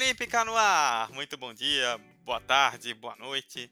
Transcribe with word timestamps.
Olímpica 0.00 0.46
no 0.46 0.56
ar! 0.56 1.10
Muito 1.10 1.36
bom 1.36 1.52
dia, 1.52 2.00
boa 2.24 2.40
tarde, 2.40 2.94
boa 2.94 3.14
noite. 3.16 3.70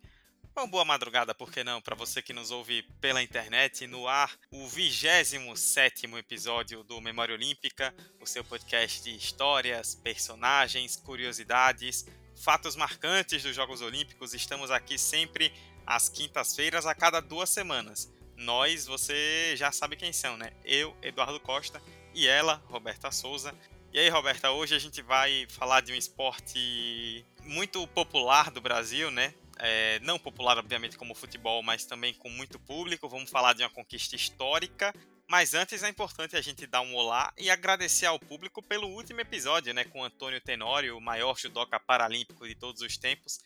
Ou 0.54 0.66
boa 0.66 0.84
madrugada, 0.84 1.34
por 1.34 1.50
que 1.50 1.64
não? 1.64 1.80
Para 1.80 1.96
você 1.96 2.20
que 2.20 2.34
nos 2.34 2.50
ouve 2.50 2.82
pela 3.00 3.22
internet, 3.22 3.86
no 3.86 4.06
ar, 4.06 4.38
o 4.50 4.68
27 4.68 6.06
episódio 6.18 6.84
do 6.84 7.00
Memória 7.00 7.34
Olímpica, 7.34 7.94
o 8.20 8.26
seu 8.26 8.44
podcast 8.44 9.02
de 9.02 9.16
histórias, 9.16 9.94
personagens, 9.94 10.96
curiosidades, 10.96 12.04
fatos 12.36 12.76
marcantes 12.76 13.42
dos 13.42 13.56
Jogos 13.56 13.80
Olímpicos. 13.80 14.34
Estamos 14.34 14.70
aqui 14.70 14.98
sempre 14.98 15.50
às 15.86 16.10
quintas-feiras, 16.10 16.84
a 16.84 16.94
cada 16.94 17.20
duas 17.20 17.48
semanas. 17.48 18.12
Nós, 18.36 18.84
você 18.84 19.56
já 19.56 19.72
sabe 19.72 19.96
quem 19.96 20.12
são, 20.12 20.36
né? 20.36 20.52
Eu, 20.62 20.94
Eduardo 21.00 21.40
Costa, 21.40 21.80
e 22.14 22.28
ela, 22.28 22.62
Roberta 22.66 23.10
Souza. 23.10 23.54
E 23.98 24.02
aí, 24.02 24.08
Roberta, 24.10 24.52
hoje 24.52 24.76
a 24.76 24.78
gente 24.78 25.02
vai 25.02 25.44
falar 25.48 25.80
de 25.80 25.92
um 25.92 25.96
esporte 25.96 27.26
muito 27.42 27.84
popular 27.88 28.48
do 28.48 28.60
Brasil, 28.60 29.10
né? 29.10 29.34
É, 29.58 29.98
não 29.98 30.20
popular, 30.20 30.56
obviamente, 30.56 30.96
como 30.96 31.14
o 31.14 31.16
futebol, 31.16 31.64
mas 31.64 31.84
também 31.84 32.14
com 32.14 32.30
muito 32.30 32.60
público. 32.60 33.08
Vamos 33.08 33.28
falar 33.28 33.54
de 33.54 33.64
uma 33.64 33.70
conquista 33.70 34.14
histórica. 34.14 34.94
Mas 35.26 35.52
antes 35.52 35.82
é 35.82 35.88
importante 35.88 36.36
a 36.36 36.40
gente 36.40 36.64
dar 36.64 36.80
um 36.80 36.94
olá 36.94 37.32
e 37.36 37.50
agradecer 37.50 38.06
ao 38.06 38.20
público 38.20 38.62
pelo 38.62 38.86
último 38.86 39.20
episódio, 39.20 39.74
né? 39.74 39.82
Com 39.82 40.04
Antônio 40.04 40.40
Tenório, 40.40 40.96
o 40.96 41.00
maior 41.00 41.36
judoca 41.36 41.80
paralímpico 41.80 42.46
de 42.46 42.54
todos 42.54 42.82
os 42.82 42.96
tempos, 42.96 43.40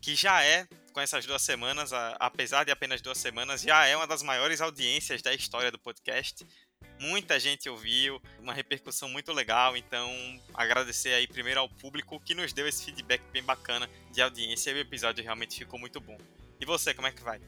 que 0.00 0.16
já 0.16 0.42
é, 0.42 0.66
com 0.92 1.00
essas 1.00 1.24
duas 1.24 1.42
semanas, 1.42 1.92
apesar 2.18 2.64
de 2.64 2.72
apenas 2.72 3.00
duas 3.00 3.18
semanas, 3.18 3.62
já 3.62 3.86
é 3.86 3.96
uma 3.96 4.08
das 4.08 4.24
maiores 4.24 4.60
audiências 4.60 5.22
da 5.22 5.32
história 5.32 5.70
do 5.70 5.78
podcast 5.78 6.44
muita 7.04 7.38
gente 7.38 7.68
ouviu, 7.68 8.20
uma 8.40 8.54
repercussão 8.54 9.08
muito 9.08 9.32
legal, 9.32 9.76
então 9.76 10.10
agradecer 10.54 11.12
aí 11.12 11.26
primeiro 11.26 11.60
ao 11.60 11.68
público 11.68 12.18
que 12.18 12.34
nos 12.34 12.52
deu 12.52 12.66
esse 12.66 12.84
feedback 12.84 13.22
bem 13.30 13.42
bacana 13.42 13.88
de 14.10 14.22
audiência 14.22 14.70
e 14.70 14.74
o 14.74 14.78
episódio 14.78 15.22
realmente 15.22 15.58
ficou 15.58 15.78
muito 15.78 16.00
bom. 16.00 16.16
E 16.58 16.64
você, 16.64 16.94
como 16.94 17.06
é 17.06 17.12
que 17.12 17.22
vai? 17.22 17.40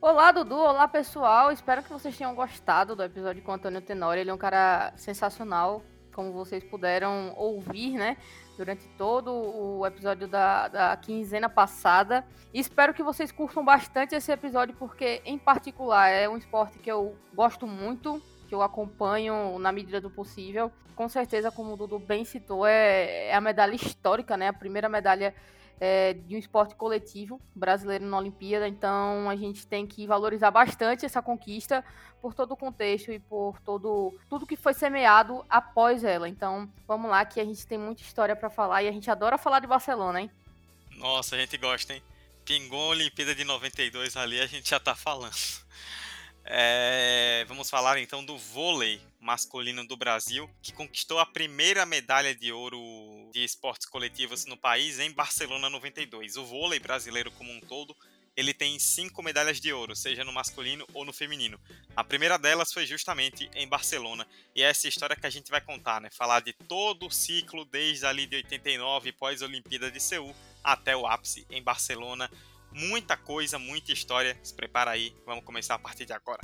Olá, 0.00 0.30
Dudu. 0.30 0.54
Olá, 0.54 0.86
pessoal. 0.86 1.50
Espero 1.50 1.82
que 1.82 1.92
vocês 1.92 2.16
tenham 2.16 2.34
gostado 2.34 2.94
do 2.94 3.02
episódio 3.02 3.42
com 3.42 3.50
o 3.50 3.54
Antônio 3.54 3.80
Tenório. 3.80 4.20
Ele 4.20 4.30
é 4.30 4.34
um 4.34 4.38
cara 4.38 4.92
sensacional, 4.96 5.82
como 6.14 6.32
vocês 6.32 6.62
puderam 6.62 7.34
ouvir, 7.36 7.92
né? 7.92 8.16
Durante 8.56 8.86
todo 8.96 9.32
o 9.32 9.84
episódio 9.84 10.28
da, 10.28 10.68
da 10.68 10.96
quinzena 10.96 11.48
passada. 11.48 12.24
E 12.54 12.60
espero 12.60 12.94
que 12.94 13.02
vocês 13.02 13.32
curtam 13.32 13.64
bastante 13.64 14.14
esse 14.14 14.30
episódio, 14.30 14.76
porque, 14.76 15.22
em 15.24 15.38
particular, 15.38 16.08
é 16.08 16.28
um 16.28 16.36
esporte 16.36 16.78
que 16.78 16.90
eu 16.90 17.16
gosto 17.34 17.66
muito 17.66 18.22
que 18.46 18.54
eu 18.54 18.62
acompanho 18.62 19.58
na 19.58 19.72
medida 19.72 20.00
do 20.00 20.10
possível. 20.10 20.70
Com 20.94 21.08
certeza, 21.08 21.50
como 21.50 21.74
o 21.74 21.76
Dudu 21.76 21.98
bem 21.98 22.24
citou, 22.24 22.66
é, 22.66 23.28
é 23.28 23.34
a 23.34 23.40
medalha 23.40 23.74
histórica, 23.74 24.36
né? 24.36 24.48
A 24.48 24.52
primeira 24.52 24.88
medalha 24.88 25.34
é, 25.80 26.14
de 26.14 26.34
um 26.34 26.38
esporte 26.38 26.74
coletivo 26.74 27.40
brasileiro 27.54 28.06
na 28.06 28.18
Olimpíada. 28.18 28.66
Então 28.66 29.28
a 29.28 29.36
gente 29.36 29.66
tem 29.66 29.86
que 29.86 30.06
valorizar 30.06 30.50
bastante 30.50 31.04
essa 31.04 31.20
conquista 31.20 31.84
por 32.20 32.34
todo 32.34 32.52
o 32.52 32.56
contexto 32.56 33.12
e 33.12 33.18
por 33.18 33.60
todo 33.60 34.18
tudo 34.28 34.46
que 34.46 34.56
foi 34.56 34.74
semeado 34.74 35.44
após 35.48 36.02
ela. 36.02 36.28
Então 36.28 36.70
vamos 36.86 37.10
lá 37.10 37.24
que 37.24 37.40
a 37.40 37.44
gente 37.44 37.66
tem 37.66 37.78
muita 37.78 38.02
história 38.02 38.34
para 38.34 38.50
falar 38.50 38.82
e 38.82 38.88
a 38.88 38.92
gente 38.92 39.10
adora 39.10 39.38
falar 39.38 39.60
de 39.60 39.66
Barcelona, 39.66 40.22
hein? 40.22 40.30
Nossa, 40.96 41.36
a 41.36 41.38
gente 41.38 41.56
gosta, 41.58 41.94
hein? 41.94 42.02
Pingou 42.44 42.80
a 42.80 42.88
Olimpíada 42.88 43.34
de 43.34 43.44
92 43.44 44.16
ali, 44.16 44.40
a 44.40 44.46
gente 44.46 44.70
já 44.70 44.80
tá 44.80 44.94
falando. 44.94 45.34
É, 46.48 47.44
vamos 47.48 47.68
falar 47.68 47.98
então 47.98 48.24
do 48.24 48.38
vôlei 48.38 49.00
masculino 49.20 49.84
do 49.84 49.96
Brasil, 49.96 50.48
que 50.62 50.72
conquistou 50.72 51.18
a 51.18 51.26
primeira 51.26 51.84
medalha 51.84 52.32
de 52.32 52.52
ouro 52.52 52.78
de 53.32 53.42
esportes 53.42 53.88
coletivos 53.88 54.46
no 54.46 54.56
país 54.56 55.00
em 55.00 55.10
Barcelona 55.10 55.68
92. 55.68 56.36
O 56.36 56.44
vôlei 56.44 56.78
brasileiro 56.78 57.32
como 57.32 57.52
um 57.52 57.60
todo, 57.60 57.96
ele 58.36 58.54
tem 58.54 58.78
cinco 58.78 59.24
medalhas 59.24 59.60
de 59.60 59.72
ouro, 59.72 59.96
seja 59.96 60.22
no 60.22 60.32
masculino 60.32 60.86
ou 60.94 61.04
no 61.04 61.12
feminino. 61.12 61.58
A 61.96 62.04
primeira 62.04 62.38
delas 62.38 62.72
foi 62.72 62.86
justamente 62.86 63.50
em 63.52 63.66
Barcelona, 63.66 64.24
e 64.54 64.62
é 64.62 64.66
essa 64.66 64.86
história 64.86 65.16
que 65.16 65.26
a 65.26 65.30
gente 65.30 65.50
vai 65.50 65.60
contar, 65.60 66.00
né? 66.00 66.10
Falar 66.10 66.40
de 66.40 66.52
todo 66.52 67.06
o 67.06 67.10
ciclo 67.10 67.64
desde 67.64 68.06
ali 68.06 68.24
de 68.24 68.36
89, 68.36 69.10
pós-Olimpíada 69.12 69.90
de 69.90 70.00
Seul, 70.00 70.32
até 70.62 70.96
o 70.96 71.08
ápice 71.08 71.44
em 71.50 71.62
Barcelona 71.62 72.30
muita 72.76 73.16
coisa, 73.16 73.58
muita 73.58 73.92
história. 73.92 74.38
Se 74.42 74.54
prepara 74.54 74.90
aí, 74.90 75.16
vamos 75.24 75.44
começar 75.44 75.74
a 75.74 75.78
partir 75.78 76.04
de 76.04 76.12
agora. 76.12 76.40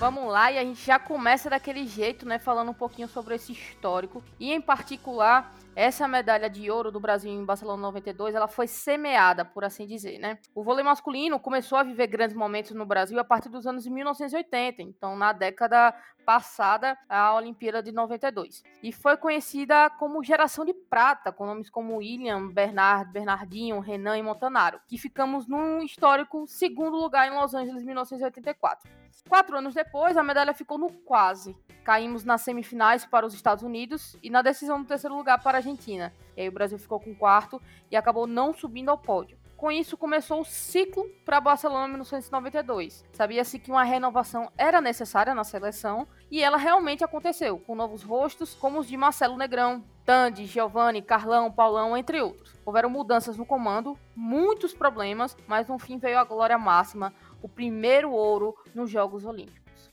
Vamos 0.00 0.32
lá, 0.32 0.50
e 0.50 0.56
a 0.56 0.64
gente 0.64 0.82
já 0.82 0.98
começa 0.98 1.50
daquele 1.50 1.86
jeito, 1.86 2.26
né? 2.26 2.38
Falando 2.38 2.70
um 2.70 2.74
pouquinho 2.74 3.06
sobre 3.06 3.34
esse 3.34 3.52
histórico. 3.52 4.24
E 4.38 4.50
em 4.50 4.58
particular, 4.58 5.54
essa 5.76 6.08
medalha 6.08 6.48
de 6.48 6.70
ouro 6.70 6.90
do 6.90 6.98
Brasil 6.98 7.30
em 7.30 7.44
Barcelona 7.44 7.82
92, 7.82 8.34
ela 8.34 8.48
foi 8.48 8.66
semeada, 8.66 9.44
por 9.44 9.62
assim 9.62 9.86
dizer, 9.86 10.18
né? 10.18 10.38
O 10.54 10.64
vôlei 10.64 10.82
masculino 10.82 11.38
começou 11.38 11.76
a 11.76 11.82
viver 11.82 12.06
grandes 12.06 12.34
momentos 12.34 12.70
no 12.70 12.86
Brasil 12.86 13.20
a 13.20 13.24
partir 13.24 13.50
dos 13.50 13.66
anos 13.66 13.86
1980, 13.86 14.80
então 14.80 15.14
na 15.16 15.34
década 15.34 15.94
passada, 16.24 16.96
a 17.06 17.34
Olimpíada 17.34 17.82
de 17.82 17.92
92. 17.92 18.62
E 18.82 18.92
foi 18.92 19.18
conhecida 19.18 19.90
como 19.90 20.24
geração 20.24 20.64
de 20.64 20.72
prata, 20.72 21.30
com 21.30 21.44
nomes 21.44 21.68
como 21.68 21.98
William, 21.98 22.48
Bernard, 22.48 23.12
Bernardinho, 23.12 23.80
Renan 23.80 24.16
e 24.16 24.22
Montanaro, 24.22 24.80
que 24.88 24.96
ficamos 24.96 25.46
num 25.46 25.82
histórico 25.82 26.46
segundo 26.46 26.96
lugar 26.96 27.28
em 27.28 27.34
Los 27.34 27.52
Angeles 27.52 27.84
1984. 27.84 28.88
Quatro 29.28 29.56
anos 29.56 29.74
depois, 29.74 30.16
a 30.16 30.22
medalha 30.22 30.54
ficou 30.54 30.78
no 30.78 30.90
quase. 30.90 31.56
Caímos 31.84 32.24
nas 32.24 32.42
semifinais 32.42 33.04
para 33.04 33.26
os 33.26 33.34
Estados 33.34 33.64
Unidos 33.64 34.16
e 34.22 34.30
na 34.30 34.42
decisão 34.42 34.80
do 34.80 34.86
terceiro 34.86 35.16
lugar 35.16 35.42
para 35.42 35.58
a 35.58 35.60
Argentina. 35.60 36.12
E 36.36 36.42
aí 36.42 36.48
o 36.48 36.52
Brasil 36.52 36.78
ficou 36.78 37.00
com 37.00 37.14
quarto 37.14 37.60
e 37.90 37.96
acabou 37.96 38.26
não 38.26 38.52
subindo 38.52 38.90
ao 38.90 38.98
pódio. 38.98 39.38
Com 39.60 39.70
isso, 39.70 39.94
começou 39.94 40.40
o 40.40 40.44
ciclo 40.44 41.06
para 41.22 41.38
Barcelona 41.38 41.86
1992. 41.88 43.04
Sabia-se 43.12 43.58
que 43.58 43.70
uma 43.70 43.84
renovação 43.84 44.50
era 44.56 44.80
necessária 44.80 45.34
na 45.34 45.44
seleção 45.44 46.08
e 46.30 46.42
ela 46.42 46.56
realmente 46.56 47.04
aconteceu, 47.04 47.58
com 47.58 47.74
novos 47.74 48.02
rostos 48.02 48.54
como 48.54 48.78
os 48.78 48.88
de 48.88 48.96
Marcelo 48.96 49.36
Negrão, 49.36 49.84
Tandy, 50.06 50.46
Giovanni, 50.46 51.02
Carlão, 51.02 51.52
Paulão, 51.52 51.94
entre 51.94 52.22
outros. 52.22 52.54
Houveram 52.64 52.88
mudanças 52.88 53.36
no 53.36 53.44
comando, 53.44 53.98
muitos 54.16 54.72
problemas, 54.72 55.36
mas 55.46 55.68
no 55.68 55.78
fim 55.78 55.98
veio 55.98 56.18
a 56.18 56.24
glória 56.24 56.56
máxima, 56.56 57.12
o 57.42 57.48
primeiro 57.48 58.12
ouro 58.12 58.54
nos 58.74 58.90
Jogos 58.90 59.24
Olímpicos. 59.24 59.90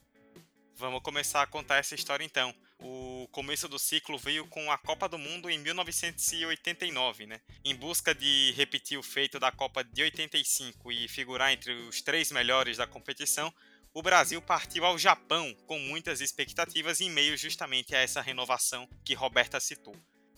Vamos 0.75 1.01
começar 1.01 1.41
a 1.41 1.47
contar 1.47 1.77
essa 1.77 1.95
história 1.95 2.23
então. 2.23 2.53
O 2.79 3.27
começo 3.31 3.67
do 3.67 3.79
ciclo 3.79 4.17
veio 4.19 4.45
com 4.47 4.71
a 4.71 4.77
Copa 4.77 5.09
do 5.09 5.17
Mundo 5.17 5.49
em 5.49 5.57
1989, 5.57 7.25
né? 7.25 7.41
Em 7.65 7.75
busca 7.75 8.13
de 8.13 8.53
repetir 8.55 8.99
o 8.99 9.03
feito 9.03 9.39
da 9.39 9.51
Copa 9.51 9.83
de 9.83 10.03
85 10.03 10.91
e 10.91 11.07
figurar 11.07 11.51
entre 11.51 11.73
os 11.73 12.03
três 12.03 12.31
melhores 12.31 12.77
da 12.77 12.85
competição, 12.85 13.51
o 13.91 14.03
Brasil 14.03 14.39
partiu 14.39 14.85
ao 14.85 14.99
Japão 14.99 15.55
com 15.65 15.79
muitas 15.79 16.21
expectativas 16.21 17.01
em 17.01 17.09
meio 17.09 17.35
justamente 17.35 17.95
a 17.95 17.99
essa 17.99 18.21
renovação 18.21 18.87
que 19.03 19.15
Roberta 19.15 19.59
citou. 19.59 19.95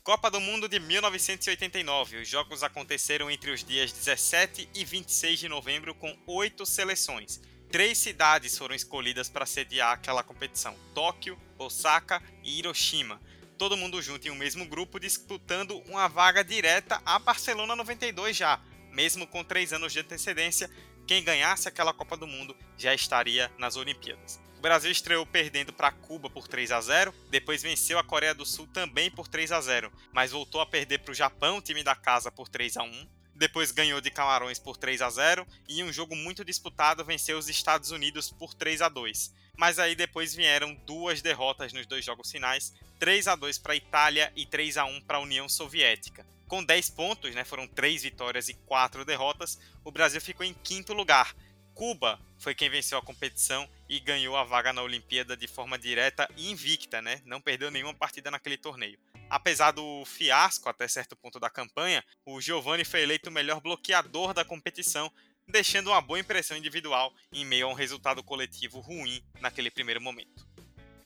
Copa 0.10 0.32
do 0.32 0.42
Mundo 0.42 0.68
de 0.68 0.80
1989. 0.80 2.22
Os 2.22 2.28
jogos 2.28 2.64
aconteceram 2.64 3.30
entre 3.30 3.52
os 3.52 3.64
dias 3.64 3.92
17 3.92 4.68
e 4.74 4.84
26 4.84 5.38
de 5.38 5.48
novembro 5.48 5.94
com 5.94 6.18
oito 6.26 6.66
seleções. 6.66 7.40
Três 7.72 7.96
cidades 8.00 8.58
foram 8.58 8.74
escolhidas 8.74 9.30
para 9.30 9.46
sediar 9.46 9.92
aquela 9.92 10.24
competição: 10.24 10.76
Tóquio, 10.96 11.40
Osaka 11.60 12.24
e 12.44 12.58
Hiroshima. 12.58 13.22
Todo 13.56 13.78
mundo 13.78 14.02
junto 14.02 14.28
em 14.28 14.32
um 14.32 14.36
mesmo 14.36 14.66
grupo 14.66 15.00
disputando 15.00 15.78
uma 15.82 16.08
vaga 16.08 16.44
direta 16.44 17.00
a 17.06 17.20
Barcelona 17.20 17.76
92 17.76 18.36
já. 18.36 18.60
Mesmo 18.92 19.28
com 19.28 19.44
três 19.44 19.72
anos 19.72 19.94
de 19.94 20.00
antecedência, 20.00 20.72
quem 21.06 21.24
ganhasse 21.24 21.68
aquela 21.68 21.94
Copa 21.94 22.18
do 22.18 22.26
Mundo 22.26 22.58
já 22.76 22.96
estaria 22.96 23.52
nas 23.60 23.76
Olimpíadas. 23.76 24.40
O 24.60 24.62
Brasil 24.62 24.92
estreou 24.92 25.26
perdendo 25.26 25.72
para 25.72 25.90
Cuba 25.90 26.30
por 26.30 26.46
3 26.46 26.74
a 26.74 26.82
0, 26.82 27.16
depois 27.30 27.62
venceu 27.62 27.98
a 27.98 28.04
Coreia 28.04 28.36
do 28.36 28.46
Sul 28.46 28.68
também 28.68 29.10
por 29.10 29.26
3 29.26 29.54
a 29.54 29.62
0, 29.62 29.90
mas 30.12 30.32
voltou 30.32 30.60
a 30.60 30.66
perder 30.66 31.00
para 31.00 31.14
o 31.14 31.16
Japão, 31.16 31.62
time 31.62 31.82
da 31.82 31.96
casa, 31.96 32.30
por 32.30 32.50
3 32.50 32.76
a 32.76 32.84
1. 32.84 33.08
Depois 33.34 33.72
ganhou 33.72 34.02
de 34.02 34.12
Camarões 34.12 34.60
por 34.60 34.76
3 34.76 35.02
a 35.02 35.10
0 35.10 35.48
e 35.70 35.80
em 35.80 35.84
um 35.86 35.94
jogo 35.94 36.14
muito 36.14 36.44
disputado 36.44 37.06
venceu 37.06 37.38
os 37.38 37.48
Estados 37.48 37.92
Unidos 37.92 38.34
por 38.34 38.54
3 38.54 38.82
a 38.82 38.90
2. 38.90 39.34
Mas 39.58 39.80
aí 39.80 39.96
depois 39.96 40.36
vieram 40.36 40.76
duas 40.86 41.22
derrotas 41.22 41.72
nos 41.72 41.88
dois 41.88 42.04
jogos 42.04 42.30
finais, 42.30 42.74
3 43.00 43.30
a 43.30 43.38
2 43.38 43.60
para 43.60 43.72
a 43.72 43.78
Itália 43.78 44.30
e 44.36 44.46
3 44.46 44.76
a 44.76 44.84
1 44.84 45.00
para 45.04 45.20
a 45.20 45.22
União 45.22 45.48
Soviética. 45.48 46.26
Com 46.50 46.62
10 46.62 46.90
pontos, 46.90 47.34
né, 47.34 47.46
foram 47.46 47.66
3 47.66 48.02
vitórias 48.04 48.50
e 48.50 48.56
4 48.56 49.06
derrotas, 49.06 49.58
o 49.86 49.92
Brasil 49.92 50.20
ficou 50.20 50.46
em 50.46 50.54
quinto 50.54 50.94
lugar. 50.94 51.34
Cuba 51.80 52.20
foi 52.38 52.54
quem 52.54 52.70
venceu 52.70 52.98
a 52.98 53.02
competição 53.02 53.66
e 53.88 54.02
ganhou 54.02 54.36
a 54.36 54.44
vaga 54.44 54.74
na 54.74 54.82
Olimpíada 54.82 55.38
de 55.38 55.48
forma 55.48 55.80
direta 55.80 56.30
e 56.36 56.52
invicta, 56.52 57.02
né? 57.02 57.22
Não 57.24 57.40
perdeu 57.40 57.72
nenhuma 57.72 57.94
partida 57.94 58.30
naquele 58.30 58.58
torneio. 58.58 59.00
Apesar 59.30 59.72
do 59.72 60.04
fiasco 60.04 60.68
até 60.68 60.90
certo 60.90 61.16
ponto 61.16 61.40
da 61.40 61.50
campanha, 61.50 62.04
o 62.26 62.42
Giovanni 62.42 62.84
foi 62.84 63.02
eleito 63.02 63.30
o 63.30 63.32
melhor 63.32 63.62
bloqueador 63.62 64.34
da 64.34 64.44
competição, 64.44 65.10
deixando 65.48 65.92
uma 65.92 66.02
boa 66.02 66.20
impressão 66.20 66.58
individual 66.58 67.14
em 67.32 67.46
meio 67.46 67.68
a 67.68 67.70
um 67.70 67.74
resultado 67.74 68.22
coletivo 68.22 68.82
ruim 68.82 69.24
naquele 69.40 69.72
primeiro 69.72 70.02
momento. 70.02 70.49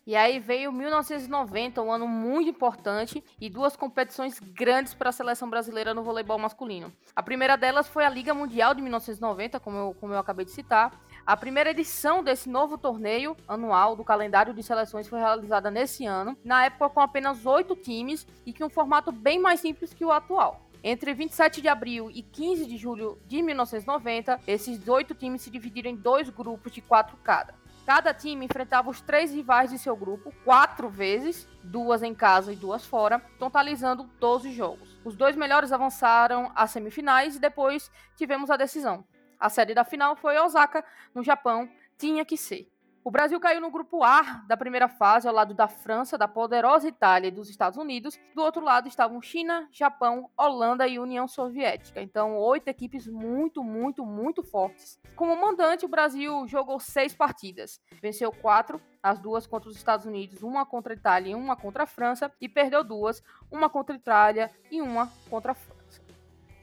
E 0.05 0.17
aí 0.17 0.37
veio 0.37 0.69
1990, 0.69 1.81
um 1.81 1.89
ano 1.89 2.05
muito 2.05 2.49
importante 2.49 3.23
e 3.39 3.49
duas 3.49 3.77
competições 3.77 4.37
grandes 4.37 4.93
para 4.93 5.07
a 5.07 5.13
seleção 5.13 5.49
brasileira 5.49 5.93
no 5.93 6.03
voleibol 6.03 6.37
masculino. 6.37 6.91
A 7.15 7.23
primeira 7.23 7.55
delas 7.55 7.87
foi 7.87 8.03
a 8.03 8.09
Liga 8.09 8.33
Mundial 8.33 8.73
de 8.73 8.81
1990, 8.81 9.61
como 9.61 9.77
eu, 9.77 9.95
como 10.01 10.13
eu 10.13 10.19
acabei 10.19 10.43
de 10.43 10.51
citar. 10.51 10.91
A 11.25 11.37
primeira 11.37 11.71
edição 11.71 12.21
desse 12.21 12.49
novo 12.49 12.77
torneio 12.77 13.37
anual 13.47 13.95
do 13.95 14.03
calendário 14.03 14.53
de 14.53 14.61
seleções 14.61 15.07
foi 15.07 15.19
realizada 15.19 15.71
nesse 15.71 16.05
ano, 16.05 16.37
na 16.43 16.65
época 16.65 16.89
com 16.89 16.99
apenas 16.99 17.45
oito 17.45 17.73
times 17.73 18.27
e 18.45 18.51
com 18.51 18.65
um 18.65 18.69
formato 18.69 19.09
bem 19.09 19.39
mais 19.39 19.61
simples 19.61 19.93
que 19.93 20.03
o 20.03 20.11
atual. 20.11 20.67
Entre 20.83 21.13
27 21.13 21.61
de 21.61 21.69
abril 21.69 22.11
e 22.11 22.21
15 22.21 22.65
de 22.65 22.75
julho 22.75 23.17
de 23.25 23.41
1990, 23.41 24.41
esses 24.45 24.85
oito 24.85 25.15
times 25.15 25.43
se 25.43 25.49
dividiram 25.49 25.89
em 25.89 25.95
dois 25.95 26.29
grupos 26.29 26.73
de 26.73 26.81
quatro 26.81 27.15
cada. 27.23 27.62
Cada 27.85 28.13
time 28.13 28.45
enfrentava 28.45 28.89
os 28.89 29.01
três 29.01 29.33
rivais 29.33 29.69
de 29.69 29.77
seu 29.77 29.95
grupo 29.95 30.33
quatro 30.45 30.89
vezes, 30.89 31.47
duas 31.61 32.01
em 32.01 32.15
casa 32.15 32.53
e 32.53 32.55
duas 32.55 32.85
fora, 32.85 33.19
totalizando 33.37 34.03
12 34.19 34.53
jogos. 34.53 34.97
Os 35.03 35.17
dois 35.17 35.35
melhores 35.35 35.73
avançaram 35.73 36.49
às 36.55 36.71
semifinais 36.71 37.35
e 37.35 37.39
depois 37.39 37.91
tivemos 38.15 38.49
a 38.49 38.55
decisão. 38.55 39.03
A 39.37 39.49
sede 39.49 39.73
da 39.73 39.83
final 39.83 40.15
foi 40.15 40.37
Osaka, 40.39 40.83
no 41.13 41.21
Japão, 41.21 41.69
tinha 41.97 42.23
que 42.23 42.37
ser. 42.37 42.72
O 43.05 43.11
Brasil 43.11 43.37
caiu 43.37 43.59
no 43.59 43.69
grupo 43.69 44.01
A 44.01 44.21
da 44.47 44.55
primeira 44.55 44.87
fase, 44.87 45.27
ao 45.27 45.33
lado 45.33 45.53
da 45.53 45.67
França, 45.67 46.17
da 46.17 46.25
poderosa 46.25 46.87
Itália 46.87 47.27
e 47.27 47.31
dos 47.31 47.49
Estados 47.49 47.77
Unidos. 47.77 48.17
Do 48.33 48.41
outro 48.41 48.63
lado 48.63 48.87
estavam 48.87 49.21
China, 49.21 49.67
Japão, 49.73 50.29
Holanda 50.37 50.87
e 50.87 50.97
União 50.97 51.27
Soviética. 51.27 52.01
Então, 52.01 52.37
oito 52.37 52.69
equipes 52.69 53.05
muito, 53.05 53.61
muito, 53.61 54.05
muito 54.05 54.41
fortes. 54.41 54.97
Como 55.17 55.35
mandante, 55.35 55.85
o 55.85 55.89
Brasil 55.89 56.47
jogou 56.47 56.79
seis 56.79 57.13
partidas. 57.13 57.81
Venceu 58.01 58.31
quatro, 58.31 58.81
as 59.01 59.19
duas 59.19 59.45
contra 59.45 59.69
os 59.69 59.75
Estados 59.75 60.05
Unidos, 60.05 60.41
uma 60.41 60.65
contra 60.65 60.93
a 60.93 60.95
Itália 60.95 61.31
e 61.31 61.35
uma 61.35 61.57
contra 61.57 61.83
a 61.83 61.87
França, 61.87 62.31
e 62.39 62.47
perdeu 62.47 62.85
duas, 62.85 63.21
uma 63.51 63.69
contra 63.69 63.93
a 63.93 63.99
Itália 63.99 64.49
e 64.71 64.81
uma 64.81 65.11
contra 65.29 65.51
a 65.51 65.55
França. 65.55 65.82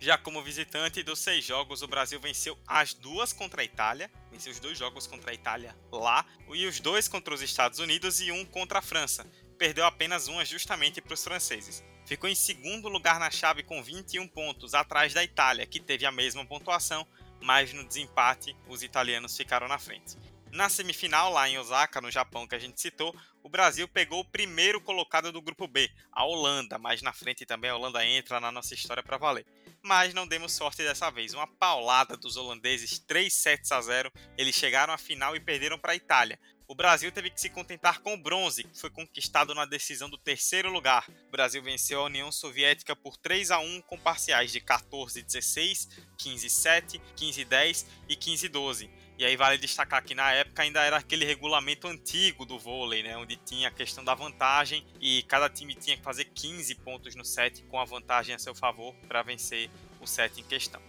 Já 0.03 0.17
como 0.17 0.43
visitante 0.43 1.03
dos 1.03 1.19
seis 1.19 1.45
jogos, 1.45 1.83
o 1.83 1.87
Brasil 1.87 2.19
venceu 2.19 2.59
as 2.67 2.95
duas 2.95 3.35
contra 3.35 3.61
a 3.61 3.65
Itália, 3.65 4.11
venceu 4.33 4.51
os 4.51 4.59
dois 4.59 4.79
jogos 4.79 5.07
contra 5.07 5.31
a 5.31 5.35
Itália 5.35 5.77
lá, 5.93 6.25
e 6.55 6.67
os 6.67 6.81
dois 6.81 7.07
contra 7.07 7.35
os 7.35 7.43
Estados 7.43 7.79
Unidos 7.79 8.19
e 8.19 8.33
um 8.33 8.47
contra 8.47 8.79
a 8.79 8.83
França. 8.83 9.27
Perdeu 9.59 9.85
apenas 9.85 10.27
uma 10.27 10.43
justamente 10.43 11.03
para 11.03 11.13
os 11.13 11.23
franceses. 11.23 11.85
Ficou 12.07 12.31
em 12.31 12.35
segundo 12.35 12.89
lugar 12.89 13.21
na 13.21 13.31
chave 13.31 13.63
com 13.63 13.83
21 13.83 14.27
pontos, 14.27 14.73
atrás 14.73 15.13
da 15.13 15.23
Itália, 15.23 15.67
que 15.67 15.79
teve 15.79 16.07
a 16.07 16.11
mesma 16.11 16.47
pontuação, 16.47 17.07
mas 17.39 17.75
no 17.75 17.87
desempate 17.87 18.57
os 18.67 18.83
italianos 18.83 19.37
ficaram 19.37 19.69
na 19.69 19.79
frente. 19.79 20.17
Na 20.53 20.69
semifinal, 20.69 21.33
lá 21.33 21.49
em 21.49 21.59
Osaka, 21.59 22.01
no 22.01 22.11
Japão, 22.11 22.47
que 22.47 22.55
a 22.55 22.59
gente 22.59 22.81
citou, 22.81 23.15
o 23.43 23.49
Brasil 23.49 23.87
pegou 23.87 24.21
o 24.21 24.25
primeiro 24.25 24.81
colocado 24.81 25.31
do 25.31 25.41
grupo 25.41 25.69
B, 25.69 25.91
a 26.13 26.25
Holanda, 26.25 26.79
mas 26.79 27.03
na 27.03 27.13
frente 27.13 27.47
também 27.47 27.71
a 27.71 27.77
Holanda 27.77 28.05
entra 28.05 28.41
na 28.41 28.51
nossa 28.51 28.75
história 28.75 29.03
para 29.03 29.17
valer 29.17 29.47
mas 29.83 30.13
não 30.13 30.27
demos 30.27 30.53
sorte 30.53 30.83
dessa 30.83 31.11
vez. 31.11 31.35
Uma 31.35 31.47
paulada 31.47 32.17
dos 32.17 32.37
holandeses, 32.37 32.99
3 32.99 33.33
sets 33.33 33.73
a 33.73 33.81
0. 33.81 34.13
Eles 34.37 34.55
chegaram 34.55 34.93
à 34.93 34.99
final 34.99 35.35
e 35.35 35.41
perderam 35.41 35.79
para 35.79 35.93
a 35.93 35.97
Itália. 35.97 36.39
O 36.69 36.75
Brasil 36.75 37.11
teve 37.11 37.31
que 37.31 37.41
se 37.41 37.51
contentar 37.51 38.01
com 38.01 38.15
o 38.15 38.23
bronze, 38.23 38.63
que 38.63 38.79
foi 38.79 38.91
conquistado 38.91 39.53
na 39.57 39.65
decisão 39.65 40.09
do 40.09 40.17
terceiro 40.17 40.71
lugar. 40.71 41.05
O 41.27 41.31
Brasil 41.33 41.61
venceu 41.61 42.01
a 42.01 42.05
União 42.05 42.31
Soviética 42.31 42.95
por 42.95 43.17
3 43.17 43.51
a 43.51 43.59
1 43.59 43.83
com 43.83 43.99
parciais 43.99 44.53
de 44.53 44.61
14-16, 44.61 45.89
15-7, 46.17 47.01
15-10 47.17 47.87
e 48.09 48.15
15-12. 48.15 48.89
E 49.21 49.25
aí 49.27 49.37
vale 49.37 49.59
destacar 49.59 50.03
que 50.03 50.15
na 50.15 50.33
época 50.33 50.63
ainda 50.63 50.81
era 50.81 50.97
aquele 50.97 51.27
regulamento 51.27 51.87
antigo 51.87 52.47
do 52.47 52.59
vôlei, 52.59 53.03
né, 53.03 53.19
onde 53.19 53.37
tinha 53.37 53.69
a 53.69 53.71
questão 53.71 54.03
da 54.03 54.15
vantagem 54.15 54.83
e 54.99 55.23
cada 55.25 55.47
time 55.47 55.75
tinha 55.75 55.95
que 55.95 56.03
fazer 56.03 56.25
15 56.25 56.75
pontos 56.77 57.15
no 57.15 57.23
set 57.23 57.63
com 57.65 57.79
a 57.79 57.85
vantagem 57.85 58.35
a 58.35 58.39
seu 58.39 58.55
favor 58.55 58.95
para 59.07 59.23
vencer 59.23 59.69
o 60.01 60.07
set 60.07 60.41
em 60.41 60.43
questão. 60.43 60.81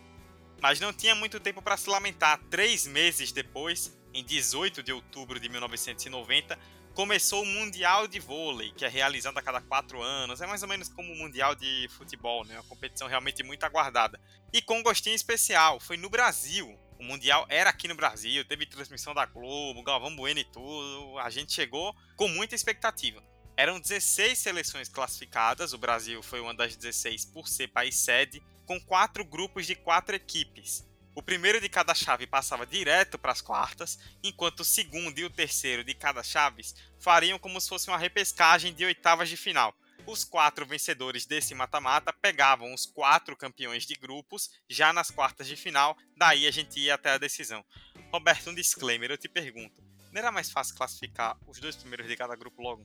Mas 0.62 0.80
não 0.80 0.94
tinha 0.94 1.13
muito 1.13 1.42
tempo 1.42 1.62
para 1.62 1.75
se 1.75 1.89
lamentar. 1.89 2.39
Três 2.50 2.88
meses 2.88 3.33
depois, 3.33 4.00
em 4.13 4.24
18 4.24 4.81
de 4.81 4.94
outubro 4.94 5.38
de 5.38 5.50
1990, 5.50 6.57
começou 6.94 7.44
o 7.44 7.45
Mundial 7.45 8.07
de 8.07 8.19
Vôlei, 8.19 8.72
que 8.72 8.86
é 8.86 8.88
realizado 8.88 9.38
a 9.38 9.42
cada 9.42 9.60
quatro 9.60 10.01
anos. 10.01 10.39
É 10.39 10.48
mais 10.48 10.63
ou 10.63 10.69
menos 10.69 10.88
como 10.88 11.12
o 11.12 11.18
Mundial 11.18 11.54
de 11.54 11.89
Futebol, 11.98 12.45
né? 12.45 12.56
Uma 12.56 12.63
competição 12.63 13.10
realmente 13.10 13.44
muito 13.44 13.66
aguardada. 13.66 14.18
E 14.54 14.62
com 14.62 14.80
um 14.80 14.84
gostinho 14.84 15.18
especial, 15.18 15.81
foi 15.81 15.98
no 15.98 16.10
Brasil. 16.10 16.80
O 17.01 17.03
Mundial 17.03 17.48
era 17.50 17.71
aqui 17.71 17.88
no 17.88 17.95
Brasil, 17.95 18.45
teve 18.45 18.63
transmissão 18.68 19.12
da 19.12 19.25
Globo, 19.25 19.81
Galvão 19.81 20.15
Bueno 20.15 20.39
e 20.39 20.44
tudo. 20.44 21.18
A 21.18 21.31
gente 21.31 21.51
chegou 21.51 21.95
com 22.15 22.27
muita 22.27 22.53
expectativa. 22.53 23.24
Eram 23.58 23.79
16 23.79 24.38
seleções 24.38 24.88
classificadas, 24.88 25.74
o 25.74 25.79
Brasil 25.79 26.22
foi 26.22 26.39
uma 26.39 26.53
das 26.53 26.75
16 26.75 27.25
por 27.25 27.48
ser 27.48 27.70
país 27.70 27.96
sede, 27.96 28.39
com 28.67 28.79
quatro 28.79 29.25
grupos 29.25 29.65
de 29.65 29.74
quatro 29.74 30.15
equipes. 30.15 30.88
O 31.15 31.24
primeiro 31.24 31.60
de 31.60 31.67
cada 31.67 31.96
chave 31.96 32.27
passava 32.27 32.67
direto 32.67 33.17
para 33.17 33.31
as 33.31 33.41
quartas, 33.41 33.98
enquanto 34.24 34.60
o 34.60 34.65
segundo 34.65 35.17
e 35.17 35.25
o 35.25 35.29
terceiro 35.31 35.84
de 35.84 35.96
cada 35.96 36.22
chaves 36.22 36.75
fariam 37.00 37.39
como 37.39 37.60
se 37.60 37.67
fosse 37.67 37.88
uma 37.88 37.98
repescagem 37.98 38.75
de 38.75 38.86
oitavas 38.86 39.27
de 39.27 39.36
final. 39.36 39.75
Os 40.05 40.24
quatro 40.24 40.65
vencedores 40.65 41.25
desse 41.25 41.53
mata-mata 41.53 42.12
pegavam 42.12 42.74
os 42.74 42.86
quatro 42.86 43.36
campeões 43.38 43.86
de 43.86 43.93
grupos 43.96 44.50
já 44.70 44.91
nas 44.91 45.12
quartas 45.12 45.48
de 45.48 45.55
final, 45.55 45.96
daí 46.17 46.48
a 46.48 46.51
gente 46.51 46.79
ia 46.79 46.96
até 46.96 47.12
a 47.12 47.17
decisão. 47.17 47.63
Roberto, 48.12 48.50
um 48.50 48.55
disclaimer, 48.55 49.12
eu 49.12 49.17
te 49.17 49.29
pergunto: 49.29 49.81
não 50.12 50.20
era 50.20 50.31
mais 50.31 50.51
fácil 50.51 50.75
classificar 50.75 51.38
os 51.48 51.60
dois 51.60 51.75
primeiros 51.75 52.08
de 52.08 52.17
cada 52.17 52.36
grupo 52.36 52.62
logo? 52.62 52.84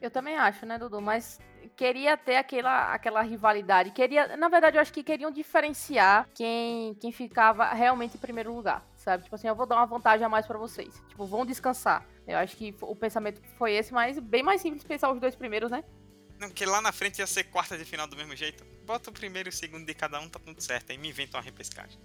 Eu 0.00 0.10
também 0.10 0.36
acho, 0.36 0.66
né, 0.66 0.78
Dudu? 0.78 1.00
Mas 1.00 1.40
queria 1.76 2.16
ter 2.16 2.36
aquela, 2.36 2.92
aquela 2.92 3.22
rivalidade. 3.22 3.92
Queria, 3.92 4.36
na 4.36 4.48
verdade, 4.48 4.76
eu 4.76 4.80
acho 4.80 4.92
que 4.92 5.02
queriam 5.02 5.30
diferenciar 5.30 6.28
quem, 6.34 6.94
quem 6.96 7.12
ficava 7.12 7.72
realmente 7.72 8.16
em 8.16 8.20
primeiro 8.20 8.52
lugar, 8.52 8.84
sabe? 8.96 9.22
Tipo 9.22 9.36
assim, 9.36 9.46
eu 9.46 9.54
vou 9.54 9.64
dar 9.64 9.76
uma 9.76 9.86
vantagem 9.86 10.26
a 10.26 10.28
mais 10.28 10.44
para 10.44 10.58
vocês. 10.58 11.00
Tipo, 11.08 11.24
vão 11.24 11.46
descansar. 11.46 12.04
Eu 12.26 12.36
acho 12.38 12.56
que 12.56 12.74
o 12.80 12.96
pensamento 12.96 13.40
foi 13.56 13.74
esse, 13.74 13.92
mas 13.92 14.18
bem 14.18 14.42
mais 14.42 14.60
simples 14.60 14.82
pensar 14.82 15.10
os 15.10 15.20
dois 15.20 15.36
primeiros, 15.36 15.70
né? 15.70 15.84
Não, 16.42 16.50
que 16.50 16.66
lá 16.66 16.80
na 16.80 16.90
frente 16.90 17.20
ia 17.20 17.26
ser 17.28 17.44
quarta 17.44 17.78
de 17.78 17.84
final 17.84 18.04
do 18.08 18.16
mesmo 18.16 18.34
jeito. 18.34 18.64
Bota 18.84 19.10
o 19.10 19.12
primeiro 19.12 19.48
e 19.48 19.50
o 19.50 19.52
segundo 19.52 19.86
de 19.86 19.94
cada 19.94 20.18
um, 20.18 20.28
tá 20.28 20.40
tudo 20.40 20.60
certo. 20.60 20.90
Aí 20.90 20.98
me 20.98 21.08
inventa 21.08 21.36
uma 21.36 21.42
repescagem. 21.42 21.96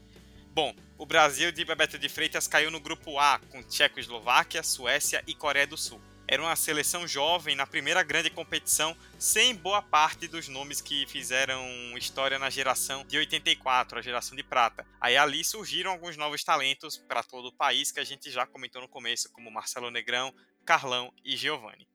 Bom, 0.54 0.76
o 0.96 1.08
Brasil 1.08 1.52
de 1.52 1.66
Bebeto 1.66 1.98
de 1.98 2.08
Freitas 2.08 2.48
caiu 2.48 2.70
no 2.70 2.80
grupo 2.80 3.18
A, 3.18 3.40
com 3.50 3.64
Tchecoslováquia, 3.64 4.62
Suécia 4.62 5.24
e 5.26 5.34
Coreia 5.34 5.66
do 5.66 5.76
Sul. 5.76 6.00
Era 6.28 6.44
uma 6.44 6.56
seleção 6.56 7.08
jovem 7.08 7.56
na 7.56 7.66
primeira 7.66 8.04
grande 8.04 8.30
competição, 8.30 8.96
sem 9.18 9.56
boa 9.56 9.82
parte 9.82 10.28
dos 10.28 10.48
nomes 10.48 10.82
que 10.82 11.08
fizeram 11.08 11.66
história 11.98 12.38
na 12.38 12.52
geração 12.52 13.04
de 13.08 13.18
84, 13.18 13.98
a 13.98 14.02
geração 14.04 14.38
de 14.38 14.44
prata. 14.44 14.86
Aí 15.02 15.18
ali 15.18 15.44
surgiram 15.44 15.90
alguns 15.90 16.16
novos 16.16 16.44
talentos 16.44 16.96
para 16.96 17.24
todo 17.24 17.48
o 17.48 17.54
país 17.54 17.92
que 17.92 18.00
a 18.00 18.04
gente 18.04 18.30
já 18.30 18.46
comentou 18.46 18.84
no 18.84 18.88
começo, 18.88 19.32
como 19.32 19.50
Marcelo 19.50 19.90
Negrão, 19.90 20.32
Carlão 20.64 21.12
e 21.26 21.36
Giovanni. 21.36 21.88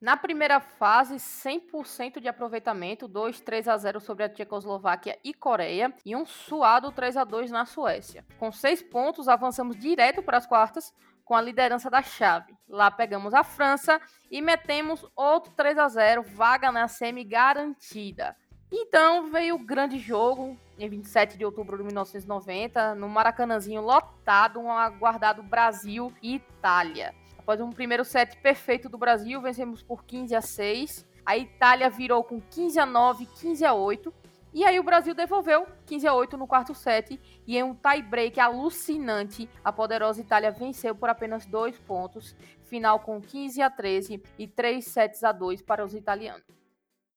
Na 0.00 0.16
primeira 0.16 0.60
fase, 0.60 1.16
100% 1.16 2.20
de 2.20 2.28
aproveitamento, 2.28 3.08
2 3.08 3.40
3 3.40 3.66
a 3.66 3.76
0 3.76 3.98
sobre 3.98 4.22
a 4.22 4.28
Tchecoslováquia 4.28 5.18
e 5.24 5.34
Coreia 5.34 5.92
e 6.06 6.14
um 6.14 6.24
suado 6.24 6.92
3 6.92 7.16
a 7.16 7.24
2 7.24 7.50
na 7.50 7.66
Suécia. 7.66 8.24
Com 8.38 8.52
6 8.52 8.84
pontos, 8.84 9.26
avançamos 9.26 9.76
direto 9.76 10.22
para 10.22 10.38
as 10.38 10.46
quartas 10.46 10.94
com 11.24 11.34
a 11.34 11.42
liderança 11.42 11.90
da 11.90 12.00
chave. 12.00 12.56
Lá 12.68 12.92
pegamos 12.92 13.34
a 13.34 13.42
França 13.42 14.00
e 14.30 14.40
metemos 14.40 15.04
outro 15.16 15.52
3 15.56 15.76
a 15.76 15.88
0, 15.88 16.22
vaga 16.22 16.70
na 16.70 16.86
semi 16.86 17.24
garantida. 17.24 18.36
Então 18.70 19.28
veio 19.32 19.56
o 19.56 19.64
grande 19.64 19.98
jogo 19.98 20.56
em 20.78 20.88
27 20.88 21.36
de 21.36 21.44
outubro 21.44 21.76
de 21.76 21.82
1990, 21.82 22.94
no 22.94 23.08
Maracanãzinho 23.08 23.80
lotado, 23.80 24.60
um 24.60 24.70
aguardado 24.70 25.42
Brasil 25.42 26.12
e 26.22 26.36
Itália 26.36 27.12
Após 27.48 27.62
um 27.62 27.70
primeiro 27.70 28.04
set 28.04 28.36
perfeito 28.42 28.90
do 28.90 28.98
Brasil, 28.98 29.40
vencemos 29.40 29.82
por 29.82 30.04
15 30.04 30.34
a 30.34 30.40
6. 30.42 31.08
A 31.24 31.34
Itália 31.34 31.88
virou 31.88 32.22
com 32.22 32.38
15 32.38 32.78
a 32.78 32.84
9, 32.84 33.24
15 33.24 33.64
a 33.64 33.72
8. 33.72 34.12
E 34.52 34.66
aí 34.66 34.78
o 34.78 34.82
Brasil 34.82 35.14
devolveu 35.14 35.66
15 35.86 36.06
a 36.06 36.12
8 36.12 36.36
no 36.36 36.46
quarto 36.46 36.74
set 36.74 37.18
e 37.46 37.56
em 37.56 37.62
um 37.62 37.74
tie-break 37.74 38.38
alucinante, 38.38 39.48
a 39.64 39.72
poderosa 39.72 40.20
Itália 40.20 40.50
venceu 40.50 40.94
por 40.94 41.08
apenas 41.08 41.46
dois 41.46 41.78
pontos, 41.78 42.36
final 42.64 43.00
com 43.00 43.18
15 43.18 43.62
a 43.62 43.70
13 43.70 44.22
e 44.38 44.46
3 44.46 44.84
sets 44.84 45.24
a 45.24 45.32
2 45.32 45.62
para 45.62 45.82
os 45.82 45.94
italianos. 45.94 46.44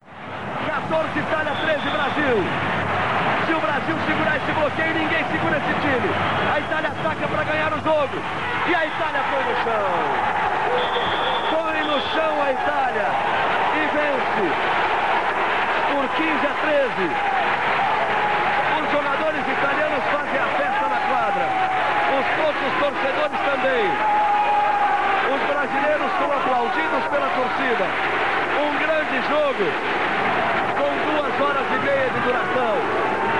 14 0.05 1.19
Itália, 1.19 1.51
13 1.61 1.89
Brasil. 1.89 2.37
Se 3.47 3.53
o 3.53 3.59
Brasil 3.59 3.95
segurar 4.07 4.37
esse 4.37 4.51
bloqueio, 4.53 4.93
ninguém 4.93 5.25
segura 5.29 5.57
esse 5.57 5.73
time. 5.81 6.07
A 6.53 6.59
Itália 6.61 6.89
ataca 6.89 7.27
para 7.27 7.43
ganhar 7.43 7.73
o 7.73 7.81
jogo. 7.81 8.40
E 8.71 8.73
a 8.73 8.85
Itália 8.85 9.21
foi 9.27 9.43
no 9.43 9.55
chão. 9.67 9.91
Foi 11.51 11.75
no 11.83 11.99
chão 12.15 12.41
a 12.41 12.51
Itália. 12.53 13.07
E 13.75 13.83
vence. 13.91 14.47
Por 15.91 16.07
15 16.15 16.47
a 16.47 16.55
13. 16.63 17.11
Os 18.79 18.87
jogadores 18.95 19.43
italianos 19.43 20.03
fazem 20.07 20.39
a 20.39 20.47
festa 20.55 20.87
na 20.87 20.99
quadra. 21.03 21.45
Os 22.15 22.25
poucos 22.39 22.71
torcedores 22.79 23.39
também. 23.43 23.91
Os 25.35 25.41
brasileiros 25.51 26.11
são 26.17 26.31
aplaudidos 26.31 27.03
pela 27.11 27.27
torcida. 27.35 27.85
Um 28.55 28.71
grande 28.79 29.17
jogo 29.27 29.67
horas 31.41 31.65
e 31.71 31.79
meia 31.85 32.09
de 32.09 32.19
duração. 32.21 32.75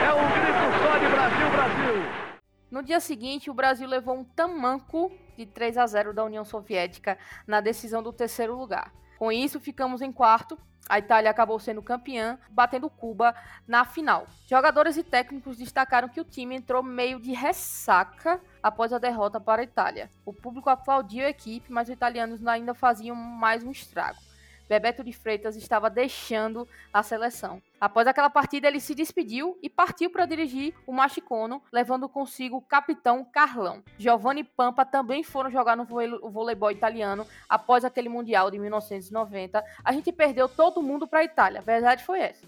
É 0.06 0.14
um 0.14 0.28
grito 0.32 0.66
só 0.84 0.98
de 0.98 1.08
Brasil, 1.08 1.50
Brasil. 1.52 2.31
No 2.72 2.82
dia 2.82 3.02
seguinte, 3.02 3.52
o 3.52 3.54
Brasil 3.54 3.86
levou 3.86 4.16
um 4.18 4.24
tamanco 4.24 5.12
de 5.38 5.46
3 5.46 5.78
a 5.78 5.86
0 5.86 6.14
da 6.14 6.24
União 6.24 6.46
Soviética 6.46 7.18
na 7.46 7.60
decisão 7.60 8.02
do 8.02 8.14
terceiro 8.14 8.58
lugar. 8.58 8.94
Com 9.20 9.30
isso, 9.30 9.60
ficamos 9.60 10.02
em 10.02 10.10
quarto. 10.10 10.58
A 10.88 10.98
Itália 10.98 11.30
acabou 11.30 11.60
sendo 11.60 11.82
campeã, 11.82 12.40
batendo 12.50 12.90
Cuba 12.90 13.36
na 13.68 13.84
final. 13.84 14.26
Jogadores 14.48 14.96
e 14.96 15.04
técnicos 15.04 15.58
destacaram 15.58 16.08
que 16.08 16.22
o 16.22 16.26
time 16.26 16.56
entrou 16.56 16.82
meio 16.82 17.20
de 17.20 17.34
ressaca 17.34 18.42
após 18.64 18.94
a 18.94 18.98
derrota 18.98 19.38
para 19.40 19.62
a 19.62 19.66
Itália. 19.66 20.10
O 20.26 20.32
público 20.32 20.70
aplaudiu 20.70 21.26
a 21.26 21.30
equipe, 21.30 21.72
mas 21.72 21.90
os 21.90 21.94
italianos 21.94 22.46
ainda 22.48 22.74
faziam 22.74 23.16
mais 23.16 23.66
um 23.66 23.72
estrago. 23.72 24.31
Bebeto 24.72 25.04
de 25.04 25.12
Freitas 25.12 25.58
estava 25.58 25.90
deixando 25.90 26.66
a 26.94 27.04
seleção. 27.04 27.62
Após 27.78 28.08
aquela 28.08 28.30
partida, 28.30 28.70
ele 28.70 28.80
se 28.80 28.96
despediu 28.96 29.60
e 29.62 29.70
partiu 29.70 30.10
para 30.10 30.26
dirigir 30.26 30.74
o 30.88 30.94
Machicono, 30.94 31.62
levando 31.74 32.08
consigo 32.08 32.56
o 32.56 32.62
capitão 32.62 33.26
Carlão. 33.26 33.84
Giovanni 33.98 34.46
Pampa 34.46 34.86
também 34.86 35.24
foram 35.24 35.52
jogar 35.52 35.76
no 35.76 35.84
voleibol 35.84 36.72
italiano 36.72 37.28
após 37.50 37.84
aquele 37.84 38.08
Mundial 38.08 38.50
de 38.50 38.58
1990. 38.60 39.62
A 39.84 39.92
gente 39.92 40.10
perdeu 40.10 40.48
todo 40.48 40.82
mundo 40.82 41.06
para 41.06 41.20
a 41.20 41.26
Itália. 41.26 41.60
A 41.60 41.64
verdade 41.64 42.06
foi 42.06 42.22
essa. 42.22 42.48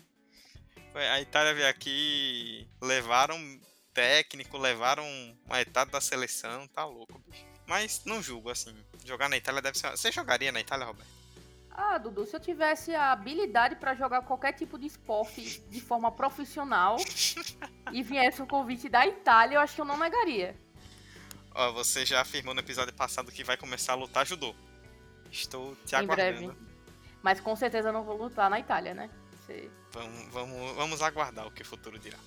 A 0.96 1.20
Itália 1.20 1.53
veio 1.53 1.68
aqui, 1.68 2.65
levaram 2.82 3.38
técnico, 3.94 4.58
levaram 4.58 5.03
uma 5.46 5.60
etapa 5.60 5.92
da 5.92 6.00
seleção, 6.00 6.70
tá 6.70 6.86
louco, 6.86 7.22
bicho. 7.27 7.46
Mas 7.68 8.06
não 8.06 8.24
julgo, 8.24 8.50
assim. 8.50 8.74
Jogar 9.03 9.27
na 9.27 9.36
Itália 9.36 9.62
deve 9.62 9.77
ser. 9.77 9.92
Você 9.92 10.10
jogaria 10.10 10.53
na 10.53 10.62
Itália, 10.62 10.86
Roberto? 10.86 11.23
Ah, 11.75 11.98
Dudu, 11.98 12.25
se 12.25 12.36
eu 12.36 12.39
tivesse 12.39 12.94
a 12.94 13.12
habilidade 13.12 13.75
para 13.77 13.96
jogar 13.96 14.22
qualquer 14.22 14.53
tipo 14.53 14.77
de 14.77 14.86
esporte 14.86 15.60
de 15.60 15.82
forma 15.82 16.12
profissional 16.12 16.98
e 17.92 18.03
viesse 18.03 18.44
um 18.44 18.46
convite 18.46 18.88
da 18.88 19.08
Itália, 19.08 19.56
eu 19.56 19.62
acho 19.62 19.74
que 19.74 19.82
eu 19.82 19.86
não 19.86 19.98
negaria. 19.98 20.56
Ó, 21.56 21.72
você 21.72 22.06
já 22.06 22.22
afirmou 22.22 22.53
no 22.53 22.60
episódio 22.60 22.94
passado 22.94 23.32
que 23.32 23.44
vai 23.44 23.58
começar 23.58 23.94
a 23.94 23.96
lutar 23.96 24.25
judô. 24.25 24.53
Estou 25.32 25.75
te 25.84 25.96
aguardando. 25.96 26.44
Em 26.44 26.48
breve. 26.48 26.60
Mas 27.24 27.39
com 27.39 27.56
certeza 27.56 27.92
não 27.92 28.03
vou 28.03 28.18
lutar 28.18 28.51
na 28.51 28.60
Itália, 28.60 28.94
né? 28.94 29.10
Você... 29.32 29.72
Vamos, 29.92 30.27
vamos, 30.32 30.75
vamos 30.75 31.01
aguardar 31.01 31.48
o 31.48 31.51
que 31.51 31.63
o 31.63 31.65
futuro 31.65 31.98
dirá. 31.98 32.18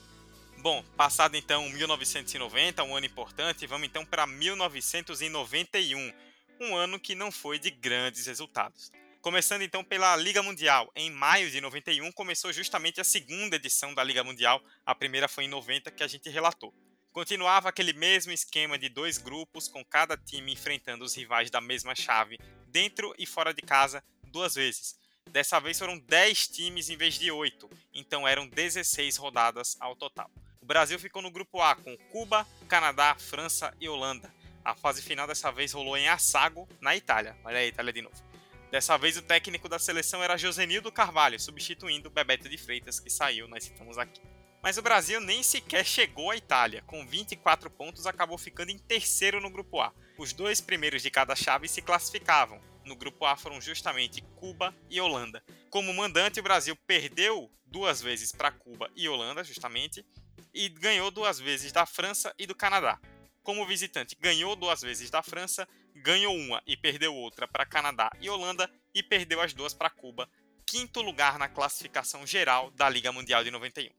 Bom, 0.59 0.83
passado 0.97 1.37
então 1.37 1.69
1990, 1.69 2.83
um 2.83 2.97
ano 2.97 3.07
importante, 3.07 3.65
vamos 3.67 3.87
então 3.87 4.05
para 4.05 4.27
1991, 4.27 6.13
um 6.61 6.75
ano 6.75 6.99
que 6.99 7.15
não 7.15 7.31
foi 7.31 7.61
de 7.61 7.71
grandes 7.71 8.27
resultados. 8.27 8.91
Começando 9.27 9.63
então 9.63 9.83
pela 9.83 10.15
Liga 10.15 10.41
Mundial. 10.41 10.89
Em 10.95 11.11
maio 11.11 11.51
de 11.51 11.61
91 11.61 12.13
começou 12.13 12.53
justamente 12.53 13.01
a 13.01 13.05
segunda 13.05 13.57
edição 13.57 13.93
da 13.93 14.05
Liga 14.05 14.23
Mundial. 14.23 14.63
A 14.87 14.95
primeira 14.95 15.27
foi 15.27 15.43
em 15.43 15.49
90 15.49 15.91
que 15.91 16.05
a 16.05 16.07
gente 16.07 16.31
relatou. 16.31 16.73
Continuava 17.11 17.69
aquele 17.69 17.93
mesmo 17.93 18.31
esquema 18.31 18.79
de 18.79 18.89
dois 18.89 19.19
grupos, 19.19 19.67
com 19.67 19.85
cada 19.85 20.17
time 20.17 20.53
enfrentando 20.53 21.05
os 21.05 21.13
rivais 21.13 21.51
da 21.51 21.61
mesma 21.61 21.93
chave, 21.93 22.39
dentro 22.69 23.13
e 23.19 23.27
fora 23.27 23.53
de 23.53 23.63
casa, 23.63 24.01
duas 24.29 24.55
vezes. 24.55 24.97
Dessa 25.29 25.59
vez 25.59 25.77
foram 25.77 25.99
10 25.99 26.47
times 26.47 26.89
em 26.89 26.97
vez 26.97 27.19
de 27.19 27.29
8, 27.29 27.69
então 27.93 28.29
eram 28.29 28.47
16 28.47 29.17
rodadas 29.17 29.77
ao 29.81 29.97
total. 29.97 30.31
O 30.61 30.67
Brasil 30.67 31.01
ficou 31.01 31.21
no 31.21 31.33
grupo 31.33 31.61
A 31.61 31.75
com 31.75 31.97
Cuba, 32.13 32.47
Canadá, 32.69 33.17
França 33.19 33.75
e 33.81 33.89
Holanda. 33.89 34.33
A 34.65 34.77
fase 34.77 35.03
final 35.03 35.27
dessa 35.27 35.51
vez 35.51 35.73
rolou 35.73 35.97
em 35.97 36.07
Assago, 36.07 36.69
na 36.81 36.95
Itália. 36.95 37.37
Olha 37.45 37.59
aí, 37.59 37.67
Itália 37.67 37.93
de 37.93 38.03
novo. 38.03 38.36
Dessa 38.71 38.99
vez 38.99 39.17
o 39.17 39.23
técnico 39.23 39.69
da 39.69 39.79
seleção 39.79 40.23
era 40.23 40.37
Josenildo 40.37 40.91
Carvalho, 40.91 41.39
substituindo 41.39 42.11
Bebeto 42.11 42.49
de 42.49 42.59
Freitas, 42.59 42.99
que 42.99 43.09
saiu, 43.09 43.47
nós 43.47 43.65
citamos 43.65 43.97
aqui. 43.97 44.21
Mas 44.63 44.77
o 44.77 44.83
Brasil 44.83 45.21
nem 45.21 45.43
sequer 45.43 45.87
chegou 45.87 46.33
à 46.33 46.37
Itália, 46.37 46.83
com 46.83 47.07
24 47.07 47.71
pontos 47.71 48.07
acabou 48.07 48.37
ficando 48.37 48.71
em 48.71 48.79
terceiro 48.79 49.41
no 49.41 49.49
grupo 49.49 49.81
A. 49.81 49.93
Os 50.19 50.33
dois 50.33 50.61
primeiros 50.61 51.03
de 51.03 51.11
cada 51.11 51.37
chave 51.37 51.69
se 51.69 51.81
classificavam. 51.81 52.61
No 52.85 52.97
grupo 52.97 53.25
A 53.25 53.37
foram 53.37 53.61
justamente 53.61 54.23
Cuba 54.35 54.75
e 54.91 55.01
Holanda. 55.01 55.43
Como 55.71 55.95
mandante, 55.95 56.41
o 56.41 56.43
Brasil 56.43 56.75
perdeu 56.87 57.49
duas 57.65 58.03
vezes 58.03 58.33
para 58.33 58.51
Cuba 58.51 58.91
e 58.97 59.09
Holanda, 59.09 59.45
justamente, 59.45 60.05
e 60.53 60.69
ganhou 60.69 61.13
duas 61.13 61.39
vezes 61.39 61.71
da 61.71 61.87
França 61.87 62.35
e 62.37 62.47
do 62.47 62.55
Canadá. 62.55 62.99
Como 63.45 63.65
visitante, 63.67 64.17
ganhou 64.19 64.57
duas 64.57 64.83
vezes 64.83 65.11
da 65.11 65.23
França, 65.23 65.69
ganhou 66.07 66.37
uma 66.37 66.63
e 66.65 66.77
perdeu 66.77 67.13
outra 67.13 67.49
para 67.49 67.67
Canadá 67.67 68.09
e 68.21 68.31
Holanda 68.31 68.71
e 68.95 69.03
perdeu 69.03 69.41
as 69.41 69.53
duas 69.53 69.75
para 69.75 69.91
Cuba, 69.91 70.29
quinto 70.65 71.03
lugar 71.03 71.37
na 71.37 71.49
classificação 71.49 72.25
geral 72.25 72.71
da 72.71 72.89
Liga 72.89 73.11
Mundial 73.11 73.43
de 73.43 73.51
91. 73.51 73.91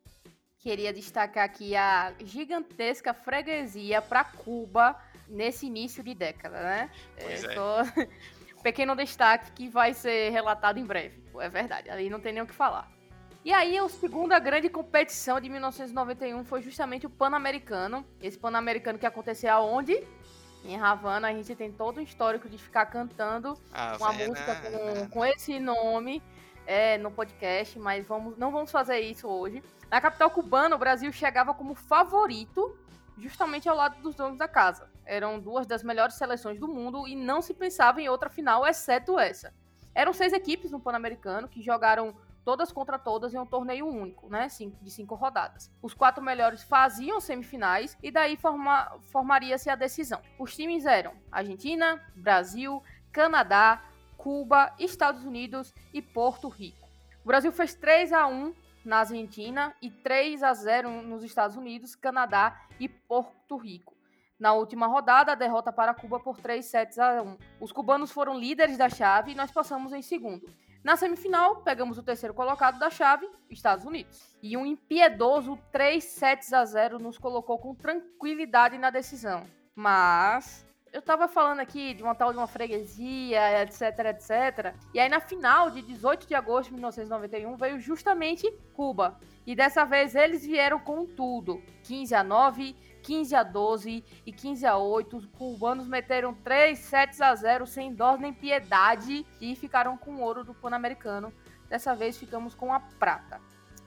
Queria 0.57 0.93
destacar 0.93 1.43
aqui 1.43 1.75
a 1.75 2.13
gigantesca 2.23 3.13
freguesia 3.13 4.01
para 4.01 4.23
Cuba 4.23 4.95
nesse 5.27 5.65
início 5.65 6.01
de 6.01 6.15
década, 6.15 6.61
né? 6.61 6.89
Pois 7.19 7.43
é. 7.43 7.53
Só... 7.53 7.83
Pequeno 8.63 8.95
destaque 8.95 9.51
que 9.51 9.69
vai 9.69 9.93
ser 9.93 10.29
relatado 10.31 10.79
em 10.79 10.85
breve. 10.85 11.21
É 11.39 11.49
verdade, 11.49 11.89
aí 11.89 12.09
não 12.09 12.21
tem 12.21 12.33
nem 12.33 12.41
o 12.41 12.47
que 12.47 12.53
falar. 12.53 12.89
E 13.45 13.53
aí, 13.53 13.77
a 13.77 13.87
segunda 13.87 14.39
grande 14.39 14.67
competição 14.67 15.39
de 15.39 15.47
1991 15.47 16.43
foi 16.43 16.61
justamente 16.61 17.05
o 17.05 17.09
Pan-Americano. 17.09 18.05
Esse 18.21 18.37
Pan-Americano 18.37 18.97
que 18.97 19.05
aconteceu 19.05 19.53
aonde? 19.53 20.03
Em 20.65 20.79
Havana, 20.79 21.29
a 21.29 21.33
gente 21.33 21.55
tem 21.55 21.71
todo 21.71 21.97
o 21.97 22.01
histórico 22.01 22.49
de 22.49 22.57
ficar 22.57 22.85
cantando 22.87 23.57
ah, 23.71 23.95
uma 23.99 24.11
música 24.13 24.55
com, 24.55 25.09
com 25.09 25.25
esse 25.25 25.59
nome 25.59 26.21
é, 26.65 26.97
no 26.97 27.09
podcast, 27.09 27.79
mas 27.79 28.05
vamos, 28.05 28.37
não 28.37 28.51
vamos 28.51 28.69
fazer 28.69 28.99
isso 28.99 29.27
hoje. 29.27 29.63
Na 29.89 30.01
capital 30.01 30.29
cubana, 30.29 30.75
o 30.75 30.79
Brasil 30.79 31.11
chegava 31.13 31.53
como 31.53 31.73
favorito 31.73 32.77
justamente 33.17 33.67
ao 33.67 33.75
lado 33.75 34.01
dos 34.01 34.15
donos 34.15 34.37
da 34.37 34.47
casa. 34.47 34.89
Eram 35.05 35.39
duas 35.39 35.65
das 35.65 35.83
melhores 35.83 36.15
seleções 36.15 36.59
do 36.59 36.67
mundo 36.67 37.07
e 37.07 37.15
não 37.15 37.41
se 37.41 37.53
pensava 37.53 38.01
em 38.01 38.09
outra 38.09 38.29
final, 38.29 38.67
exceto 38.67 39.17
essa. 39.17 39.53
Eram 39.95 40.13
seis 40.13 40.33
equipes 40.33 40.69
no 40.69 40.79
Pan-Americano 40.79 41.47
que 41.47 41.61
jogaram 41.61 42.15
todas 42.47 42.71
contra 42.71 42.97
todas 42.97 43.33
em 43.33 43.37
um 43.37 43.45
torneio 43.45 43.85
único, 43.85 44.29
né? 44.29 44.47
De 44.81 44.89
cinco 44.89 45.15
rodadas. 45.15 45.69
Os 45.81 45.93
quatro 45.93 46.23
melhores 46.23 46.63
faziam 46.63 47.19
semifinais 47.19 47.97
e 48.01 48.09
daí 48.09 48.37
forma, 48.37 48.89
formaria-se 49.11 49.69
a 49.69 49.75
decisão. 49.75 50.21
Os 50.39 50.55
times 50.55 50.85
eram 50.85 51.11
Argentina, 51.29 52.01
Brasil, 52.15 52.81
Canadá, 53.11 53.83
Cuba, 54.15 54.73
Estados 54.79 55.25
Unidos 55.25 55.73
e 55.93 56.01
Porto 56.01 56.47
Rico. 56.47 56.87
O 57.21 57.27
Brasil 57.27 57.51
fez 57.51 57.73
3 57.73 58.13
a 58.13 58.25
1 58.27 58.53
na 58.85 58.99
Argentina 58.99 59.75
e 59.81 59.91
3 59.91 60.41
a 60.41 60.53
0 60.53 61.01
nos 61.01 61.25
Estados 61.25 61.57
Unidos, 61.57 61.95
Canadá 61.95 62.61
e 62.79 62.87
Porto 62.87 63.57
Rico. 63.57 63.93
Na 64.39 64.53
última 64.53 64.87
rodada, 64.87 65.33
a 65.33 65.35
derrota 65.35 65.73
para 65.73 65.93
Cuba 65.93 66.17
por 66.17 66.39
3 66.39 66.65
sets 66.65 66.97
a 66.97 67.21
1. 67.21 67.37
Os 67.59 67.73
cubanos 67.73 68.09
foram 68.09 68.39
líderes 68.39 68.77
da 68.77 68.87
chave 68.87 69.33
e 69.33 69.35
nós 69.35 69.51
passamos 69.51 69.91
em 69.91 70.01
segundo. 70.01 70.49
Na 70.87 70.95
semifinal, 70.95 71.57
pegamos 71.57 71.97
o 71.97 72.01
terceiro 72.01 72.33
colocado 72.33 72.79
da 72.79 72.89
chave, 72.89 73.29
Estados 73.49 73.83
Unidos. 73.83 74.33
E 74.41 74.55
um 74.55 74.65
impiedoso 74.65 75.59
3 75.69 76.01
sets 76.01 76.53
a 76.53 76.63
0 76.63 76.97
nos 76.97 77.17
colocou 77.17 77.59
com 77.59 77.75
tranquilidade 77.75 78.77
na 78.77 78.89
decisão. 78.89 79.43
Mas 79.75 80.65
eu 80.93 81.01
tava 81.01 81.27
falando 81.27 81.59
aqui 81.59 81.93
de 81.93 82.01
uma 82.01 82.15
tal 82.15 82.31
de 82.31 82.37
uma 82.37 82.47
freguesia, 82.47 83.63
etc, 83.63 83.81
etc. 84.11 84.73
E 84.93 84.99
aí 85.01 85.09
na 85.09 85.19
final 85.19 85.69
de 85.69 85.81
18 85.81 86.25
de 86.25 86.33
agosto 86.33 86.69
de 86.69 86.75
1991 86.75 87.57
veio 87.57 87.79
justamente 87.81 88.49
Cuba. 88.73 89.19
E 89.45 89.57
dessa 89.57 89.83
vez 89.83 90.15
eles 90.15 90.45
vieram 90.45 90.79
com 90.79 91.05
tudo. 91.05 91.61
15 91.83 92.15
a 92.15 92.23
9, 92.23 92.73
15 93.07 93.35
a 93.35 93.43
12 93.43 94.03
e 94.25 94.33
15 94.33 94.65
a 94.65 94.75
8. 94.77 95.15
Os 95.15 95.25
cubanos 95.27 95.87
meteram 95.87 96.33
3 96.33 96.77
sets 96.77 97.21
a 97.21 97.33
0 97.33 97.65
sem 97.65 97.93
dó 97.93 98.17
nem 98.17 98.33
piedade 98.33 99.25
e 99.39 99.55
ficaram 99.55 99.95
com 99.97 100.15
o 100.15 100.21
ouro 100.21 100.43
do 100.43 100.53
Pan-Americano. 100.53 101.31
Dessa 101.69 101.95
vez 101.95 102.17
ficamos 102.17 102.53
com 102.53 102.73
a 102.73 102.81
prata. 102.81 103.39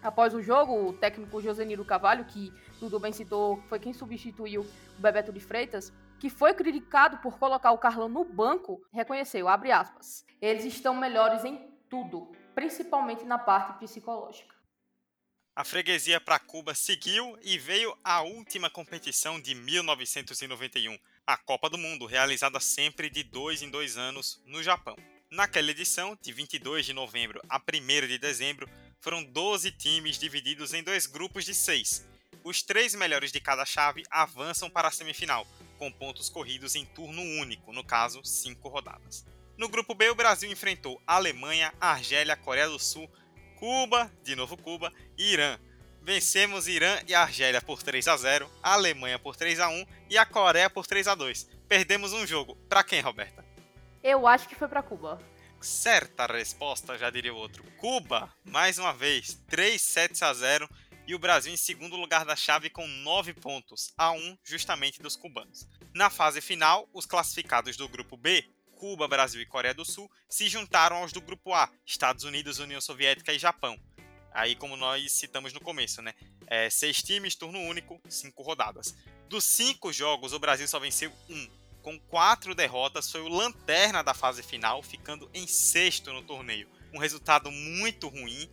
Após 0.02 0.32
o 0.32 0.40
jogo, 0.40 0.88
o 0.88 0.94
técnico 0.94 1.42
Joseniro 1.42 1.84
Cavalho, 1.84 2.24
que 2.24 2.50
tudo 2.78 2.98
bem 2.98 3.12
citou, 3.12 3.62
foi 3.68 3.78
quem 3.78 3.92
substituiu 3.92 4.62
o 4.62 5.02
Bebeto 5.02 5.30
de 5.30 5.40
Freitas, 5.40 5.92
que 6.18 6.30
foi 6.30 6.54
criticado 6.54 7.18
por 7.18 7.38
colocar 7.38 7.72
o 7.72 7.78
Carlão 7.78 8.08
no 8.08 8.24
banco, 8.24 8.80
reconheceu, 8.90 9.48
abre 9.48 9.70
aspas, 9.70 10.24
eles 10.40 10.64
estão 10.64 10.96
melhores 10.96 11.44
em 11.44 11.58
tudo, 11.90 12.32
principalmente 12.54 13.26
na 13.26 13.38
parte 13.38 13.78
psicológica. 13.80 14.59
A 15.60 15.64
freguesia 15.64 16.18
para 16.18 16.38
Cuba 16.38 16.74
seguiu 16.74 17.38
e 17.42 17.58
veio 17.58 17.94
a 18.02 18.22
última 18.22 18.70
competição 18.70 19.38
de 19.38 19.54
1991, 19.54 20.98
a 21.26 21.36
Copa 21.36 21.68
do 21.68 21.76
Mundo, 21.76 22.06
realizada 22.06 22.58
sempre 22.58 23.10
de 23.10 23.22
dois 23.22 23.60
em 23.60 23.68
dois 23.68 23.98
anos 23.98 24.42
no 24.46 24.62
Japão. 24.62 24.96
Naquela 25.30 25.70
edição, 25.70 26.16
de 26.22 26.32
22 26.32 26.86
de 26.86 26.94
novembro 26.94 27.42
a 27.46 27.58
1 27.58 28.06
de 28.08 28.16
dezembro, 28.16 28.66
foram 29.02 29.22
12 29.22 29.70
times 29.72 30.18
divididos 30.18 30.72
em 30.72 30.82
dois 30.82 31.04
grupos 31.06 31.44
de 31.44 31.54
seis. 31.54 32.08
Os 32.42 32.62
três 32.62 32.94
melhores 32.94 33.30
de 33.30 33.38
cada 33.38 33.66
chave 33.66 34.02
avançam 34.10 34.70
para 34.70 34.88
a 34.88 34.90
semifinal, 34.90 35.46
com 35.76 35.92
pontos 35.92 36.30
corridos 36.30 36.74
em 36.74 36.86
turno 36.86 37.20
único, 37.20 37.70
no 37.70 37.84
caso, 37.84 38.24
cinco 38.24 38.70
rodadas. 38.70 39.26
No 39.58 39.68
grupo 39.68 39.94
B, 39.94 40.08
o 40.08 40.14
Brasil 40.14 40.50
enfrentou 40.50 41.02
Alemanha, 41.06 41.70
Argélia, 41.78 42.34
Coreia 42.34 42.66
do 42.66 42.78
Sul, 42.78 43.10
Cuba, 43.60 44.10
de 44.24 44.34
novo 44.34 44.56
Cuba, 44.56 44.90
e 45.18 45.34
Irã. 45.34 45.58
Vencemos 46.00 46.66
Irã 46.66 46.98
e 47.06 47.14
Argélia 47.14 47.60
por 47.60 47.82
3 47.82 48.08
a 48.08 48.16
0, 48.16 48.50
a 48.62 48.72
Alemanha 48.72 49.18
por 49.18 49.36
3 49.36 49.60
a 49.60 49.68
1 49.68 49.86
e 50.08 50.16
a 50.16 50.24
Coreia 50.24 50.70
por 50.70 50.86
3 50.86 51.06
a 51.06 51.14
2. 51.14 51.46
Perdemos 51.68 52.14
um 52.14 52.26
jogo. 52.26 52.56
Para 52.70 52.82
quem, 52.82 53.02
Roberta? 53.02 53.44
Eu 54.02 54.26
acho 54.26 54.48
que 54.48 54.54
foi 54.54 54.66
para 54.66 54.82
Cuba. 54.82 55.20
Certa 55.60 56.24
resposta, 56.24 56.96
já 56.96 57.10
diria 57.10 57.34
o 57.34 57.36
outro. 57.36 57.62
Cuba, 57.76 58.32
mais 58.46 58.78
uma 58.78 58.94
vez, 58.94 59.38
3 59.46 59.80
sets 59.80 60.22
a 60.22 60.32
0 60.32 60.66
e 61.06 61.14
o 61.14 61.18
Brasil 61.18 61.52
em 61.52 61.56
segundo 61.58 61.96
lugar 61.96 62.24
da 62.24 62.34
chave 62.34 62.70
com 62.70 62.86
9 62.86 63.34
pontos, 63.34 63.92
a 63.98 64.10
1 64.10 64.38
justamente 64.42 65.02
dos 65.02 65.16
cubanos. 65.16 65.68
Na 65.92 66.08
fase 66.08 66.40
final, 66.40 66.88
os 66.94 67.04
classificados 67.04 67.76
do 67.76 67.86
grupo 67.90 68.16
B 68.16 68.42
Cuba, 68.80 69.06
Brasil 69.06 69.42
e 69.42 69.46
Coreia 69.46 69.74
do 69.74 69.84
Sul 69.84 70.10
se 70.26 70.48
juntaram 70.48 70.96
aos 70.96 71.12
do 71.12 71.20
grupo 71.20 71.52
A, 71.52 71.70
Estados 71.84 72.24
Unidos, 72.24 72.58
União 72.58 72.80
Soviética 72.80 73.30
e 73.30 73.38
Japão. 73.38 73.78
Aí, 74.32 74.56
como 74.56 74.74
nós 74.74 75.12
citamos 75.12 75.52
no 75.52 75.60
começo, 75.60 76.00
né? 76.00 76.14
É, 76.46 76.70
seis 76.70 77.02
times, 77.02 77.34
turno 77.34 77.60
único, 77.60 78.00
cinco 78.08 78.42
rodadas. 78.42 78.96
Dos 79.28 79.44
cinco 79.44 79.92
jogos, 79.92 80.32
o 80.32 80.38
Brasil 80.38 80.66
só 80.66 80.78
venceu 80.78 81.12
um. 81.28 81.50
Com 81.82 82.00
quatro 82.00 82.54
derrotas, 82.54 83.12
foi 83.12 83.20
o 83.20 83.28
lanterna 83.28 84.02
da 84.02 84.14
fase 84.14 84.42
final, 84.42 84.82
ficando 84.82 85.30
em 85.34 85.46
sexto 85.46 86.10
no 86.10 86.22
torneio. 86.22 86.66
Um 86.94 86.98
resultado 86.98 87.50
muito 87.50 88.08
ruim 88.08 88.48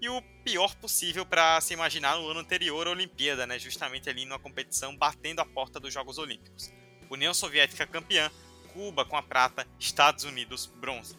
e 0.00 0.08
o 0.08 0.22
pior 0.44 0.76
possível 0.76 1.26
para 1.26 1.60
se 1.60 1.74
imaginar 1.74 2.16
no 2.16 2.28
ano 2.28 2.38
anterior 2.38 2.86
à 2.86 2.90
Olimpíada, 2.90 3.48
né? 3.48 3.58
justamente 3.58 4.08
ali 4.08 4.24
numa 4.24 4.38
competição 4.38 4.96
batendo 4.96 5.40
a 5.40 5.44
porta 5.44 5.80
dos 5.80 5.92
Jogos 5.92 6.18
Olímpicos. 6.18 6.72
União 7.10 7.34
Soviética 7.34 7.86
campeã, 7.86 8.30
Cuba 8.72 9.04
com 9.04 9.16
a 9.16 9.22
prata, 9.22 9.66
Estados 9.78 10.24
Unidos 10.24 10.66
bronze. 10.66 11.16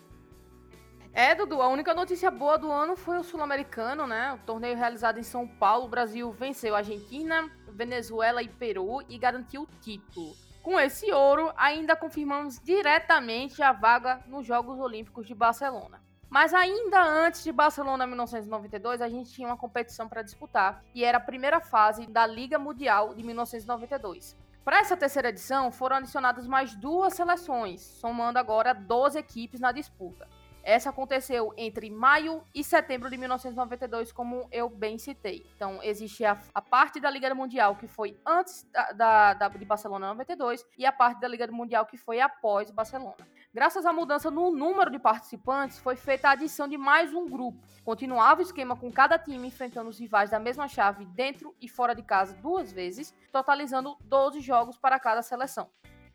É, 1.14 1.36
Dudu, 1.36 1.62
a 1.62 1.68
única 1.68 1.94
notícia 1.94 2.32
boa 2.32 2.58
do 2.58 2.72
ano 2.72 2.96
foi 2.96 3.20
o 3.20 3.24
Sul-Americano, 3.24 4.08
né? 4.08 4.34
O 4.34 4.40
torneio 4.40 4.76
realizado 4.76 5.20
em 5.20 5.24
São 5.24 5.48
Paulo, 5.48 5.86
o 5.86 5.90
Brasil 5.90 6.32
venceu 6.32 6.74
a 6.74 6.80
Argentina, 6.80 7.52
Venezuela 7.68 8.42
e 8.42 8.48
Peru 8.48 9.00
e 9.08 9.20
garantiu 9.20 9.64
o 9.64 9.70
título. 9.80 10.36
Com 10.64 10.80
esse 10.80 11.12
ouro, 11.12 11.54
ainda 11.56 11.96
confirmamos 11.96 12.60
diretamente 12.60 13.62
a 13.62 13.72
vaga 13.72 14.24
nos 14.28 14.48
Jogos 14.48 14.80
Olímpicos 14.80 15.28
de 15.28 15.36
Barcelona. 15.36 16.02
Mas 16.30 16.52
ainda 16.52 17.04
antes 17.04 17.44
de 17.44 17.52
Barcelona 17.52 18.08
1992, 18.08 19.02
a 19.02 19.08
gente 19.08 19.32
tinha 19.32 19.48
uma 19.48 19.58
competição 19.58 20.10
para 20.10 20.24
disputar, 20.24 20.84
e 20.96 21.04
era 21.04 21.20
a 21.20 21.22
primeira 21.22 21.62
fase 21.62 22.08
da 22.08 22.26
Liga 22.26 22.58
Mundial 22.58 23.14
de 23.14 23.22
1992. 23.22 24.36
Para 24.64 24.80
essa 24.80 24.96
terceira 24.96 25.28
edição, 25.28 25.72
foram 25.72 25.98
adicionadas 25.98 26.48
mais 26.48 26.74
duas 26.74 27.14
seleções, 27.14 27.82
somando 27.82 28.40
agora 28.40 28.74
12 28.74 29.20
equipes 29.20 29.60
na 29.60 29.74
disputa. 29.74 30.26
Essa 30.64 30.92
aconteceu 30.92 31.54
entre 31.58 31.90
maio 31.90 32.42
e 32.56 32.64
setembro 32.64 33.10
de 33.10 33.18
1992, 33.18 34.14
como 34.14 34.48
eu 34.50 34.70
bem 34.70 34.98
citei. 34.98 35.46
Então, 35.54 35.84
existe 35.84 36.24
a, 36.24 36.40
a 36.54 36.62
parte 36.62 37.02
da 37.02 37.10
Liga 37.10 37.36
Mundial 37.36 37.76
que 37.76 37.86
foi 37.86 38.18
antes 38.26 38.66
da, 38.72 38.92
da, 38.94 39.34
da, 39.34 39.48
de 39.50 39.66
Barcelona 39.66 40.08
92 40.08 40.66
e 40.78 40.86
a 40.86 40.92
parte 40.92 41.20
da 41.20 41.28
Liga 41.28 41.46
Mundial 41.48 41.86
que 41.86 41.98
foi 41.98 42.22
após 42.22 42.72
Barcelona. 42.72 43.18
Graças 43.54 43.86
à 43.86 43.92
mudança 43.92 44.32
no 44.32 44.52
número 44.52 44.90
de 44.90 44.98
participantes, 44.98 45.80
foi 45.80 45.98
feita 45.98 46.30
a 46.30 46.32
adição 46.32 46.66
de 46.66 46.78
mais 46.78 47.14
um 47.14 47.28
grupo. 47.28 47.60
Continuava 47.84 48.40
o 48.40 48.44
esquema 48.44 48.78
com 48.78 48.90
cada 48.90 49.20
time 49.20 49.50
enfrentando 49.50 49.90
os 49.90 50.00
rivais 50.00 50.30
da 50.30 50.40
mesma 50.40 50.70
chave 50.70 51.04
dentro 51.08 51.54
e 51.60 51.68
fora 51.68 51.94
de 51.94 52.04
casa 52.04 52.34
duas 52.36 52.72
vezes, 52.72 53.14
totalizando 53.34 53.98
12 54.06 54.40
jogos 54.40 54.78
para 54.78 54.98
cada 54.98 55.22
seleção. 55.22 55.70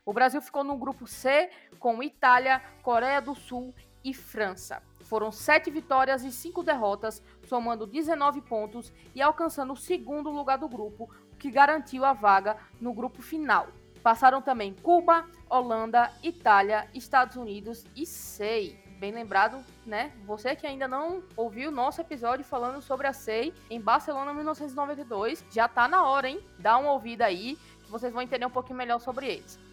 O 0.08 0.12
Brasil 0.14 0.40
ficou 0.40 0.64
no 0.64 0.74
grupo 0.78 1.06
C 1.06 1.50
com 1.78 2.02
Itália, 2.02 2.62
Coreia 2.82 3.20
do 3.20 3.34
Sul 3.34 3.74
e 4.08 4.14
França. 4.14 4.82
Foram 5.02 5.30
sete 5.30 5.70
vitórias 5.70 6.22
e 6.22 6.32
cinco 6.32 6.62
derrotas, 6.62 7.22
somando 7.46 7.86
19 7.86 8.40
pontos 8.42 8.92
e 9.14 9.22
alcançando 9.22 9.72
o 9.72 9.76
segundo 9.76 10.30
lugar 10.30 10.58
do 10.58 10.68
grupo, 10.68 11.10
o 11.32 11.36
que 11.36 11.50
garantiu 11.50 12.04
a 12.04 12.12
vaga 12.12 12.56
no 12.80 12.92
grupo 12.92 13.22
final. 13.22 13.68
Passaram 14.02 14.40
também 14.40 14.74
Cuba, 14.74 15.26
Holanda, 15.48 16.10
Itália, 16.22 16.88
Estados 16.94 17.36
Unidos 17.36 17.84
e 17.96 18.06
SEI. 18.06 18.78
Bem 18.98 19.12
lembrado, 19.12 19.64
né? 19.86 20.12
Você 20.24 20.56
que 20.56 20.66
ainda 20.66 20.88
não 20.88 21.22
ouviu 21.36 21.70
nosso 21.70 22.00
episódio 22.00 22.44
falando 22.44 22.82
sobre 22.82 23.06
a 23.06 23.12
SEI 23.12 23.54
em 23.70 23.80
Barcelona 23.80 24.34
1992, 24.34 25.44
já 25.50 25.68
tá 25.68 25.86
na 25.86 26.04
hora, 26.04 26.28
hein? 26.28 26.44
Dá 26.58 26.76
uma 26.76 26.92
ouvida 26.92 27.24
aí, 27.24 27.56
que 27.84 27.90
vocês 27.90 28.12
vão 28.12 28.22
entender 28.22 28.44
um 28.44 28.50
pouquinho 28.50 28.76
melhor 28.76 28.98
sobre 28.98 29.26
eles. 29.26 29.67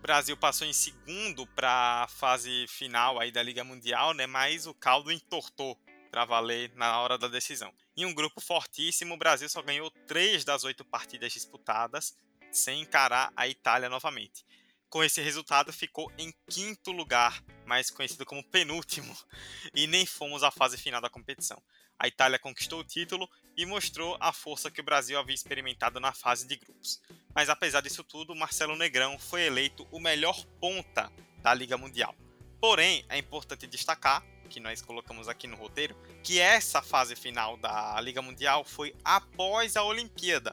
Brasil 0.00 0.36
passou 0.36 0.66
em 0.66 0.72
segundo 0.72 1.46
para 1.46 2.04
a 2.04 2.08
fase 2.08 2.66
final 2.68 3.20
aí 3.20 3.30
da 3.30 3.42
Liga 3.42 3.62
Mundial, 3.62 4.14
né? 4.14 4.26
Mas 4.26 4.66
o 4.66 4.74
caldo 4.74 5.12
entortou 5.12 5.78
para 6.10 6.24
valer 6.24 6.72
na 6.74 7.00
hora 7.00 7.16
da 7.16 7.28
decisão. 7.28 7.72
Em 7.96 8.04
um 8.04 8.14
grupo 8.14 8.40
fortíssimo, 8.40 9.14
o 9.14 9.18
Brasil 9.18 9.48
só 9.48 9.62
ganhou 9.62 9.90
três 10.06 10.44
das 10.44 10.64
oito 10.64 10.84
partidas 10.84 11.32
disputadas, 11.32 12.16
sem 12.50 12.80
encarar 12.80 13.32
a 13.36 13.46
Itália 13.46 13.88
novamente. 13.88 14.44
Com 14.90 15.04
esse 15.04 15.22
resultado, 15.22 15.72
ficou 15.72 16.10
em 16.18 16.34
quinto 16.48 16.90
lugar, 16.90 17.44
mais 17.64 17.92
conhecido 17.92 18.26
como 18.26 18.42
penúltimo, 18.42 19.16
e 19.72 19.86
nem 19.86 20.04
fomos 20.04 20.42
à 20.42 20.50
fase 20.50 20.76
final 20.76 21.00
da 21.00 21.08
competição. 21.08 21.62
A 21.96 22.08
Itália 22.08 22.40
conquistou 22.40 22.80
o 22.80 22.84
título 22.84 23.30
e 23.56 23.64
mostrou 23.64 24.16
a 24.18 24.32
força 24.32 24.68
que 24.68 24.80
o 24.80 24.84
Brasil 24.84 25.16
havia 25.16 25.34
experimentado 25.34 26.00
na 26.00 26.12
fase 26.12 26.44
de 26.44 26.56
grupos. 26.56 27.00
Mas 27.32 27.48
apesar 27.48 27.82
disso 27.82 28.02
tudo, 28.02 28.34
Marcelo 28.34 28.74
Negrão 28.74 29.16
foi 29.16 29.42
eleito 29.42 29.86
o 29.92 30.00
melhor 30.00 30.44
ponta 30.60 31.12
da 31.38 31.54
Liga 31.54 31.78
Mundial. 31.78 32.12
Porém, 32.60 33.04
é 33.08 33.16
importante 33.16 33.68
destacar, 33.68 34.24
que 34.48 34.58
nós 34.58 34.82
colocamos 34.82 35.28
aqui 35.28 35.46
no 35.46 35.56
roteiro, 35.56 35.94
que 36.24 36.40
essa 36.40 36.82
fase 36.82 37.14
final 37.14 37.56
da 37.56 38.00
Liga 38.00 38.20
Mundial 38.20 38.64
foi 38.64 38.92
após 39.04 39.76
a 39.76 39.84
Olimpíada, 39.84 40.52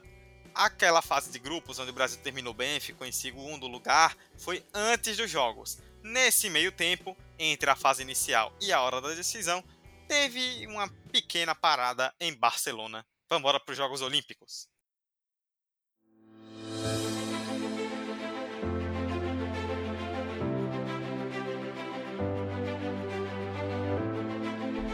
Aquela 0.58 1.00
fase 1.00 1.30
de 1.30 1.38
grupos 1.38 1.78
onde 1.78 1.92
o 1.92 1.94
Brasil 1.94 2.18
terminou 2.20 2.52
bem, 2.52 2.80
ficou 2.80 3.06
em 3.06 3.12
segundo 3.12 3.68
lugar, 3.68 4.16
foi 4.36 4.60
antes 4.74 5.16
dos 5.16 5.30
jogos. 5.30 5.78
Nesse 6.02 6.50
meio 6.50 6.72
tempo, 6.72 7.16
entre 7.38 7.70
a 7.70 7.76
fase 7.76 8.02
inicial 8.02 8.52
e 8.60 8.72
a 8.72 8.80
hora 8.82 9.00
da 9.00 9.14
decisão, 9.14 9.62
teve 10.08 10.66
uma 10.66 10.88
pequena 11.12 11.54
parada 11.54 12.12
em 12.18 12.34
Barcelona. 12.34 13.06
Vamos 13.30 13.42
embora 13.42 13.60
para 13.60 13.70
os 13.70 13.78
Jogos 13.78 14.02
Olímpicos. 14.02 14.66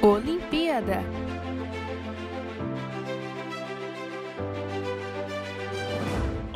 Olimpíada 0.03 1.24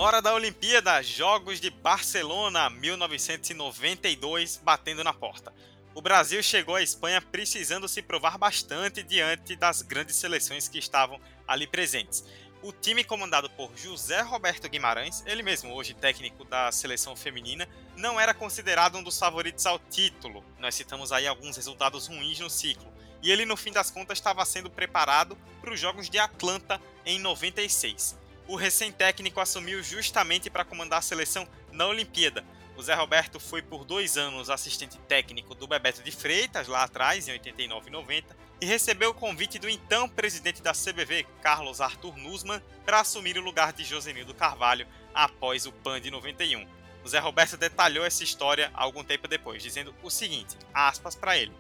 Hora 0.00 0.22
da 0.22 0.32
Olimpíada, 0.32 1.02
Jogos 1.02 1.60
de 1.60 1.70
Barcelona 1.70 2.70
1992 2.70 4.60
batendo 4.62 5.02
na 5.02 5.12
porta. 5.12 5.52
O 5.92 6.00
Brasil 6.00 6.40
chegou 6.40 6.76
à 6.76 6.82
Espanha 6.82 7.20
precisando 7.20 7.88
se 7.88 8.00
provar 8.00 8.38
bastante 8.38 9.02
diante 9.02 9.56
das 9.56 9.82
grandes 9.82 10.14
seleções 10.14 10.68
que 10.68 10.78
estavam 10.78 11.20
ali 11.48 11.66
presentes. 11.66 12.24
O 12.62 12.70
time 12.70 13.02
comandado 13.02 13.50
por 13.50 13.76
José 13.76 14.20
Roberto 14.20 14.68
Guimarães, 14.68 15.24
ele 15.26 15.42
mesmo 15.42 15.74
hoje 15.74 15.94
técnico 15.94 16.44
da 16.44 16.70
seleção 16.70 17.16
feminina, 17.16 17.68
não 17.96 18.20
era 18.20 18.32
considerado 18.32 18.98
um 18.98 19.02
dos 19.02 19.18
favoritos 19.18 19.66
ao 19.66 19.80
título. 19.80 20.44
Nós 20.60 20.76
citamos 20.76 21.10
aí 21.10 21.26
alguns 21.26 21.56
resultados 21.56 22.06
ruins 22.06 22.38
no 22.38 22.48
ciclo. 22.48 22.86
E 23.20 23.32
ele, 23.32 23.44
no 23.44 23.56
fim 23.56 23.72
das 23.72 23.90
contas, 23.90 24.18
estava 24.18 24.44
sendo 24.44 24.70
preparado 24.70 25.36
para 25.60 25.74
os 25.74 25.80
Jogos 25.80 26.08
de 26.08 26.20
Atlanta 26.20 26.80
em 27.04 27.18
96. 27.18 28.27
O 28.48 28.56
recém-técnico 28.56 29.40
assumiu 29.40 29.82
justamente 29.82 30.48
para 30.48 30.64
comandar 30.64 30.98
a 31.00 31.02
seleção 31.02 31.46
na 31.70 31.86
Olimpíada. 31.86 32.44
O 32.76 32.82
Zé 32.82 32.94
Roberto 32.94 33.38
foi 33.38 33.60
por 33.60 33.84
dois 33.84 34.16
anos 34.16 34.48
assistente 34.48 34.96
técnico 35.06 35.54
do 35.54 35.66
Bebeto 35.66 36.02
de 36.02 36.10
Freitas, 36.10 36.66
lá 36.66 36.84
atrás, 36.84 37.28
em 37.28 37.32
89 37.32 37.88
e 37.88 37.92
90, 37.92 38.36
e 38.60 38.66
recebeu 38.66 39.10
o 39.10 39.14
convite 39.14 39.58
do 39.58 39.68
então 39.68 40.08
presidente 40.08 40.62
da 40.62 40.72
CBV, 40.72 41.26
Carlos 41.42 41.80
Arthur 41.80 42.16
Nussmann, 42.16 42.62
para 42.86 43.00
assumir 43.00 43.36
o 43.36 43.42
lugar 43.42 43.72
de 43.72 43.84
Josenildo 43.84 44.32
Carvalho 44.32 44.86
após 45.14 45.66
o 45.66 45.72
PAN 45.72 46.00
de 46.00 46.10
91. 46.10 46.66
O 47.04 47.08
Zé 47.08 47.18
Roberto 47.18 47.56
detalhou 47.56 48.04
essa 48.04 48.24
história 48.24 48.70
algum 48.72 49.04
tempo 49.04 49.28
depois, 49.28 49.62
dizendo 49.62 49.94
o 50.02 50.08
seguinte, 50.08 50.56
aspas 50.72 51.14
para 51.14 51.36
ele. 51.36 51.52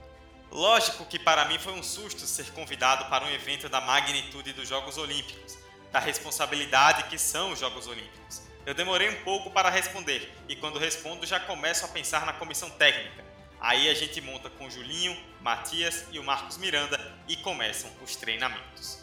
Lógico 0.50 1.04
que 1.04 1.18
para 1.18 1.44
mim 1.44 1.58
foi 1.58 1.74
um 1.74 1.82
susto 1.82 2.26
ser 2.26 2.50
convidado 2.52 3.04
para 3.10 3.24
um 3.24 3.30
evento 3.30 3.68
da 3.68 3.80
magnitude 3.80 4.52
dos 4.54 4.68
Jogos 4.68 4.96
Olímpicos, 4.96 5.58
da 5.92 5.98
responsabilidade 5.98 7.04
que 7.04 7.18
são 7.18 7.52
os 7.52 7.58
Jogos 7.58 7.86
Olímpicos. 7.86 8.42
Eu 8.66 8.74
demorei 8.74 9.08
um 9.08 9.24
pouco 9.24 9.50
para 9.50 9.70
responder 9.70 10.30
e 10.48 10.54
quando 10.54 10.78
respondo 10.78 11.26
já 11.26 11.40
começo 11.40 11.84
a 11.84 11.88
pensar 11.88 12.26
na 12.26 12.34
comissão 12.34 12.68
técnica. 12.70 13.24
Aí 13.60 13.88
a 13.88 13.94
gente 13.94 14.20
monta 14.20 14.50
com 14.50 14.70
Julinho, 14.70 15.16
Matias 15.40 16.04
e 16.12 16.18
o 16.18 16.22
Marcos 16.24 16.58
Miranda 16.58 17.00
e 17.26 17.36
começam 17.36 17.90
os 18.02 18.14
treinamentos. 18.14 19.02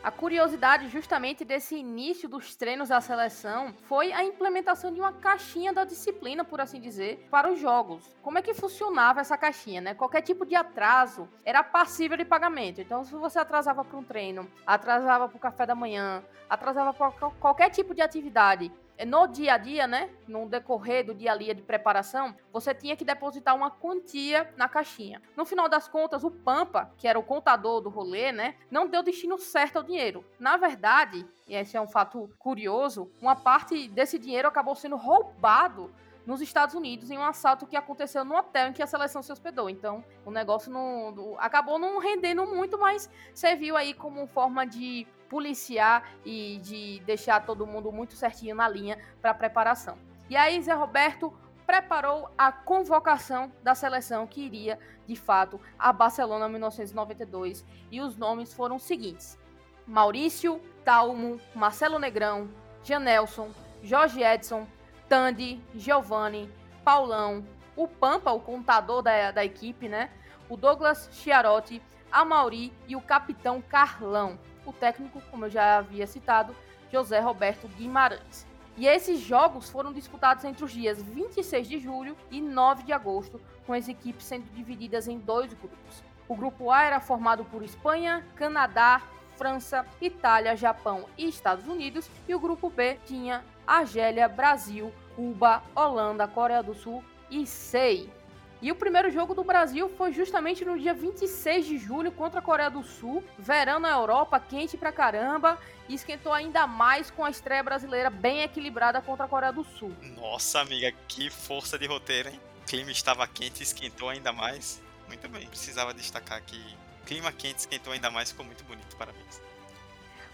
A 0.00 0.12
curiosidade 0.12 0.88
justamente 0.88 1.44
desse 1.44 1.74
início 1.74 2.28
dos 2.28 2.54
treinos 2.54 2.88
da 2.88 3.00
seleção 3.00 3.74
foi 3.82 4.12
a 4.12 4.22
implementação 4.22 4.92
de 4.92 5.00
uma 5.00 5.12
caixinha 5.12 5.72
da 5.72 5.84
disciplina, 5.84 6.44
por 6.44 6.60
assim 6.60 6.80
dizer, 6.80 7.26
para 7.28 7.50
os 7.50 7.58
jogos. 7.58 8.04
Como 8.22 8.38
é 8.38 8.42
que 8.42 8.54
funcionava 8.54 9.20
essa 9.20 9.36
caixinha, 9.36 9.80
né? 9.80 9.94
Qualquer 9.94 10.22
tipo 10.22 10.46
de 10.46 10.54
atraso 10.54 11.28
era 11.44 11.64
passível 11.64 12.16
de 12.16 12.24
pagamento. 12.24 12.80
Então, 12.80 13.04
se 13.04 13.12
você 13.12 13.40
atrasava 13.40 13.84
para 13.84 13.98
um 13.98 14.04
treino, 14.04 14.48
atrasava 14.64 15.28
para 15.28 15.36
o 15.36 15.40
café 15.40 15.66
da 15.66 15.74
manhã, 15.74 16.22
atrasava 16.48 16.94
para 16.94 17.10
qualquer 17.40 17.68
tipo 17.70 17.92
de 17.92 18.00
atividade 18.00 18.72
no 19.04 19.26
dia 19.26 19.54
a 19.54 19.58
dia, 19.58 19.86
né, 19.86 20.10
no 20.26 20.48
decorrer 20.48 21.04
do 21.04 21.14
dia 21.14 21.32
a 21.32 21.36
dia 21.36 21.54
de 21.54 21.62
preparação, 21.62 22.34
você 22.52 22.74
tinha 22.74 22.96
que 22.96 23.04
depositar 23.04 23.54
uma 23.54 23.70
quantia 23.70 24.52
na 24.56 24.68
caixinha. 24.68 25.22
No 25.36 25.44
final 25.44 25.68
das 25.68 25.88
contas, 25.88 26.24
o 26.24 26.30
Pampa, 26.30 26.90
que 26.96 27.06
era 27.06 27.18
o 27.18 27.22
contador 27.22 27.80
do 27.80 27.88
rolê, 27.88 28.32
né, 28.32 28.56
não 28.70 28.88
deu 28.88 29.02
destino 29.02 29.38
certo 29.38 29.76
ao 29.76 29.82
dinheiro. 29.82 30.24
Na 30.38 30.56
verdade, 30.56 31.26
e 31.46 31.54
esse 31.54 31.76
é 31.76 31.80
um 31.80 31.88
fato 31.88 32.30
curioso, 32.38 33.10
uma 33.20 33.36
parte 33.36 33.88
desse 33.88 34.18
dinheiro 34.18 34.48
acabou 34.48 34.74
sendo 34.74 34.96
roubado 34.96 35.90
nos 36.28 36.42
Estados 36.42 36.74
Unidos 36.74 37.10
em 37.10 37.16
um 37.16 37.24
assalto 37.24 37.66
que 37.66 37.74
aconteceu 37.74 38.22
no 38.22 38.36
hotel 38.36 38.68
em 38.68 38.72
que 38.74 38.82
a 38.82 38.86
seleção 38.86 39.22
se 39.22 39.32
hospedou. 39.32 39.70
Então, 39.70 40.04
o 40.26 40.30
negócio 40.30 40.70
não, 40.70 41.34
acabou 41.38 41.78
não 41.78 41.98
rendendo 41.98 42.46
muito, 42.46 42.78
mas 42.78 43.08
serviu 43.32 43.78
aí 43.78 43.94
como 43.94 44.26
forma 44.26 44.66
de 44.66 45.06
policiar 45.28 46.04
e 46.24 46.58
de 46.62 47.00
deixar 47.04 47.44
todo 47.44 47.66
mundo 47.66 47.92
muito 47.92 48.14
certinho 48.14 48.54
na 48.54 48.68
linha 48.68 48.98
para 49.20 49.30
a 49.30 49.34
preparação. 49.34 49.98
E 50.28 50.36
aí, 50.36 50.60
Zé 50.62 50.72
Roberto 50.74 51.32
preparou 51.66 52.30
a 52.36 52.50
convocação 52.50 53.52
da 53.62 53.74
seleção 53.74 54.26
que 54.26 54.40
iria, 54.40 54.78
de 55.06 55.14
fato, 55.14 55.60
a 55.78 55.92
Barcelona 55.92 56.48
1992 56.48 57.64
e 57.90 58.00
os 58.00 58.16
nomes 58.16 58.54
foram 58.54 58.76
os 58.76 58.82
seguintes: 58.82 59.38
Maurício, 59.86 60.60
Talmo, 60.84 61.38
Marcelo 61.54 61.98
Negrão, 61.98 62.48
Janelson, 62.82 63.50
Jorge 63.82 64.22
Edson, 64.22 64.66
Tandy, 65.08 65.62
Giovanni, 65.74 66.50
Paulão, 66.82 67.44
o 67.76 67.86
Pampa, 67.86 68.32
o 68.32 68.40
contador 68.40 69.02
da, 69.02 69.30
da 69.30 69.44
equipe, 69.44 69.88
né? 69.88 70.10
O 70.48 70.56
Douglas 70.56 71.08
Chiarotti, 71.12 71.82
a 72.10 72.24
Mauri 72.24 72.72
e 72.86 72.96
o 72.96 73.00
capitão 73.00 73.60
Carlão. 73.60 74.38
O 74.68 74.72
técnico, 74.74 75.22
como 75.30 75.46
eu 75.46 75.50
já 75.50 75.78
havia 75.78 76.06
citado, 76.06 76.54
José 76.92 77.20
Roberto 77.20 77.66
Guimarães. 77.68 78.46
E 78.76 78.86
esses 78.86 79.18
jogos 79.18 79.70
foram 79.70 79.94
disputados 79.94 80.44
entre 80.44 80.62
os 80.62 80.70
dias 80.70 81.00
26 81.00 81.66
de 81.66 81.78
julho 81.78 82.14
e 82.30 82.38
9 82.38 82.82
de 82.82 82.92
agosto, 82.92 83.40
com 83.66 83.72
as 83.72 83.88
equipes 83.88 84.26
sendo 84.26 84.44
divididas 84.52 85.08
em 85.08 85.18
dois 85.18 85.54
grupos. 85.54 86.04
O 86.28 86.36
grupo 86.36 86.70
A 86.70 86.82
era 86.82 87.00
formado 87.00 87.46
por 87.46 87.62
Espanha, 87.62 88.22
Canadá, 88.36 89.00
França, 89.38 89.86
Itália, 90.02 90.54
Japão 90.54 91.06
e 91.16 91.26
Estados 91.26 91.66
Unidos, 91.66 92.10
e 92.28 92.34
o 92.34 92.38
grupo 92.38 92.68
B 92.68 92.98
tinha 93.06 93.42
Argélia, 93.66 94.28
Brasil, 94.28 94.92
Cuba, 95.16 95.62
Holanda, 95.74 96.28
Coreia 96.28 96.62
do 96.62 96.74
Sul 96.74 97.02
e 97.30 97.46
SEI. 97.46 98.12
E 98.60 98.72
o 98.72 98.74
primeiro 98.74 99.08
jogo 99.10 99.34
do 99.34 99.44
Brasil 99.44 99.88
foi 99.88 100.12
justamente 100.12 100.64
no 100.64 100.76
dia 100.76 100.92
26 100.92 101.64
de 101.64 101.78
julho 101.78 102.10
contra 102.10 102.40
a 102.40 102.42
Coreia 102.42 102.68
do 102.68 102.82
Sul. 102.82 103.22
Verão 103.38 103.78
na 103.78 103.90
Europa, 103.90 104.40
quente 104.40 104.76
pra 104.76 104.90
caramba. 104.90 105.56
E 105.88 105.94
esquentou 105.94 106.32
ainda 106.32 106.66
mais 106.66 107.08
com 107.10 107.24
a 107.24 107.30
estreia 107.30 107.62
brasileira 107.62 108.10
bem 108.10 108.42
equilibrada 108.42 109.00
contra 109.00 109.26
a 109.26 109.28
Coreia 109.28 109.52
do 109.52 109.62
Sul. 109.62 109.92
Nossa, 110.16 110.60
amiga, 110.60 110.92
que 111.06 111.30
força 111.30 111.78
de 111.78 111.86
roteiro, 111.86 112.30
hein? 112.30 112.40
O 112.62 112.66
clima 112.68 112.90
estava 112.90 113.26
quente 113.28 113.60
e 113.60 113.62
esquentou 113.62 114.08
ainda 114.08 114.32
mais. 114.32 114.82
Muito 115.06 115.28
bem, 115.28 115.46
precisava 115.46 115.94
destacar 115.94 116.42
que 116.42 116.60
clima 117.06 117.32
quente 117.32 117.60
esquentou 117.60 117.92
ainda 117.92 118.10
mais, 118.10 118.30
ficou 118.30 118.44
muito 118.44 118.62
bonito, 118.64 118.94
parabéns. 118.96 119.40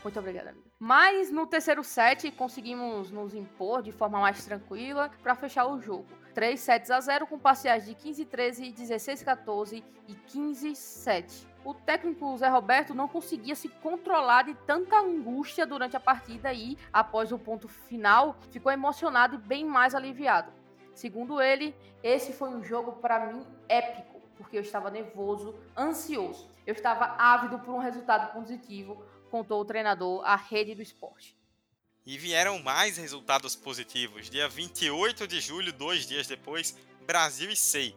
Muito 0.03 0.19
obrigada, 0.19 0.51
amiga. 0.51 0.67
Mas 0.79 1.31
no 1.31 1.47
terceiro 1.47 1.85
set 1.85 2.31
conseguimos 2.33 3.11
nos 3.11 3.33
impor 3.33 3.81
de 3.83 3.93
forma 3.93 4.19
mais 4.19 4.45
tranquila 4.45 5.11
para 5.23 5.37
fechar 5.37 5.67
o 5.67 5.81
jogo. 5.81 6.09
3 6.35 6.59
sets 6.59 6.91
a 6.91 7.01
0 7.01 7.29
com 7.29 7.39
parciais 7.39 7.87
de 7.87 7.95
15-13, 7.95 8.75
16-14 8.75 9.85
e 10.09 10.15
15-7. 10.15 11.47
O 11.65 11.73
técnico 11.73 12.37
Zé 12.37 12.49
Roberto 12.49 12.93
não 12.93 13.07
conseguia 13.07 13.55
se 13.55 13.69
controlar 13.69 14.43
de 14.43 14.55
tanta 14.67 14.99
angústia 14.99 15.65
durante 15.65 15.97
a 15.97 16.01
partida 16.01 16.53
e, 16.53 16.77
após 16.93 17.31
o 17.31 17.39
ponto 17.39 17.69
final, 17.69 18.37
ficou 18.51 18.71
emocionado 18.71 19.37
e 19.37 19.39
bem 19.39 19.65
mais 19.65 19.95
aliviado. 19.95 20.53
Segundo 20.93 21.41
ele, 21.41 21.75
esse 22.03 22.33
foi 22.33 22.49
um 22.51 22.63
jogo 22.63 22.93
para 22.93 23.27
mim 23.27 23.47
épico, 23.69 24.21
porque 24.37 24.59
eu 24.59 24.63
estava 24.63 24.91
nervoso, 24.91 25.55
ansioso. 25.77 26.51
Eu 26.67 26.75
estava 26.75 27.15
ávido 27.17 27.61
por 27.61 27.75
um 27.75 27.79
resultado 27.79 28.33
positivo, 28.33 29.03
contou 29.31 29.61
o 29.61 29.65
treinador 29.65 30.23
à 30.25 30.35
rede 30.35 30.75
do 30.75 30.83
esporte. 30.83 31.37
E 32.07 32.19
vieram 32.19 32.59
mais 32.59 32.99
resultados 32.99 33.57
positivos. 33.57 34.29
Dia 34.29 34.47
28 34.47 35.27
de 35.27 35.41
julho, 35.41 35.73
dois 35.73 36.07
dias 36.07 36.27
depois, 36.27 36.77
Brasil 37.07 37.51
e 37.51 37.57
SEI. 37.57 37.97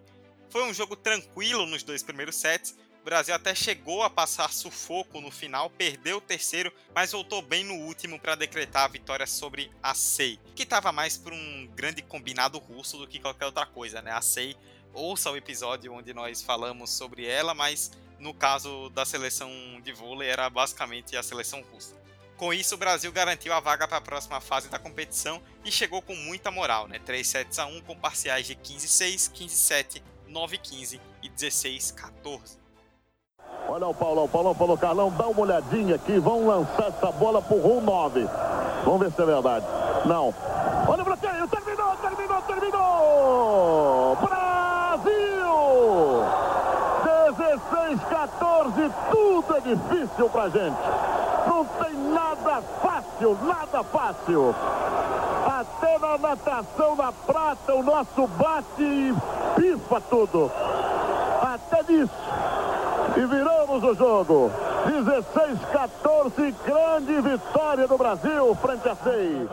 Foi 0.49 0.63
um 0.63 0.73
jogo 0.73 0.95
tranquilo 0.95 1.65
nos 1.65 1.83
dois 1.83 2.01
primeiros 2.01 2.37
sets. 2.37 2.77
O 3.01 3.03
Brasil 3.03 3.35
até 3.35 3.53
chegou 3.53 4.03
a 4.03 4.09
passar 4.09 4.49
sufoco 4.53 5.19
no 5.19 5.29
final, 5.29 5.69
perdeu 5.69 6.17
o 6.17 6.21
terceiro, 6.21 6.71
mas 6.95 7.11
voltou 7.11 7.41
bem 7.41 7.65
no 7.65 7.73
último 7.73 8.17
para 8.17 8.35
decretar 8.35 8.85
a 8.85 8.87
vitória 8.87 9.27
sobre 9.27 9.69
a 9.83 9.93
SEI, 9.93 10.39
que 10.55 10.63
estava 10.63 10.93
mais 10.93 11.17
por 11.17 11.33
um 11.33 11.67
grande 11.75 12.01
combinado 12.01 12.57
russo 12.59 12.97
do 12.97 13.07
que 13.07 13.19
qualquer 13.19 13.45
outra 13.45 13.65
coisa, 13.65 14.01
né? 14.01 14.11
A 14.11 14.21
SEI, 14.21 14.55
ouça 14.93 15.29
o 15.29 15.35
episódio 15.35 15.93
onde 15.93 16.13
nós 16.13 16.41
falamos 16.41 16.91
sobre 16.91 17.25
ela, 17.25 17.53
mas 17.53 17.91
no 18.19 18.33
caso 18.33 18.89
da 18.89 19.05
seleção 19.05 19.51
de 19.83 19.91
vôlei, 19.91 20.29
era 20.29 20.49
basicamente 20.49 21.17
a 21.17 21.23
seleção 21.23 21.61
russa. 21.61 22.06
Com 22.37 22.53
isso, 22.53 22.75
o 22.75 22.77
Brasil 22.77 23.11
garantiu 23.11 23.51
a 23.51 23.59
vaga 23.59 23.87
para 23.87 23.97
a 23.97 24.01
próxima 24.01 24.39
fase 24.39 24.69
da 24.69 24.77
competição 24.77 25.41
e 25.65 25.71
chegou 25.71 26.03
com 26.03 26.15
muita 26.15 26.51
moral, 26.51 26.87
né? 26.87 26.99
3 27.03 27.27
sets 27.27 27.57
a 27.57 27.65
1 27.65 27.81
com 27.81 27.95
parciais 27.95 28.45
de 28.45 28.55
15-6, 28.55 29.31
15-7, 29.33 30.03
9-15 30.29 30.99
e 31.23 31.29
16-14. 31.29 32.59
Olha 33.67 33.87
o 33.87 33.93
Paulão, 33.93 34.25
o 34.25 34.29
Paulão 34.29 34.53
falou, 34.53 34.77
Carlão, 34.77 35.11
dá 35.11 35.27
uma 35.27 35.41
olhadinha 35.41 35.95
aqui, 35.95 36.19
vão 36.19 36.45
lançar 36.45 36.89
essa 36.89 37.11
bola 37.11 37.41
pro 37.41 37.57
Rum 37.57 37.81
9. 37.81 38.27
Vamos 38.85 38.99
ver 38.99 39.11
se 39.11 39.21
é 39.21 39.25
verdade. 39.25 39.65
Não. 40.05 40.31
Olha 40.87 41.01
o 41.01 41.05
bloqueio, 41.05 41.47
terminou, 41.47 41.95
terminou, 41.97 42.41
terminou! 42.43 44.15
Brasil! 44.17 45.07
16, 47.35 47.99
14, 48.09 48.91
tudo 49.11 49.57
é 49.57 49.61
difícil 49.61 50.29
pra 50.29 50.49
gente. 50.49 51.16
Nada 52.07 52.61
fácil, 52.81 53.37
nada 53.43 53.83
fácil. 53.83 54.55
Até 55.45 55.99
na 55.99 56.17
natação 56.17 56.95
na 56.95 57.11
prata 57.11 57.73
o 57.73 57.83
nosso 57.83 58.27
bate 58.27 59.13
pifa 59.55 60.01
tudo. 60.01 60.51
Até 61.41 61.83
nisso. 61.91 62.13
E 63.17 63.25
viramos 63.25 63.83
o 63.83 63.93
jogo. 63.95 64.51
16, 64.85 65.59
14, 65.71 66.51
grande 66.65 67.21
vitória 67.21 67.87
do 67.87 67.97
Brasil 67.97 68.55
frente 68.55 68.87
a 68.87 68.95
6. 68.95 69.49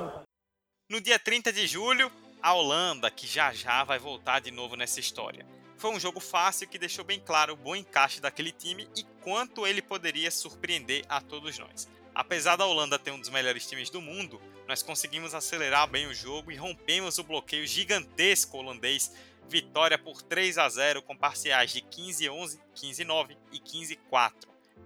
No 0.90 1.01
dia 1.01 1.19
30 1.19 1.53
de 1.53 1.67
julho, 1.67 2.11
a 2.43 2.53
Holanda, 2.53 3.11
que 3.11 3.27
já 3.27 3.53
já 3.53 3.83
vai 3.85 3.99
voltar 3.99 4.40
de 4.40 4.51
novo 4.51 4.77
nessa 4.77 5.01
história. 5.01 5.47
Foi 5.77 5.90
um 5.90 5.99
jogo 5.99 6.21
fácil 6.21 6.69
que 6.69 6.79
deixou 6.79 7.05
bem 7.05 7.19
claro 7.19 7.55
o 7.55 7.57
bom 7.57 7.75
encaixe 7.75 8.21
daquele 8.21 8.53
time 8.53 8.88
e 8.97 9.03
quanto 9.23 9.67
ele 9.67 9.83
poderia 9.83 10.31
surpreender 10.31 11.05
a 11.09 11.21
todos 11.21 11.59
nós. 11.59 11.88
Apesar 12.14 12.55
da 12.55 12.64
Holanda 12.64 12.98
ter 12.98 13.11
um 13.11 13.18
dos 13.18 13.29
melhores 13.29 13.66
times 13.66 13.90
do 13.90 14.00
mundo, 14.00 14.40
nós 14.68 14.83
conseguimos 14.83 15.35
acelerar 15.35 15.88
bem 15.88 16.07
o 16.07 16.14
jogo 16.14 16.53
e 16.53 16.57
rompemos 16.57 17.18
o 17.18 17.24
bloqueio 17.24 17.66
gigantesco 17.66 18.57
holandês. 18.57 19.12
Vitória 19.48 19.98
por 19.98 20.22
3 20.22 20.57
a 20.59 20.68
0 20.68 21.03
com 21.03 21.16
parciais 21.16 21.72
de 21.72 21.81
15-11, 21.83 22.59
15-9 22.74 23.37
e 23.53 23.59
15-4. 23.59 24.33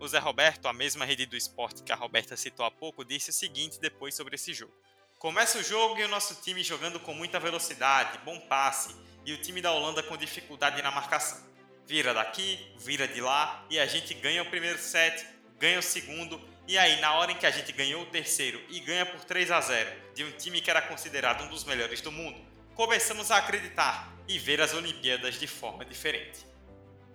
O 0.00 0.08
Zé 0.08 0.18
Roberto, 0.18 0.66
a 0.68 0.72
mesma 0.72 1.04
rede 1.04 1.26
do 1.26 1.36
esporte 1.36 1.82
que 1.82 1.92
a 1.92 1.96
Roberta 1.96 2.36
citou 2.36 2.64
há 2.64 2.70
pouco, 2.70 3.04
disse 3.04 3.30
o 3.30 3.32
seguinte 3.32 3.78
depois 3.78 4.14
sobre 4.14 4.36
esse 4.36 4.54
jogo. 4.54 4.72
Começa 5.18 5.58
o 5.58 5.62
jogo 5.62 5.98
e 5.98 6.04
o 6.04 6.08
nosso 6.08 6.36
time 6.36 6.62
jogando 6.62 7.00
com 7.00 7.12
muita 7.12 7.40
velocidade, 7.40 8.18
bom 8.24 8.38
passe, 8.42 8.94
e 9.26 9.32
o 9.32 9.38
time 9.38 9.60
da 9.60 9.72
Holanda 9.72 10.02
com 10.02 10.16
dificuldade 10.16 10.80
na 10.80 10.90
marcação. 10.90 11.44
Vira 11.84 12.14
daqui, 12.14 12.58
vira 12.78 13.08
de 13.08 13.20
lá, 13.20 13.66
e 13.68 13.78
a 13.78 13.86
gente 13.86 14.14
ganha 14.14 14.42
o 14.42 14.50
primeiro 14.50 14.78
set, 14.78 15.26
ganha 15.58 15.80
o 15.80 15.82
segundo, 15.82 16.40
e 16.68 16.76
aí 16.76 17.00
na 17.00 17.14
hora 17.14 17.32
em 17.32 17.36
que 17.36 17.46
a 17.46 17.50
gente 17.50 17.72
ganhou 17.72 18.02
o 18.02 18.06
terceiro 18.06 18.60
e 18.68 18.78
ganha 18.78 19.06
por 19.06 19.24
3 19.24 19.50
a 19.50 19.58
0 19.58 19.90
de 20.14 20.22
um 20.22 20.30
time 20.32 20.60
que 20.60 20.70
era 20.70 20.82
considerado 20.82 21.42
um 21.44 21.48
dos 21.48 21.64
melhores 21.64 22.02
do 22.02 22.12
mundo, 22.12 22.38
começamos 22.74 23.30
a 23.30 23.38
acreditar 23.38 24.12
e 24.28 24.38
ver 24.38 24.60
as 24.60 24.74
Olimpíadas 24.74 25.40
de 25.40 25.46
forma 25.46 25.82
diferente. 25.82 26.46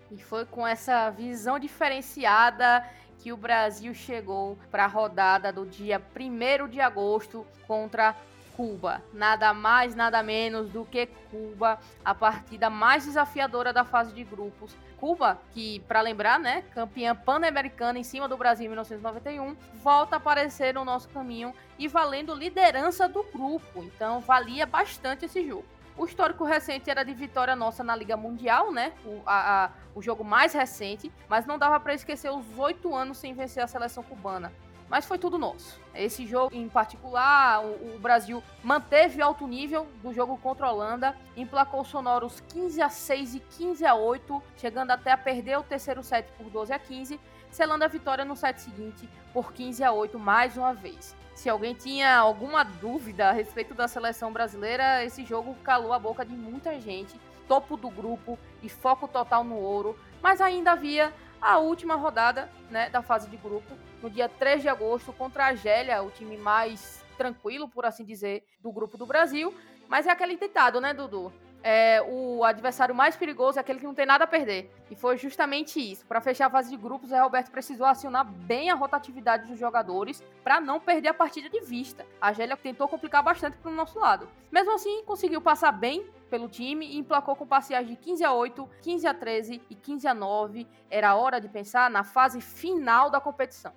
E 0.09 0.17
foi 0.17 0.43
com 0.43 0.65
essa 0.65 1.11
visão 1.11 1.59
diferenciada 1.59 2.83
que 3.19 3.31
o 3.31 3.37
Brasil 3.37 3.93
chegou 3.93 4.57
para 4.71 4.85
a 4.85 4.87
rodada 4.87 5.53
do 5.53 5.67
dia 5.67 6.01
1 6.15 6.67
de 6.67 6.81
agosto 6.81 7.45
contra 7.67 8.15
Cuba. 8.55 9.01
Nada 9.11 9.53
mais, 9.53 9.95
nada 9.95 10.21
menos 10.21 10.69
do 10.69 10.85
que 10.85 11.07
Cuba, 11.29 11.79
a 12.03 12.13
partida 12.13 12.69
mais 12.69 13.05
desafiadora 13.05 13.73
da 13.73 13.83
fase 13.83 14.13
de 14.13 14.23
grupos. 14.23 14.75
Cuba, 14.97 15.37
que, 15.51 15.81
para 15.81 16.01
lembrar, 16.01 16.39
né, 16.39 16.63
campeã 16.73 17.15
pan-americana 17.15 17.99
em 17.99 18.03
cima 18.03 18.27
do 18.27 18.37
Brasil 18.37 18.65
em 18.65 18.69
1991, 18.69 19.55
volta 19.83 20.15
a 20.15 20.17
aparecer 20.17 20.73
no 20.73 20.85
nosso 20.85 21.09
caminho 21.09 21.53
e 21.77 21.87
valendo 21.87 22.33
liderança 22.33 23.07
do 23.09 23.23
grupo. 23.23 23.83
Então, 23.83 24.21
valia 24.21 24.65
bastante 24.65 25.25
esse 25.25 25.45
jogo. 25.45 25.65
O 25.95 26.05
histórico 26.05 26.43
recente 26.43 26.89
era 26.89 27.03
de 27.03 27.13
vitória 27.13 27.55
nossa 27.55 27.83
na 27.83 27.95
Liga 27.95 28.17
Mundial, 28.17 28.71
né? 28.71 28.93
O, 29.05 29.21
a, 29.25 29.65
a, 29.65 29.71
o 29.93 30.01
jogo 30.01 30.23
mais 30.23 30.53
recente, 30.53 31.11
mas 31.29 31.45
não 31.45 31.59
dava 31.59 31.79
para 31.79 31.93
esquecer 31.93 32.31
os 32.31 32.57
oito 32.57 32.95
anos 32.95 33.17
sem 33.17 33.33
vencer 33.33 33.63
a 33.63 33.67
seleção 33.67 34.01
cubana. 34.03 34.51
Mas 34.93 35.07
foi 35.07 35.17
tudo 35.17 35.39
nosso. 35.39 35.81
Esse 35.95 36.23
jogo 36.27 36.55
em 36.55 36.69
particular, 36.69 37.65
o, 37.65 37.95
o 37.95 37.99
Brasil 37.99 38.43
manteve 38.63 39.23
alto 39.23 39.47
nível 39.47 39.87
do 40.03 40.13
jogo 40.13 40.37
contra 40.37 40.67
a 40.67 40.71
Holanda, 40.71 41.17
emplacou 41.35 41.83
sonoros 41.83 42.41
15 42.49 42.79
a 42.79 42.89
6 42.89 43.33
e 43.33 43.39
15 43.39 43.87
a 43.87 43.95
8, 43.95 44.43
chegando 44.55 44.91
até 44.91 45.11
a 45.11 45.17
perder 45.17 45.57
o 45.57 45.63
terceiro 45.63 46.03
set 46.03 46.31
por 46.37 46.47
12 46.47 46.71
a 46.71 46.77
15, 46.77 47.19
selando 47.49 47.83
a 47.83 47.87
vitória 47.87 48.23
no 48.23 48.35
set 48.35 48.61
seguinte 48.61 49.09
por 49.33 49.51
15 49.51 49.83
a 49.83 49.91
8 49.91 50.19
mais 50.19 50.57
uma 50.57 50.75
vez. 50.75 51.15
Se 51.33 51.49
alguém 51.49 51.73
tinha 51.73 52.15
alguma 52.15 52.63
dúvida 52.63 53.29
a 53.29 53.31
respeito 53.31 53.73
da 53.73 53.87
seleção 53.87 54.31
brasileira, 54.31 55.03
esse 55.03 55.25
jogo 55.25 55.55
calou 55.63 55.91
a 55.91 55.97
boca 55.97 56.23
de 56.23 56.35
muita 56.35 56.79
gente. 56.79 57.19
Topo 57.47 57.75
do 57.75 57.89
grupo 57.89 58.37
e 58.61 58.69
foco 58.69 59.07
total 59.07 59.43
no 59.43 59.55
ouro, 59.55 59.97
mas 60.21 60.39
ainda 60.39 60.73
havia 60.73 61.11
a 61.43 61.57
última 61.57 61.95
rodada 61.95 62.49
né, 62.71 62.89
da 62.89 63.01
fase 63.01 63.29
de 63.29 63.35
grupo, 63.35 63.77
no 64.01 64.09
dia 64.09 64.29
3 64.29 64.61
de 64.61 64.69
agosto, 64.69 65.11
contra 65.11 65.43
a 65.43 65.47
Argélia, 65.47 66.01
o 66.01 66.09
time 66.09 66.37
mais 66.37 67.03
tranquilo, 67.17 67.67
por 67.67 67.85
assim 67.85 68.05
dizer, 68.05 68.45
do 68.61 68.71
grupo 68.71 68.97
do 68.97 69.05
Brasil. 69.05 69.53
Mas 69.89 70.07
é 70.07 70.11
aquele 70.11 70.37
ditado, 70.37 70.79
né, 70.79 70.93
Dudu? 70.93 71.33
É, 71.63 72.01
o 72.01 72.43
adversário 72.43 72.93
mais 72.93 73.15
perigoso 73.15 73.57
é 73.57 73.61
aquele 73.61 73.79
que 73.79 73.85
não 73.85 73.95
tem 73.95 74.05
nada 74.05 74.25
a 74.25 74.27
perder. 74.27 74.69
E 74.91 74.95
foi 74.95 75.17
justamente 75.17 75.79
isso. 75.79 76.05
Para 76.05 76.19
fechar 76.19 76.47
a 76.47 76.49
fase 76.49 76.69
de 76.69 76.75
grupos, 76.75 77.09
o 77.09 77.15
Roberto 77.15 77.49
precisou 77.49 77.85
acionar 77.85 78.25
bem 78.25 78.69
a 78.69 78.75
rotatividade 78.75 79.47
dos 79.47 79.57
jogadores 79.57 80.21
para 80.43 80.59
não 80.59 80.81
perder 80.81 81.07
a 81.07 81.13
partida 81.13 81.49
de 81.49 81.61
vista. 81.61 82.05
A 82.19 82.33
Gélia 82.33 82.57
tentou 82.57 82.87
complicar 82.89 83.23
bastante 83.23 83.55
para 83.57 83.71
o 83.71 83.73
nosso 83.73 83.97
lado. 83.97 84.29
Mesmo 84.51 84.73
assim, 84.73 85.03
conseguiu 85.05 85.41
passar 85.41 85.71
bem 85.71 86.05
pelo 86.29 86.49
time 86.49 86.85
e 86.85 86.97
emplacou 86.97 87.33
com 87.33 87.47
parciais 87.47 87.87
de 87.87 87.95
15 87.95 88.25
a 88.25 88.33
8, 88.33 88.69
15 88.81 89.07
a 89.07 89.13
13 89.13 89.61
e 89.69 89.75
15 89.75 90.07
a 90.07 90.13
9. 90.13 90.67
Era 90.89 91.15
hora 91.15 91.39
de 91.39 91.47
pensar 91.47 91.89
na 91.89 92.03
fase 92.03 92.41
final 92.41 93.09
da 93.09 93.21
competição. 93.21 93.73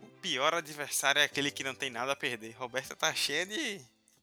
O 0.00 0.06
pior 0.20 0.54
adversário 0.54 1.20
é 1.20 1.24
aquele 1.24 1.50
que 1.50 1.64
não 1.64 1.74
tem 1.74 1.90
nada 1.90 2.12
a 2.12 2.16
perder. 2.16 2.52
Roberta 2.52 2.94
tá 2.94 3.12
cheia 3.12 3.44
de 3.44 3.80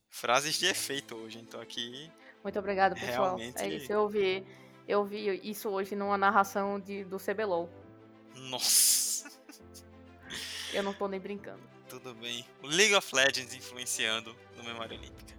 frases 0.10 0.58
de 0.58 0.65
efeito 0.65 1.13
hoje, 1.15 1.39
então 1.39 1.60
aqui 1.60 2.10
muito 2.45 2.60
obrigado, 2.60 2.93
pessoal. 2.93 3.38
Realmente... 3.38 3.60
É 3.60 3.67
isso, 3.67 3.91
eu 3.91 4.08
vi, 4.08 4.45
eu 4.88 5.03
vi 5.03 5.41
isso 5.49 5.67
hoje 5.67 5.95
numa 5.95 6.15
narração 6.15 6.79
de, 6.79 7.03
do 7.03 7.17
CBLOL. 7.17 7.67
Nossa! 8.36 9.31
Eu 10.71 10.84
não 10.84 10.93
tô 10.93 11.08
nem 11.08 11.19
brincando. 11.19 11.63
Tudo 11.89 12.13
bem. 12.13 12.45
O 12.62 12.67
League 12.67 12.93
of 12.93 13.15
Legends 13.15 13.55
influenciando 13.55 14.36
no 14.55 14.63
Memória 14.63 14.95
Olímpica. 14.95 15.34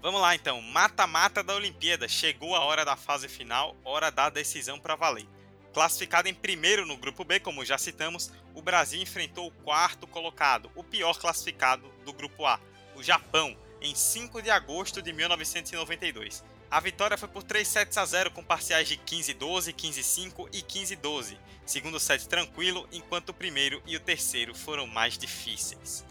Vamos 0.00 0.18
lá 0.18 0.34
então, 0.34 0.62
mata-mata 0.62 1.42
da 1.42 1.54
Olimpíada. 1.54 2.08
Chegou 2.08 2.56
a 2.56 2.60
hora 2.60 2.86
da 2.86 2.96
fase 2.96 3.28
final, 3.28 3.76
hora 3.84 4.10
da 4.10 4.30
decisão 4.30 4.80
para 4.80 4.96
valer. 4.96 5.26
Classificado 5.74 6.26
em 6.26 6.34
primeiro 6.34 6.86
no 6.86 6.96
grupo 6.96 7.22
B, 7.22 7.38
como 7.38 7.66
já 7.66 7.76
citamos, 7.76 8.32
o 8.54 8.62
Brasil 8.62 9.02
enfrentou 9.02 9.46
o 9.46 9.50
quarto 9.62 10.06
colocado, 10.06 10.70
o 10.74 10.82
pior 10.82 11.18
classificado 11.18 11.86
do 12.02 12.14
grupo 12.14 12.46
A, 12.46 12.58
o 12.96 13.02
Japão, 13.02 13.54
em 13.80 13.94
5 13.94 14.42
de 14.42 14.50
agosto 14.50 15.00
de 15.00 15.12
1992. 15.12 16.44
A 16.70 16.78
vitória 16.78 17.18
foi 17.18 17.28
por 17.28 17.42
3 17.42 17.66
sets 17.66 17.98
a 17.98 18.04
0 18.04 18.30
com 18.30 18.44
parciais 18.44 18.86
de 18.86 18.96
15-12, 18.96 19.74
15-5 19.74 20.48
e 20.52 20.62
15-12. 20.62 21.36
Segundo 21.66 21.98
set 21.98 22.28
tranquilo, 22.28 22.88
enquanto 22.92 23.30
o 23.30 23.34
primeiro 23.34 23.82
e 23.86 23.96
o 23.96 24.00
terceiro 24.00 24.54
foram 24.54 24.86
mais 24.86 25.18
difíceis. 25.18 26.04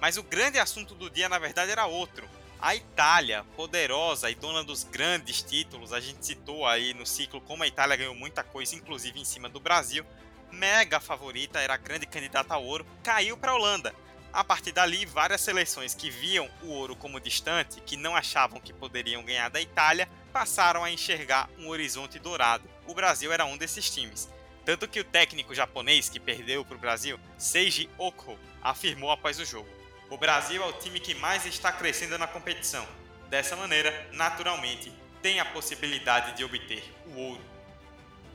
Mas 0.00 0.16
o 0.16 0.22
grande 0.22 0.58
assunto 0.58 0.94
do 0.94 1.08
dia 1.08 1.28
na 1.28 1.38
verdade 1.38 1.70
era 1.70 1.86
outro. 1.86 2.28
A 2.60 2.74
Itália, 2.74 3.44
poderosa 3.56 4.30
e 4.30 4.34
dona 4.34 4.64
dos 4.64 4.82
grandes 4.84 5.42
títulos, 5.42 5.92
a 5.92 6.00
gente 6.00 6.26
citou 6.26 6.66
aí 6.66 6.92
no 6.92 7.06
ciclo 7.06 7.40
como 7.40 7.62
a 7.62 7.66
Itália 7.66 7.96
ganhou 7.96 8.14
muita 8.14 8.42
coisa, 8.42 8.74
inclusive 8.74 9.18
em 9.18 9.24
cima 9.24 9.48
do 9.48 9.60
Brasil, 9.60 10.04
mega 10.50 11.00
favorita, 11.00 11.60
era 11.60 11.74
a 11.74 11.78
grande 11.78 12.06
candidata 12.06 12.54
ao 12.54 12.64
ouro, 12.64 12.84
caiu 13.02 13.36
para 13.36 13.52
a 13.52 13.54
Holanda 13.54 13.94
a 14.32 14.44
partir 14.44 14.72
dali, 14.72 15.04
várias 15.04 15.40
seleções 15.40 15.94
que 15.94 16.10
viam 16.10 16.48
o 16.62 16.68
ouro 16.68 16.94
como 16.94 17.20
distante, 17.20 17.80
que 17.80 17.96
não 17.96 18.14
achavam 18.14 18.60
que 18.60 18.72
poderiam 18.72 19.24
ganhar 19.24 19.48
da 19.48 19.60
Itália, 19.60 20.08
passaram 20.32 20.84
a 20.84 20.90
enxergar 20.90 21.48
um 21.58 21.68
horizonte 21.68 22.18
dourado. 22.18 22.68
O 22.86 22.94
Brasil 22.94 23.32
era 23.32 23.44
um 23.44 23.56
desses 23.56 23.90
times. 23.90 24.28
Tanto 24.64 24.86
que 24.86 25.00
o 25.00 25.04
técnico 25.04 25.54
japonês 25.54 26.08
que 26.08 26.20
perdeu 26.20 26.64
para 26.64 26.76
o 26.76 26.80
Brasil, 26.80 27.18
Seiji 27.36 27.88
Oko, 27.98 28.38
afirmou 28.62 29.10
após 29.10 29.38
o 29.40 29.44
jogo: 29.44 29.68
O 30.08 30.16
Brasil 30.16 30.62
é 30.62 30.66
o 30.66 30.72
time 30.74 31.00
que 31.00 31.14
mais 31.14 31.44
está 31.44 31.72
crescendo 31.72 32.18
na 32.18 32.26
competição. 32.26 32.86
Dessa 33.28 33.56
maneira, 33.56 34.08
naturalmente, 34.12 34.92
tem 35.22 35.40
a 35.40 35.44
possibilidade 35.44 36.36
de 36.36 36.44
obter 36.44 36.82
o 37.06 37.18
ouro. 37.18 37.42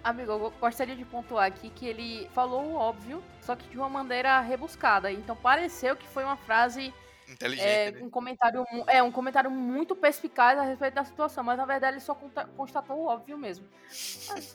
Amigo, 0.06 0.34
eu 0.34 0.54
gostaria 0.62 0.96
de 0.96 1.04
pontuar 1.04 1.48
aqui 1.48 1.72
que 1.72 1.88
ele 1.88 2.30
falou 2.32 2.63
o 2.63 2.76
óbvio, 2.76 3.24
só 3.41 3.56
que 3.56 3.68
de 3.68 3.76
uma 3.76 3.89
maneira 3.89 4.39
rebuscada. 4.39 5.12
Então 5.12 5.36
pareceu 5.36 5.96
que 5.96 6.08
foi 6.08 6.24
uma 6.24 6.38
frase 6.38 6.94
Inteligente, 7.28 7.68
é, 7.68 7.91
né? 7.91 8.04
um 8.04 8.10
comentário 8.12 8.63
é 8.86 9.02
um 9.02 9.12
comentário 9.12 9.50
muito 9.50 9.96
perspicaz 9.96 10.60
a 10.60 10.62
respeito 10.62 10.94
da 10.94 11.04
situação, 11.04 11.44
mas 11.44 11.58
na 11.58 11.65
verdade 11.65 11.96
ele 11.96 12.06
só 12.06 12.13
constatou 12.56 12.98
o 12.98 13.06
óbvio 13.08 13.36
mesmo. 13.36 13.65
Mas, 13.89 14.54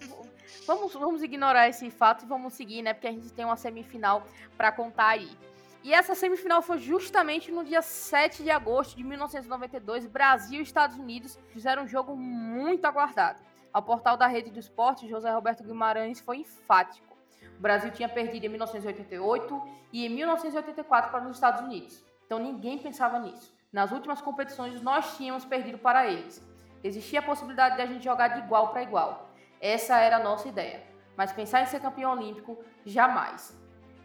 vamos, 0.65 0.93
vamos 0.93 1.21
ignorar 1.21 1.69
esse 1.69 1.91
fato 1.91 2.25
e 2.25 2.29
vamos 2.29 2.53
seguir, 2.55 2.83
né? 2.83 2.95
Porque 2.95 3.09
a 3.09 3.13
gente 3.13 3.33
tem 3.33 3.45
uma 3.45 3.57
semifinal 3.57 4.25
para 4.57 4.71
contar 4.71 5.09
aí. 5.09 5.37
E 5.83 5.93
essa 5.93 6.15
semifinal 6.15 6.63
foi 6.63 6.79
justamente 6.79 7.51
no 7.51 7.65
dia 7.65 7.83
7 7.83 8.45
de 8.45 8.53
agosto 8.53 8.97
de 8.97 9.03
1992. 9.03 10.07
Brasil 10.07 10.61
e 10.61 10.63
Estados 10.63 10.97
Unidos 10.97 11.37
fizeram 11.49 11.83
um 11.83 11.89
jogo 11.89 12.15
muito 12.15 12.85
aguardado. 12.85 13.50
Ao 13.73 13.83
portal 13.83 14.17
da 14.17 14.27
Rede 14.27 14.51
do 14.51 14.59
Esporte, 14.59 15.09
José 15.09 15.31
Roberto 15.31 15.63
Guimarães 15.63 16.21
foi 16.21 16.39
enfático. 16.39 17.17
O 17.57 17.61
Brasil 17.61 17.93
tinha 17.93 18.09
perdido 18.09 18.47
em 18.47 18.49
1988 18.49 19.63
e 19.93 20.07
em 20.07 20.09
1984 20.09 21.11
para 21.13 21.25
os 21.25 21.37
Estados 21.37 21.61
Unidos. 21.61 22.05
Então 22.27 22.39
ninguém 22.39 22.79
pensava 22.79 23.19
nisso. 23.21 23.55
Nas 23.73 23.93
últimas 23.93 24.21
competições 24.21 24.83
nós 24.83 25.17
tínhamos 25.17 25.45
perdido 25.45 25.79
para 25.79 26.07
eles. 26.07 26.45
Existia 26.83 27.21
a 27.21 27.23
possibilidade 27.23 27.77
de 27.77 27.83
a 27.83 27.87
gente 27.87 28.03
jogar 28.03 28.29
de 28.29 28.41
igual 28.41 28.69
para 28.69 28.83
igual. 28.83 29.31
Essa 29.61 29.99
era 29.99 30.17
a 30.17 30.25
nossa 30.25 30.49
ideia. 30.49 30.83
Mas 31.17 31.33
pensar 31.33 31.63
em 31.63 31.67
ser 31.67 31.81
campeão 31.81 32.13
olímpico, 32.13 32.59
jamais. 32.85 33.57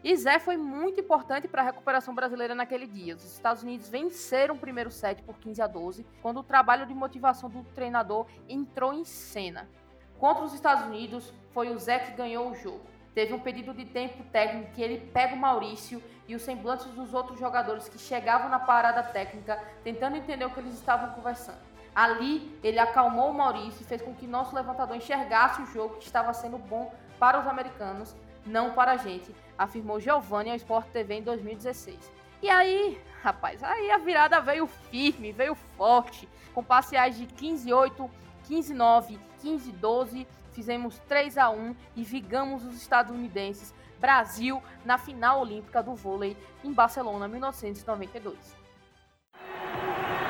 E 0.06 0.16
Zé 0.16 0.38
foi 0.38 0.56
muito 0.56 1.00
importante 1.00 1.48
para 1.48 1.62
a 1.62 1.64
recuperação 1.64 2.14
brasileira 2.14 2.54
naquele 2.54 2.86
dia. 2.86 3.16
Os 3.16 3.24
Estados 3.24 3.64
Unidos 3.64 3.88
venceram 3.88 4.54
o 4.54 4.58
primeiro 4.58 4.88
set 4.88 5.20
por 5.24 5.36
15 5.36 5.60
a 5.60 5.66
12, 5.66 6.06
quando 6.22 6.38
o 6.38 6.44
trabalho 6.44 6.86
de 6.86 6.94
motivação 6.94 7.50
do 7.50 7.64
treinador 7.74 8.24
entrou 8.48 8.94
em 8.94 9.04
cena. 9.04 9.68
Contra 10.16 10.44
os 10.44 10.54
Estados 10.54 10.86
Unidos, 10.86 11.34
foi 11.50 11.74
o 11.74 11.78
Zé 11.80 11.98
que 11.98 12.12
ganhou 12.12 12.52
o 12.52 12.54
jogo. 12.54 12.82
Teve 13.16 13.34
um 13.34 13.40
pedido 13.40 13.74
de 13.74 13.84
tempo 13.84 14.22
técnico 14.30 14.70
que 14.74 14.80
ele 14.80 15.10
pega 15.10 15.34
o 15.34 15.38
Maurício 15.38 16.00
e 16.28 16.36
os 16.36 16.42
semblantes 16.42 16.86
dos 16.92 17.12
outros 17.12 17.40
jogadores 17.40 17.88
que 17.88 17.98
chegavam 17.98 18.48
na 18.48 18.60
parada 18.60 19.02
técnica, 19.02 19.60
tentando 19.82 20.16
entender 20.16 20.44
o 20.44 20.50
que 20.50 20.60
eles 20.60 20.74
estavam 20.74 21.10
conversando. 21.14 21.58
Ali, 21.92 22.56
ele 22.62 22.78
acalmou 22.78 23.32
o 23.32 23.34
Maurício 23.34 23.82
e 23.82 23.84
fez 23.84 24.00
com 24.00 24.14
que 24.14 24.28
nosso 24.28 24.54
levantador 24.54 24.96
enxergasse 24.96 25.62
o 25.62 25.66
jogo 25.66 25.96
que 25.96 26.04
estava 26.04 26.32
sendo 26.32 26.58
bom 26.58 26.94
para 27.18 27.40
os 27.40 27.46
americanos 27.48 28.14
não 28.46 28.72
para 28.72 28.92
a 28.92 28.96
gente, 28.96 29.34
afirmou 29.58 30.00
Giovanni 30.00 30.50
ao 30.50 30.56
Sport 30.56 30.86
TV 30.88 31.14
em 31.14 31.22
2016. 31.22 32.12
E 32.42 32.48
aí, 32.48 33.00
rapaz, 33.22 33.62
aí 33.62 33.90
a 33.90 33.98
virada 33.98 34.40
veio 34.40 34.66
firme, 34.66 35.32
veio 35.32 35.54
forte, 35.76 36.28
com 36.54 36.62
parciais 36.62 37.16
de 37.16 37.26
15-8, 37.26 38.08
15-9, 38.48 39.18
15-12, 39.42 40.26
fizemos 40.52 40.98
3 41.08 41.38
a 41.38 41.50
1 41.50 41.74
e 41.96 42.02
vigamos 42.02 42.64
os 42.64 42.76
estadunidenses, 42.76 43.74
Brasil 43.98 44.62
na 44.84 44.98
final 44.98 45.40
olímpica 45.40 45.82
do 45.82 45.94
vôlei 45.94 46.36
em 46.62 46.72
Barcelona, 46.72 47.26
1992. 47.26 48.56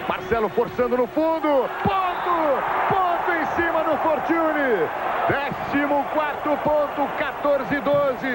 Marcelo 0.09 0.49
forçando 0.49 0.97
no 0.97 1.07
fundo. 1.09 1.49
Ponto! 1.83 2.27
Ponto 2.89 3.33
em 3.33 3.47
cima 3.57 3.83
do 3.85 3.97
Fortune. 3.99 5.16
14 5.27 6.57
ponto, 6.63 7.09
14 7.19 7.81
12. 7.81 8.27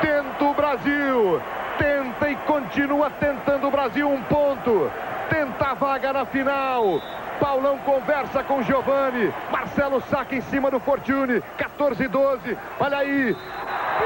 Tenta 0.00 0.44
o 0.44 0.54
Brasil. 0.54 1.42
Tenta 1.76 2.30
e 2.30 2.36
continua 2.46 3.10
tentando 3.10 3.66
o 3.66 3.70
Brasil 3.70 4.08
um 4.08 4.22
ponto. 4.22 4.90
Tenta 5.28 5.66
a 5.66 5.74
vaga 5.74 6.12
na 6.12 6.24
final. 6.24 7.02
Paulão 7.40 7.78
conversa 7.78 8.44
com 8.44 8.62
Giovani. 8.62 9.32
Marcelo 9.50 10.00
saca 10.08 10.36
em 10.36 10.40
cima 10.42 10.70
do 10.70 10.78
Fortune. 10.78 11.42
14 11.58 12.06
12. 12.06 12.58
Olha 12.78 12.98
aí. 12.98 13.36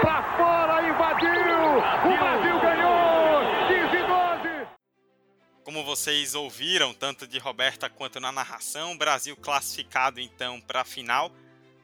Pra 0.01 0.23
fora, 0.39 0.89
invadiu. 0.89 1.31
O 1.31 2.19
Brasil 2.19 2.61
ganhou. 2.61 3.41
15 3.69 4.03
12. 4.07 4.67
Como 5.63 5.85
vocês 5.85 6.35
ouviram, 6.35 6.95
tanto 6.95 7.27
de 7.27 7.39
Roberta 7.39 7.91
quanto 7.91 8.19
na 8.19 8.33
narração, 8.33 8.93
o 8.93 8.99
Brasil 8.99 9.37
classificado 9.37 10.21
então 10.21 10.59
para 10.59 10.81
a 10.81 10.85
final. 10.85 11.31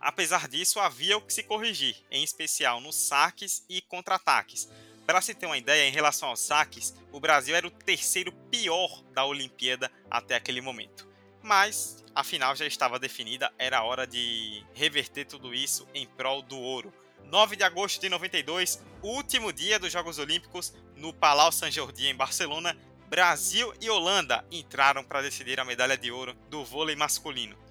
Apesar 0.07 0.47
disso, 0.47 0.79
havia 0.79 1.17
o 1.17 1.21
que 1.21 1.35
se 1.35 1.43
corrigir, 1.43 1.97
em 2.13 2.23
especial 2.23 2.81
nos 2.81 2.95
saques 2.95 3.65
e 3.69 3.81
contra-ataques. 3.81 4.69
Para 5.05 5.21
se 5.21 5.35
ter 5.35 5.47
uma 5.47 5.59
ideia, 5.59 5.89
em 5.89 5.91
relação 5.91 6.29
aos 6.29 6.39
saques, 6.39 6.95
o 7.11 7.19
Brasil 7.19 7.57
era 7.57 7.67
o 7.67 7.73
terceiro 7.73 8.31
pior 8.49 9.03
da 9.13 9.25
Olimpíada 9.25 9.91
até 10.09 10.37
aquele 10.37 10.61
momento. 10.61 11.09
Mas 11.43 12.05
a 12.15 12.23
final 12.23 12.55
já 12.55 12.65
estava 12.65 13.01
definida, 13.01 13.53
era 13.59 13.83
hora 13.83 14.07
de 14.07 14.65
reverter 14.75 15.25
tudo 15.25 15.53
isso 15.53 15.89
em 15.93 16.07
prol 16.07 16.41
do 16.41 16.57
ouro. 16.57 16.95
9 17.25 17.57
de 17.57 17.65
agosto 17.65 18.01
de 18.01 18.09
92, 18.09 18.81
último 19.03 19.53
dia 19.53 19.77
dos 19.77 19.91
Jogos 19.91 20.21
Olímpicos, 20.21 20.73
no 20.95 21.13
Palau 21.13 21.51
San 21.51 21.69
Jordi, 21.73 22.07
em 22.07 22.15
Barcelona, 22.15 22.79
Brasil 23.09 23.75
e 23.81 23.91
Holanda 23.91 24.47
entraram 24.53 25.03
para 25.03 25.23
decidir 25.23 25.59
a 25.59 25.65
medalha 25.65 25.99
de 25.99 26.13
ouro 26.13 26.33
do 26.49 26.65
vôlei 26.65 26.95
masculino. 26.95 27.66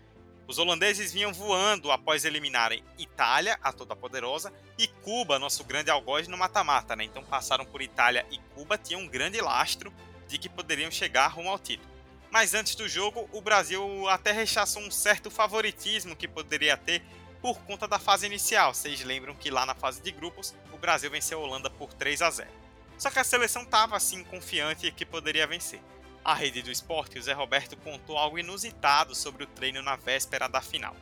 Os 0.48 0.60
holandeses 0.60 1.12
vinham 1.12 1.34
voando 1.34 1.92
após 1.92 2.24
eliminarem 2.24 2.84
Itália, 3.00 3.58
a 3.64 3.74
toda 3.74 3.96
poderosa, 3.96 4.54
e 4.78 4.88
Cuba, 4.88 5.40
nosso 5.40 5.64
grande 5.64 5.90
algoz 5.90 6.28
no 6.28 6.38
mata-mata, 6.38 6.96
né? 6.96 7.04
Então 7.04 7.24
passaram 7.24 7.66
por 7.66 7.82
Itália 7.82 8.26
e 8.32 8.38
Cuba, 8.54 8.78
tinham 8.78 9.02
um 9.02 9.08
grande 9.08 9.42
lastro 9.42 9.92
de 10.28 10.38
que 10.38 10.48
poderiam 10.48 10.92
chegar 10.92 11.28
rumo 11.28 11.50
ao 11.50 11.58
título. 11.58 11.90
Mas 12.30 12.54
antes 12.54 12.76
do 12.76 12.88
jogo, 12.88 13.28
o 13.32 13.42
Brasil 13.42 14.08
até 14.10 14.32
rechaçou 14.32 14.84
um 14.84 14.92
certo 14.92 15.32
favoritismo 15.32 16.16
que 16.16 16.28
poderia 16.28 16.78
ter 16.78 17.02
por 17.42 17.60
conta 17.62 17.88
da 17.88 17.98
fase 17.98 18.26
inicial. 18.26 18.74
Vocês 18.74 19.04
lembram 19.04 19.36
que 19.36 19.50
lá 19.50 19.66
na 19.66 19.74
fase 19.74 20.02
de 20.02 20.12
grupos, 20.12 20.54
o 20.72 20.78
Brasil 20.78 21.10
venceu 21.10 21.40
a 21.40 21.44
Holanda 21.44 21.70
por 21.70 21.94
3 21.94 22.22
a 22.22 22.30
0. 22.30 22.50
Só 22.98 23.10
que 23.10 23.20
a 23.20 23.24
seleção 23.24 23.64
estava 23.64 23.96
assim 23.96 24.24
confiante 24.24 24.92
que 24.92 25.06
poderia 25.06 25.48
vencer. 25.48 25.82
A 26.26 26.34
rede 26.34 26.64
do 26.64 26.72
esporte, 26.72 27.20
o 27.20 27.22
Zé 27.22 27.34
Roberto 27.34 27.78
contou 27.78 28.18
algo 28.18 28.40
inusitado 28.40 29.14
sobre 29.14 29.44
o 29.44 29.48
treino 29.48 29.84
na 29.84 29.96
véspera 29.96 30.50
da 30.50 30.60
final. 30.60 30.96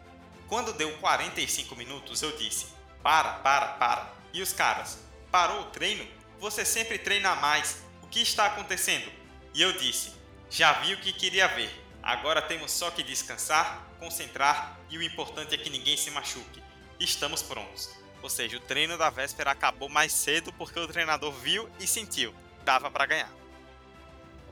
Quando 0.49 0.73
deu 0.73 0.91
45 0.97 1.77
minutos, 1.77 2.21
eu 2.21 2.35
disse: 2.35 2.67
Para, 3.01 3.35
para, 3.35 3.67
para. 3.67 4.13
E 4.33 4.41
os 4.41 4.51
caras: 4.51 4.99
Parou 5.31 5.61
o 5.61 5.71
treino? 5.71 6.05
Você 6.41 6.65
sempre 6.65 6.97
treina 6.97 7.35
mais. 7.35 7.81
O 8.01 8.07
que 8.07 8.19
está 8.19 8.47
acontecendo? 8.47 9.09
E 9.53 9.61
eu 9.61 9.71
disse: 9.71 10.11
Já 10.51 10.73
vi 10.73 10.93
o 10.93 10.99
que 10.99 11.13
queria 11.13 11.47
ver. 11.47 11.71
Agora 12.03 12.41
temos 12.41 12.73
só 12.73 12.91
que 12.91 13.01
descansar, 13.01 13.87
concentrar 14.01 14.77
e 14.89 14.97
o 14.97 15.01
importante 15.01 15.55
é 15.55 15.57
que 15.57 15.69
ninguém 15.69 15.95
se 15.95 16.11
machuque. 16.11 16.61
Estamos 16.99 17.41
prontos. 17.41 17.89
Ou 18.21 18.29
seja, 18.29 18.57
o 18.57 18.59
treino 18.59 18.97
da 18.97 19.09
véspera 19.09 19.51
acabou 19.51 19.87
mais 19.87 20.11
cedo 20.11 20.51
porque 20.51 20.77
o 20.77 20.87
treinador 20.87 21.31
viu 21.31 21.69
e 21.79 21.87
sentiu. 21.87 22.35
Dava 22.65 22.91
para 22.91 23.05
ganhar. 23.05 23.42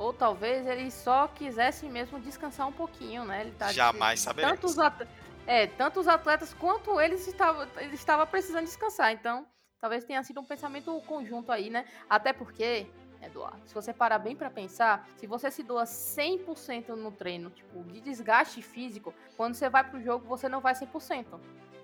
Ou 0.02 0.12
talvez 0.12 0.66
ele 0.66 0.90
só 0.90 1.28
quisesse 1.28 1.86
mesmo 1.88 2.20
descansar 2.20 2.68
um 2.68 2.72
pouquinho, 2.72 3.24
né? 3.24 3.42
Ele 3.42 3.52
tá 3.52 3.72
Jamais 3.72 4.20
saberemos. 4.20 4.56
Tanto 4.60 4.66
os, 4.68 4.80
at... 4.80 5.08
é, 5.46 5.68
tanto 5.68 6.00
os 6.00 6.08
atletas 6.08 6.54
quanto 6.56 7.00
eles 7.00 7.28
estavam 7.28 7.68
ele 7.78 7.94
estava 7.94 8.26
precisando 8.26 8.66
descansar. 8.66 9.12
Então, 9.12 9.46
talvez 9.80 10.04
tenha 10.04 10.24
sido 10.24 10.40
um 10.42 10.44
pensamento 10.44 11.00
conjunto 11.06 11.52
aí, 11.52 11.70
né? 11.70 11.86
Até 12.10 12.34
porque, 12.34 12.88
Eduardo, 13.22 13.62
se 13.68 13.76
você 13.76 13.94
parar 13.94 14.18
bem 14.18 14.36
para 14.36 14.50
pensar, 14.50 15.08
se 15.18 15.28
você 15.28 15.52
se 15.52 15.62
doa 15.62 15.84
100% 15.84 16.90
no 16.96 17.12
treino, 17.12 17.52
tipo, 17.52 17.84
de 17.84 18.02
desgaste 18.02 18.60
físico, 18.64 19.14
quando 19.38 19.54
você 19.54 19.70
vai 19.70 19.84
pro 19.84 20.02
jogo, 20.02 20.26
você 20.26 20.50
não 20.50 20.62
vai 20.62 20.74
100%. 20.74 21.26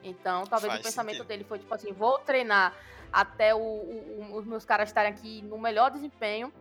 Então, 0.03 0.43
talvez 0.45 0.71
Faz 0.73 0.81
o 0.81 0.83
pensamento 0.83 1.15
sentido. 1.17 1.27
dele 1.27 1.43
foi 1.43 1.59
tipo 1.59 1.73
assim, 1.73 1.91
vou 1.93 2.17
treinar 2.19 2.73
até 3.13 3.53
o- 3.53 3.59
o- 3.59 4.17
o- 4.31 4.35
os 4.37 4.45
meus 4.45 4.65
caras 4.65 4.89
estarem 4.89 5.11
aqui 5.11 5.41
no 5.43 5.57
melhor 5.59 5.91
desempenho, 5.91 6.51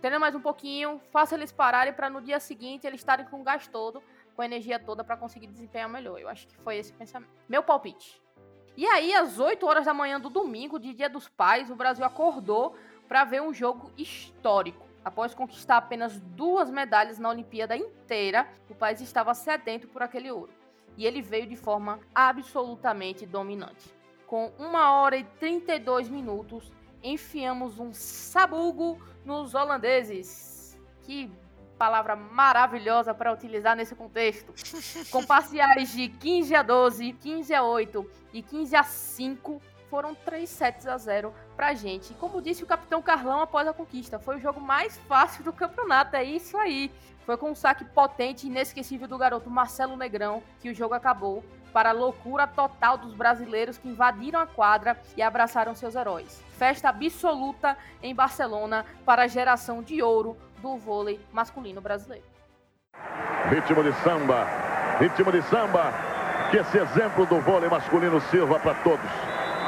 treina 0.00 0.18
mais 0.18 0.34
um 0.34 0.40
pouquinho, 0.40 1.00
faça 1.10 1.34
eles 1.34 1.52
pararem 1.52 1.92
para 1.92 2.08
no 2.08 2.20
dia 2.20 2.40
seguinte 2.40 2.86
eles 2.86 3.00
estarem 3.00 3.26
com 3.26 3.40
o 3.40 3.44
gás 3.44 3.66
todo, 3.66 4.02
com 4.34 4.42
a 4.42 4.44
energia 4.44 4.78
toda 4.78 5.02
para 5.02 5.16
conseguir 5.16 5.48
desempenhar 5.48 5.88
melhor. 5.88 6.18
Eu 6.18 6.28
acho 6.28 6.46
que 6.46 6.56
foi 6.58 6.76
esse 6.76 6.92
pensamento. 6.92 7.30
Meu 7.48 7.62
palpite. 7.62 8.22
E 8.76 8.86
aí, 8.86 9.12
às 9.12 9.40
8 9.40 9.66
horas 9.66 9.86
da 9.86 9.92
manhã 9.92 10.20
do 10.20 10.30
domingo, 10.30 10.78
de 10.78 10.94
Dia 10.94 11.08
dos 11.08 11.28
Pais, 11.28 11.68
o 11.68 11.74
Brasil 11.74 12.04
acordou 12.04 12.76
para 13.08 13.24
ver 13.24 13.42
um 13.42 13.52
jogo 13.52 13.90
histórico. 13.98 14.86
Após 15.04 15.34
conquistar 15.34 15.78
apenas 15.78 16.20
duas 16.20 16.70
medalhas 16.70 17.18
na 17.18 17.28
Olimpíada 17.28 17.76
inteira, 17.76 18.48
o 18.70 18.74
país 18.74 19.00
estava 19.00 19.34
sedento 19.34 19.88
por 19.88 20.02
aquele 20.02 20.30
ouro. 20.30 20.52
E 20.96 21.06
ele 21.06 21.20
veio 21.20 21.46
de 21.46 21.56
forma 21.56 21.98
absolutamente 22.14 23.26
dominante. 23.26 23.92
Com 24.28 24.52
1 24.58 24.74
hora 24.76 25.16
e 25.16 25.24
32 25.24 26.08
minutos, 26.08 26.70
enfiamos 27.02 27.78
um 27.80 27.92
sabugo 27.92 29.00
nos 29.28 29.54
holandeses. 29.54 30.74
Que 31.02 31.30
palavra 31.78 32.16
maravilhosa 32.16 33.14
para 33.14 33.32
utilizar 33.32 33.76
nesse 33.76 33.94
contexto. 33.94 34.54
Com 35.12 35.22
parciais 35.24 35.92
de 35.92 36.08
15 36.08 36.54
a 36.54 36.62
12, 36.62 37.12
15 37.12 37.54
a 37.54 37.62
8 37.62 38.10
e 38.32 38.42
15 38.42 38.74
a 38.74 38.82
5, 38.82 39.62
foram 39.90 40.14
3 40.14 40.48
sets 40.48 40.86
a 40.86 40.96
0 40.96 41.32
pra 41.54 41.74
gente. 41.74 42.12
E 42.12 42.14
como 42.16 42.40
disse 42.40 42.64
o 42.64 42.66
capitão 42.66 43.02
Carlão 43.02 43.42
após 43.42 43.68
a 43.68 43.72
conquista, 43.72 44.18
foi 44.18 44.36
o 44.36 44.40
jogo 44.40 44.60
mais 44.60 44.96
fácil 45.06 45.44
do 45.44 45.52
campeonato, 45.52 46.16
é 46.16 46.24
isso 46.24 46.56
aí. 46.56 46.90
Foi 47.26 47.36
com 47.36 47.50
um 47.50 47.54
saque 47.54 47.84
potente 47.84 48.46
e 48.46 48.50
inesquecível 48.50 49.06
do 49.06 49.18
garoto 49.18 49.50
Marcelo 49.50 49.96
Negrão 49.96 50.42
que 50.60 50.70
o 50.70 50.74
jogo 50.74 50.94
acabou, 50.94 51.44
para 51.72 51.90
a 51.90 51.92
loucura 51.92 52.46
total 52.46 52.98
dos 52.98 53.14
brasileiros 53.14 53.78
que 53.78 53.88
invadiram 53.88 54.40
a 54.40 54.46
quadra 54.46 54.98
e 55.16 55.22
abraçaram 55.22 55.74
seus 55.74 55.94
heróis. 55.94 56.42
Festa 56.58 56.88
absoluta 56.88 57.76
em 58.02 58.14
Barcelona 58.14 58.84
para 59.04 59.22
a 59.22 59.26
geração 59.26 59.82
de 59.82 60.02
ouro 60.02 60.36
do 60.60 60.76
vôlei 60.76 61.20
masculino 61.32 61.80
brasileiro. 61.80 62.24
Ritmo 63.50 63.82
de 63.82 63.92
samba, 64.02 64.46
ritmo 64.98 65.32
de 65.32 65.42
samba. 65.42 65.92
Que 66.50 66.56
esse 66.56 66.78
exemplo 66.78 67.26
do 67.26 67.40
vôlei 67.40 67.68
masculino 67.68 68.20
sirva 68.22 68.58
para 68.58 68.74
todos, 68.76 69.10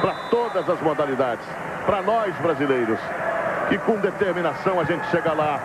para 0.01 0.15
todas 0.29 0.67
as 0.67 0.81
modalidades, 0.81 1.45
para 1.85 2.01
nós 2.01 2.35
brasileiros. 2.37 2.99
E 3.69 3.77
com 3.77 3.99
determinação 3.99 4.79
a 4.79 4.83
gente 4.83 5.05
chega 5.11 5.31
lá. 5.31 5.59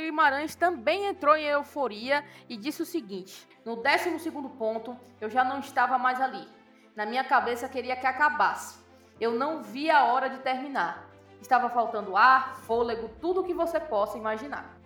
Guimarães 0.00 0.54
também 0.54 1.06
entrou 1.06 1.36
em 1.36 1.44
euforia 1.44 2.24
e 2.48 2.56
disse 2.56 2.82
o 2.82 2.86
seguinte: 2.86 3.46
No 3.64 3.76
12 3.76 4.30
ponto, 4.58 4.96
eu 5.20 5.30
já 5.30 5.44
não 5.44 5.60
estava 5.60 5.98
mais 5.98 6.20
ali. 6.20 6.46
Na 6.96 7.06
minha 7.06 7.24
cabeça 7.24 7.68
queria 7.68 7.96
que 7.96 8.06
acabasse. 8.06 8.78
Eu 9.20 9.32
não 9.32 9.62
via 9.62 9.98
a 9.98 10.04
hora 10.04 10.28
de 10.28 10.38
terminar. 10.38 11.08
Estava 11.40 11.70
faltando 11.70 12.16
ar, 12.16 12.56
fôlego, 12.66 13.08
tudo 13.20 13.40
o 13.40 13.44
que 13.44 13.54
você 13.54 13.78
possa 13.78 14.18
imaginar. 14.18 14.76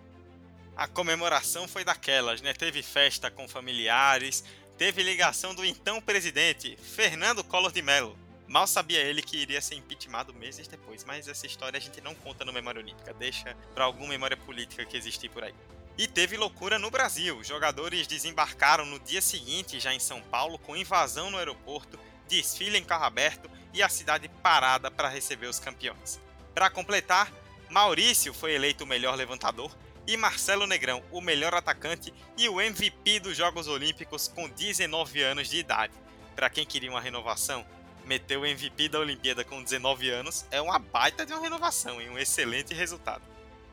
A 0.75 0.87
comemoração 0.87 1.67
foi 1.67 1.83
daquelas, 1.83 2.41
né? 2.41 2.53
Teve 2.53 2.81
festa 2.81 3.29
com 3.29 3.47
familiares, 3.47 4.43
teve 4.77 5.03
ligação 5.03 5.53
do 5.53 5.63
então 5.63 6.01
presidente 6.01 6.75
Fernando 6.77 7.43
Collor 7.43 7.71
de 7.71 7.81
Mello. 7.81 8.22
Mal 8.47 8.67
sabia 8.67 8.99
ele 8.99 9.21
que 9.21 9.37
iria 9.37 9.61
ser 9.61 9.75
impeachmentado 9.75 10.33
meses 10.33 10.67
depois, 10.67 11.03
mas 11.03 11.27
essa 11.27 11.45
história 11.45 11.77
a 11.77 11.81
gente 11.81 12.01
não 12.01 12.13
conta 12.13 12.45
no 12.45 12.53
Memória 12.53 12.81
Olímpica, 12.81 13.13
deixa 13.13 13.55
para 13.73 13.85
alguma 13.85 14.09
memória 14.09 14.37
política 14.37 14.85
que 14.85 14.97
existe 14.97 15.29
por 15.29 15.43
aí. 15.43 15.53
E 15.97 16.07
teve 16.07 16.37
loucura 16.37 16.79
no 16.79 16.89
Brasil. 16.89 17.43
Jogadores 17.43 18.07
desembarcaram 18.07 18.85
no 18.85 18.99
dia 18.99 19.21
seguinte, 19.21 19.79
já 19.79 19.93
em 19.93 19.99
São 19.99 20.21
Paulo, 20.23 20.57
com 20.57 20.75
invasão 20.75 21.29
no 21.29 21.37
aeroporto, 21.37 21.99
desfile 22.27 22.77
em 22.77 22.83
carro 22.83 23.05
aberto 23.05 23.49
e 23.73 23.83
a 23.83 23.89
cidade 23.89 24.27
parada 24.41 24.89
para 24.89 25.09
receber 25.09 25.47
os 25.47 25.59
campeões. 25.59 26.19
Para 26.53 26.69
completar, 26.69 27.31
Maurício 27.69 28.33
foi 28.33 28.53
eleito 28.53 28.83
o 28.83 28.87
melhor 28.87 29.15
levantador 29.15 29.75
e 30.05 30.17
Marcelo 30.17 30.67
Negrão 30.67 31.01
o 31.11 31.21
melhor 31.21 31.53
atacante 31.53 32.13
e 32.37 32.49
o 32.49 32.59
MVP 32.59 33.19
dos 33.19 33.37
Jogos 33.37 33.67
Olímpicos 33.67 34.27
com 34.27 34.49
19 34.49 35.21
anos 35.21 35.49
de 35.49 35.57
idade. 35.57 35.93
Para 36.35 36.49
quem 36.49 36.65
queria 36.65 36.89
uma 36.89 37.01
renovação, 37.01 37.65
meter 38.05 38.37
o 38.37 38.45
MVP 38.45 38.89
da 38.89 38.99
Olimpíada 38.99 39.43
com 39.43 39.63
19 39.63 40.09
anos 40.09 40.45
é 40.51 40.61
uma 40.61 40.79
baita 40.79 41.25
de 41.25 41.33
uma 41.33 41.41
renovação 41.41 42.01
e 42.01 42.09
um 42.09 42.17
excelente 42.17 42.73
resultado. 42.73 43.23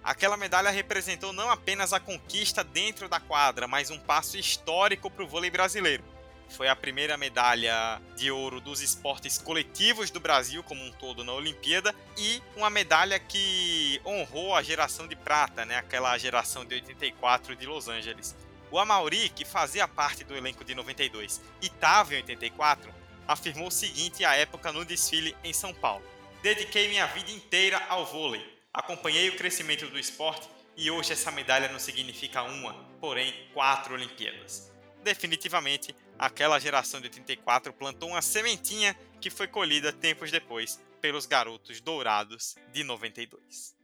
Aquela 0.03 0.37
medalha 0.37 0.71
representou 0.71 1.33
não 1.33 1.51
apenas 1.51 1.93
a 1.93 2.01
conquista 2.01 2.65
dentro 2.65 3.09
da 3.09 3.21
quadra, 3.21 3.69
mas 3.69 3.91
um 3.91 3.99
passo 3.99 4.39
histórico 4.39 5.11
para 5.11 5.25
o 5.25 5.29
vôlei 5.29 5.51
brasileiro. 5.51 6.03
Foi 6.49 6.69
a 6.69 6.75
primeira 6.75 7.17
medalha 7.17 8.01
de 8.17 8.31
ouro 8.31 8.61
dos 8.61 8.81
esportes 8.81 9.39
coletivos 9.39 10.11
do 10.11 10.19
Brasil 10.19 10.65
como 10.65 10.85
um 10.85 10.91
todo 10.91 11.23
na 11.23 11.33
Olimpíada 11.33 11.95
e 12.19 12.43
uma 12.57 12.69
medalha 12.69 13.21
que 13.21 14.01
honrou 14.05 14.57
a 14.57 14.63
geração 14.63 15.07
de 15.07 15.15
prata, 15.15 15.65
né? 15.65 15.77
aquela 15.77 16.17
geração 16.19 16.65
de 16.65 16.75
84 16.75 17.55
de 17.55 17.67
Los 17.67 17.87
Angeles. 17.87 18.35
O 18.71 18.79
Amauri, 18.79 19.29
que 19.29 19.45
fazia 19.45 19.87
parte 19.87 20.25
do 20.25 20.35
elenco 20.35 20.65
de 20.65 20.75
92 20.75 21.41
e 21.63 21.67
estava 21.67 22.15
em 22.15 22.19
84, 22.19 22.93
afirmou 23.33 23.69
o 23.69 23.73
seguinte 23.73 24.25
à 24.25 24.35
época 24.35 24.73
no 24.73 24.85
desfile 24.85 25.37
em 25.45 25.53
São 25.53 25.73
Paulo: 25.73 26.05
Dediquei 26.43 26.89
minha 26.89 27.07
vida 27.07 27.31
inteira 27.31 27.79
ao 27.89 28.07
vôlei 28.07 28.61
Acompanhei 28.73 29.29
o 29.29 29.37
crescimento 29.37 29.89
do 29.89 29.99
esporte 29.99 30.49
e 30.77 30.91
hoje 30.93 31.13
essa 31.13 31.33
medalha 31.33 31.71
não 31.73 31.81
significa 31.81 32.43
uma, 32.43 32.73
porém 33.01 33.35
quatro 33.53 33.95
Olimpíadas. 33.95 34.71
Definitivamente, 35.03 35.95
aquela 36.17 36.59
geração 36.61 37.01
de 37.01 37.09
84 37.09 37.73
plantou 37.73 38.11
uma 38.11 38.23
sementinha 38.23 38.97
que 39.21 39.29
foi 39.29 39.49
colhida 39.49 39.93
tempos 39.93 40.31
depois 40.31 40.81
pelos 41.01 41.27
garotos 41.27 41.81
dourados 41.81 42.55
de 42.73 42.85
92. 42.85 43.80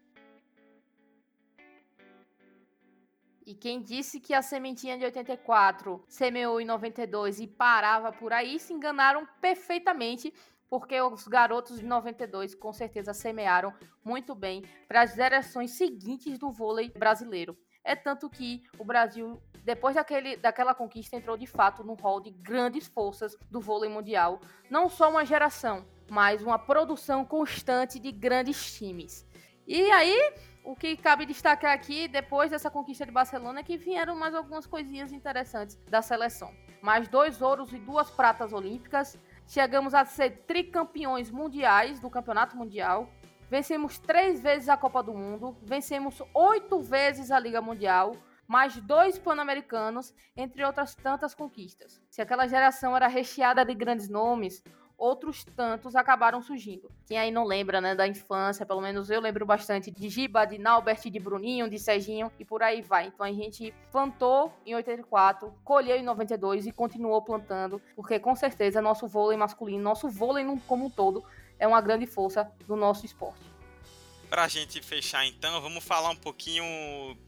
E 3.47 3.55
quem 3.55 3.80
disse 3.80 4.18
que 4.18 4.34
a 4.34 4.42
sementinha 4.42 4.99
de 4.99 5.05
84 5.05 6.05
semeou 6.09 6.61
em 6.61 6.64
92 6.64 7.38
e 7.38 7.47
parava 7.47 8.11
por 8.11 8.32
aí 8.32 8.59
se 8.59 8.72
enganaram 8.72 9.24
perfeitamente, 9.40 10.34
porque 10.68 11.01
os 11.01 11.28
garotos 11.28 11.78
de 11.78 11.86
92 11.86 12.57
com 12.57 12.72
certeza 12.72 13.14
semearam 13.14 13.72
muito 14.05 14.34
bem 14.34 14.64
para 14.88 15.03
as 15.03 15.14
gerações 15.14 15.70
seguintes 15.70 16.36
do 16.40 16.51
vôlei 16.51 16.90
brasileiro. 16.90 17.57
É 17.84 17.94
tanto 17.94 18.28
que 18.28 18.64
o 18.80 18.84
Brasil, 18.84 19.40
depois 19.62 19.94
daquele, 19.94 20.36
daquela 20.36 20.74
conquista, 20.74 21.14
entrou 21.14 21.36
de 21.36 21.47
fato 21.47 21.84
no 21.84 21.94
hall 21.94 22.20
de 22.20 22.32
grandes 22.32 22.88
forças 22.88 23.38
do 23.49 23.61
vôlei 23.61 23.88
mundial. 23.88 24.40
Não 24.68 24.88
só 24.88 25.09
uma 25.09 25.24
geração, 25.24 25.86
mas 26.11 26.42
uma 26.42 26.59
produção 26.59 27.24
constante 27.24 28.01
de 28.01 28.11
grandes 28.11 28.74
times. 28.74 29.24
E 29.68 29.88
aí, 29.92 30.34
o 30.67 30.77
que 30.77 30.97
cabe 30.97 31.25
destacar 31.25 31.73
aqui, 31.73 32.09
depois 32.09 32.51
dessa 32.51 32.71
conquista 32.71 33.07
de 33.07 33.12
Barcelona, 33.12 33.61
é 33.61 33.62
que 33.62 33.79
vieram 33.79 34.14
mais 34.17 34.35
algumas 34.35 34.67
coisinhas 34.67 35.12
interessantes 35.12 35.77
da 35.89 36.03
seleção. 36.03 36.53
Mais 36.83 37.09
dois 37.09 37.41
ouros 37.41 37.73
e 37.73 37.79
duas 37.79 38.11
pratas 38.11 38.53
olímpicas, 38.53 39.19
Chegamos 39.49 39.95
a 39.95 40.05
ser 40.05 40.43
tricampeões 40.45 41.31
mundiais 41.31 42.01
do 42.01 42.11
Campeonato 42.11 42.57
Mundial. 42.57 43.09
Vencemos 43.49 43.97
três 43.97 44.41
vezes 44.41 44.69
a 44.69 44.77
Copa 44.77 45.03
do 45.05 45.14
Mundo. 45.14 45.57
Vencemos 45.62 46.21
oito 46.35 46.81
vezes 46.81 47.31
a 47.31 47.39
Liga 47.39 47.62
Mundial. 47.62 48.17
Mais 48.49 48.77
dois 48.77 49.19
Pan-Americanos, 49.19 50.12
entre 50.37 50.64
outras 50.64 50.95
tantas 50.97 51.35
conquistas. 51.35 52.01
Se 52.11 52.21
aquela 52.21 52.47
geração 52.47 52.97
era 52.97 53.07
recheada 53.07 53.64
de 53.64 53.75
grandes 53.75 54.09
nomes, 54.09 54.62
outros 54.99 55.44
tantos 55.44 55.94
acabaram 55.94 56.42
surgindo. 56.42 56.90
Quem 57.07 57.18
aí 57.18 57.30
não 57.30 57.44
lembra, 57.44 57.80
né, 57.80 57.94
da 57.94 58.07
infância, 58.07 58.64
pelo 58.64 58.80
menos 58.80 59.11
eu 59.11 59.20
lembro 59.20 59.44
bastante 59.44 59.90
de 59.90 60.09
Giba, 60.09 60.44
de 60.44 60.59
Naubert, 60.59 61.01
de 61.11 61.20
Bruninho, 61.20 61.68
de 61.68 61.78
Serginho 61.78 62.30
e 62.38 62.44
por 62.44 62.62
aí 62.62 62.82
vai. 62.82 63.07
Então 63.09 63.24
a 63.24 63.32
gente 63.32 63.74
plantou 63.92 64.53
em 64.64 64.74
84, 64.74 65.53
colheu 65.62 65.97
em 65.97 66.03
92 66.03 66.66
e 66.66 66.72
continuou 66.72 67.22
plantando, 67.22 67.80
porque 67.94 68.18
com 68.18 68.34
certeza 68.34 68.80
nosso 68.80 69.07
vôlei 69.07 69.36
masculino, 69.36 69.82
nosso 69.82 70.09
vôlei 70.09 70.44
como 70.66 70.86
um 70.86 70.90
todo, 70.90 71.24
é 71.59 71.66
uma 71.66 71.80
grande 71.80 72.07
força 72.07 72.51
do 72.66 72.76
nosso 72.76 73.05
esporte. 73.05 73.44
Pra 74.28 74.49
gente 74.49 74.82
fechar 74.82 75.24
então, 75.24 75.61
vamos 75.61 75.84
falar 75.84 76.11
um 76.11 76.16
pouquinho 76.16 76.64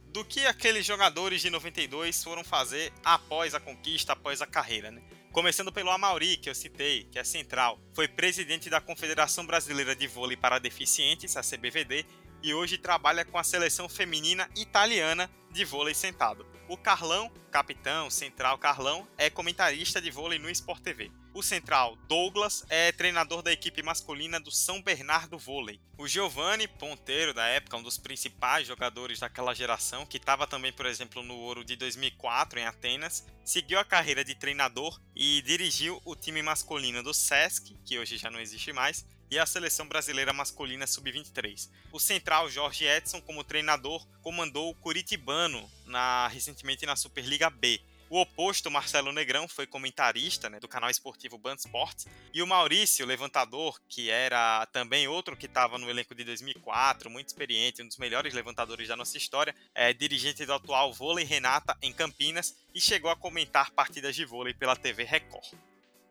do 0.08 0.24
que 0.24 0.44
aqueles 0.46 0.84
jogadores 0.84 1.40
de 1.40 1.50
92 1.50 2.24
foram 2.24 2.42
fazer 2.42 2.92
após 3.04 3.54
a 3.54 3.60
conquista, 3.60 4.14
após 4.14 4.42
a 4.42 4.46
carreira, 4.46 4.90
né? 4.90 5.00
Começando 5.32 5.70
pelo 5.70 5.90
Amauri, 5.90 6.38
que 6.38 6.48
eu 6.48 6.54
citei, 6.54 7.04
que 7.04 7.18
é 7.18 7.22
central. 7.22 7.78
Foi 7.92 8.08
presidente 8.08 8.70
da 8.70 8.80
Confederação 8.80 9.46
Brasileira 9.46 9.94
de 9.94 10.06
Vôlei 10.06 10.36
para 10.36 10.58
Deficientes, 10.58 11.36
a 11.36 11.42
CBVD, 11.42 12.06
e 12.42 12.54
hoje 12.54 12.78
trabalha 12.78 13.24
com 13.24 13.36
a 13.36 13.44
seleção 13.44 13.88
feminina 13.88 14.48
italiana 14.56 15.30
de 15.50 15.64
vôlei 15.64 15.94
sentado. 15.94 16.46
O 16.68 16.76
Carlão, 16.76 17.32
capitão 17.50 18.10
central 18.10 18.58
Carlão, 18.58 19.08
é 19.16 19.30
comentarista 19.30 20.02
de 20.02 20.10
vôlei 20.10 20.38
no 20.38 20.50
Sport 20.50 20.82
TV. 20.82 21.10
O 21.32 21.42
central 21.42 21.96
Douglas 22.06 22.62
é 22.68 22.92
treinador 22.92 23.40
da 23.40 23.50
equipe 23.50 23.82
masculina 23.82 24.38
do 24.38 24.50
São 24.50 24.82
Bernardo 24.82 25.38
Vôlei. 25.38 25.80
O 25.96 26.06
Giovanni 26.06 26.68
Ponteiro, 26.68 27.32
da 27.32 27.46
época, 27.46 27.78
um 27.78 27.82
dos 27.82 27.96
principais 27.96 28.66
jogadores 28.66 29.18
daquela 29.18 29.54
geração, 29.54 30.04
que 30.04 30.18
estava 30.18 30.46
também, 30.46 30.70
por 30.70 30.84
exemplo, 30.84 31.22
no 31.22 31.38
Ouro 31.38 31.64
de 31.64 31.74
2004 31.74 32.58
em 32.58 32.66
Atenas, 32.66 33.26
seguiu 33.42 33.78
a 33.78 33.84
carreira 33.84 34.22
de 34.22 34.34
treinador 34.34 35.00
e 35.16 35.40
dirigiu 35.40 36.02
o 36.04 36.14
time 36.14 36.42
masculino 36.42 37.02
do 37.02 37.14
SESC, 37.14 37.78
que 37.82 37.98
hoje 37.98 38.18
já 38.18 38.30
não 38.30 38.40
existe 38.40 38.74
mais, 38.74 39.06
e 39.30 39.38
a 39.38 39.46
seleção 39.46 39.86
brasileira 39.86 40.32
masculina 40.32 40.86
sub-23. 40.86 41.68
O 41.92 42.00
central 42.00 42.50
Jorge 42.50 42.84
Edson, 42.86 43.20
como 43.20 43.44
treinador, 43.44 44.06
comandou 44.22 44.70
o 44.70 44.74
Curitibano 44.74 45.68
na, 45.86 46.28
recentemente 46.28 46.86
na 46.86 46.96
Superliga 46.96 47.50
B. 47.50 47.80
O 48.10 48.22
oposto, 48.22 48.70
Marcelo 48.70 49.12
Negrão, 49.12 49.46
foi 49.46 49.66
comentarista 49.66 50.48
né, 50.48 50.58
do 50.58 50.66
canal 50.66 50.88
esportivo 50.88 51.36
Band 51.36 51.56
Sports. 51.56 52.06
E 52.32 52.42
o 52.42 52.46
Maurício, 52.46 53.04
levantador, 53.04 53.78
que 53.86 54.08
era 54.08 54.64
também 54.72 55.06
outro 55.06 55.36
que 55.36 55.44
estava 55.44 55.76
no 55.76 55.90
elenco 55.90 56.14
de 56.14 56.24
2004, 56.24 57.10
muito 57.10 57.28
experiente, 57.28 57.82
um 57.82 57.86
dos 57.86 57.98
melhores 57.98 58.32
levantadores 58.32 58.88
da 58.88 58.96
nossa 58.96 59.18
história, 59.18 59.54
é 59.74 59.92
dirigente 59.92 60.46
do 60.46 60.54
atual 60.54 60.92
Vôlei 60.94 61.24
Renata 61.24 61.76
em 61.82 61.92
Campinas 61.92 62.56
e 62.74 62.80
chegou 62.80 63.10
a 63.10 63.16
comentar 63.16 63.70
partidas 63.72 64.16
de 64.16 64.24
vôlei 64.24 64.54
pela 64.54 64.74
TV 64.74 65.04
Record. 65.04 65.44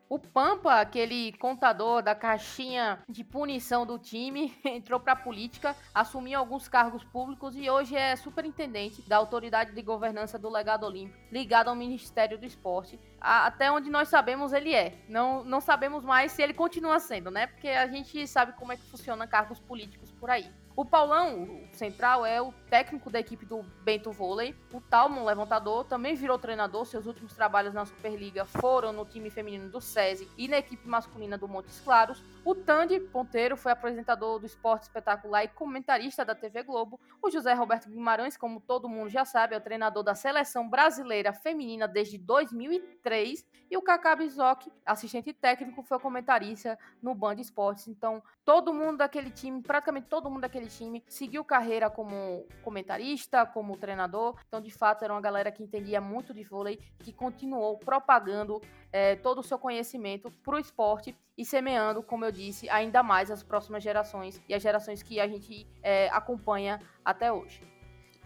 O 0.10 0.18
Pampa, 0.18 0.80
aquele 0.80 1.34
contador 1.34 2.02
da 2.02 2.16
caixinha 2.16 3.00
de 3.10 3.26
punição 3.26 3.86
do 3.86 4.00
time, 4.00 4.58
entrou 4.64 5.02
para 5.02 5.12
a 5.12 5.18
política, 5.18 5.76
assumiu 5.94 6.40
alguns 6.40 6.70
cargos 6.70 7.04
públicos 7.04 7.58
e 7.58 7.70
hoje 7.70 7.94
é 7.94 8.16
superintendente 8.16 9.02
da 9.02 9.18
Autoridade 9.18 9.74
de 9.74 9.82
Governança 9.82 10.40
do 10.40 10.50
Legado 10.50 10.86
Olímpico, 10.86 11.20
ligado 11.30 11.68
ao 11.68 11.76
Ministério 11.76 12.38
do 12.38 12.46
Esporte. 12.46 12.98
Até 13.20 13.70
onde 13.70 13.90
nós 13.90 14.08
sabemos, 14.08 14.54
ele 14.54 14.74
é. 14.74 14.98
Não, 15.10 15.44
não 15.44 15.60
sabemos 15.60 16.06
mais 16.06 16.32
se 16.32 16.42
ele 16.42 16.54
continua 16.54 17.00
sendo, 17.00 17.30
né? 17.30 17.48
Porque 17.48 17.68
a 17.68 17.88
gente 17.88 18.26
sabe 18.28 18.54
como 18.54 18.72
é 18.72 18.78
que 18.78 18.84
funciona 18.84 19.28
cargos 19.28 19.60
políticos 19.60 20.10
por 20.12 20.30
aí. 20.30 20.50
O 20.78 20.86
Paulão, 20.86 21.46
o 21.46 21.76
central, 21.76 22.24
é 22.24 22.40
o 22.40 22.54
técnico 22.70 23.10
da 23.10 23.20
equipe 23.20 23.48
do 23.48 23.64
Bento 23.84 24.12
Vôlei. 24.12 24.56
O 24.72 24.80
Talmon, 24.80 25.26
levantador, 25.26 25.86
também 25.86 26.14
virou 26.14 26.38
treinador. 26.38 26.86
Seus 26.86 27.08
últimos 27.08 27.34
trabalhos 27.34 27.74
na 27.74 27.84
Superliga 27.84 28.46
foram 28.46 28.94
no 28.94 29.04
time 29.04 29.32
feminino 29.32 29.72
do 29.72 29.82
SESI 29.82 30.30
e 30.38 30.48
na 30.48 30.60
equipe 30.60 30.88
masculina 30.88 31.36
do 31.36 31.48
Montes 31.48 31.80
Claros. 31.80 32.22
O 32.46 32.54
Tandy 32.54 33.00
Ponteiro 33.00 33.58
foi 33.58 33.72
apresentador 33.72 34.38
do 34.38 34.46
Esporte 34.46 34.84
Espetacular 34.84 35.44
e 35.44 35.48
comentarista 35.48 36.24
da 36.24 36.36
TV 36.36 36.62
Globo. 36.62 37.00
O 37.24 37.32
José 37.32 37.56
Roberto 37.56 37.90
Guimarães, 37.90 38.38
como 38.38 38.62
todo 38.62 38.88
mundo 38.88 39.10
já 39.10 39.26
sabe, 39.26 39.56
é 39.56 39.58
o 39.58 39.62
treinador 39.62 40.04
da 40.04 40.14
seleção 40.14 40.70
brasileira 40.70 41.34
feminina 41.34 41.88
desde 41.88 42.20
2003. 42.20 43.44
E 43.70 43.76
o 43.76 43.82
Kaká 43.82 44.16
Bizoc, 44.16 44.72
assistente 44.86 45.34
técnico, 45.34 45.82
foi 45.82 46.00
comentarista 46.00 46.78
no 47.02 47.16
Band 47.16 47.36
Esportes. 47.36 47.88
Então, 47.88 48.22
todo 48.46 48.74
mundo 48.74 49.00
daquele 49.00 49.32
time, 49.32 49.62
praticamente 49.62 50.08
todo 50.08 50.30
mundo 50.30 50.42
daquele 50.42 50.67
time, 50.68 51.04
seguiu 51.08 51.44
carreira 51.44 51.90
como 51.90 52.46
comentarista, 52.64 53.46
como 53.46 53.78
treinador. 53.78 54.36
Então, 54.48 54.62
de 54.62 54.72
fato, 54.72 55.04
era 55.04 55.14
uma 55.14 55.22
galera 55.22 55.52
que 55.52 55.64
entendia 55.64 56.00
muito 56.00 56.34
de 56.34 56.44
vôlei, 56.44 56.80
que 57.00 57.12
continuou 57.12 57.78
propagando 57.78 58.62
é, 58.92 59.16
todo 59.16 59.40
o 59.40 59.44
seu 59.44 59.58
conhecimento 59.58 60.32
para 60.44 60.56
o 60.56 60.60
esporte 60.60 61.16
e 61.38 61.46
semeando, 61.46 62.02
como 62.02 62.26
eu 62.26 62.32
disse, 62.32 62.70
ainda 62.70 63.04
mais 63.04 63.30
as 63.30 63.44
próximas 63.44 63.84
gerações 63.84 64.42
e 64.48 64.54
as 64.54 64.62
gerações 64.62 65.04
que 65.04 65.20
a 65.20 65.28
gente 65.28 65.68
é, 65.84 66.10
acompanha 66.10 66.82
até 67.04 67.32
hoje. 67.32 67.77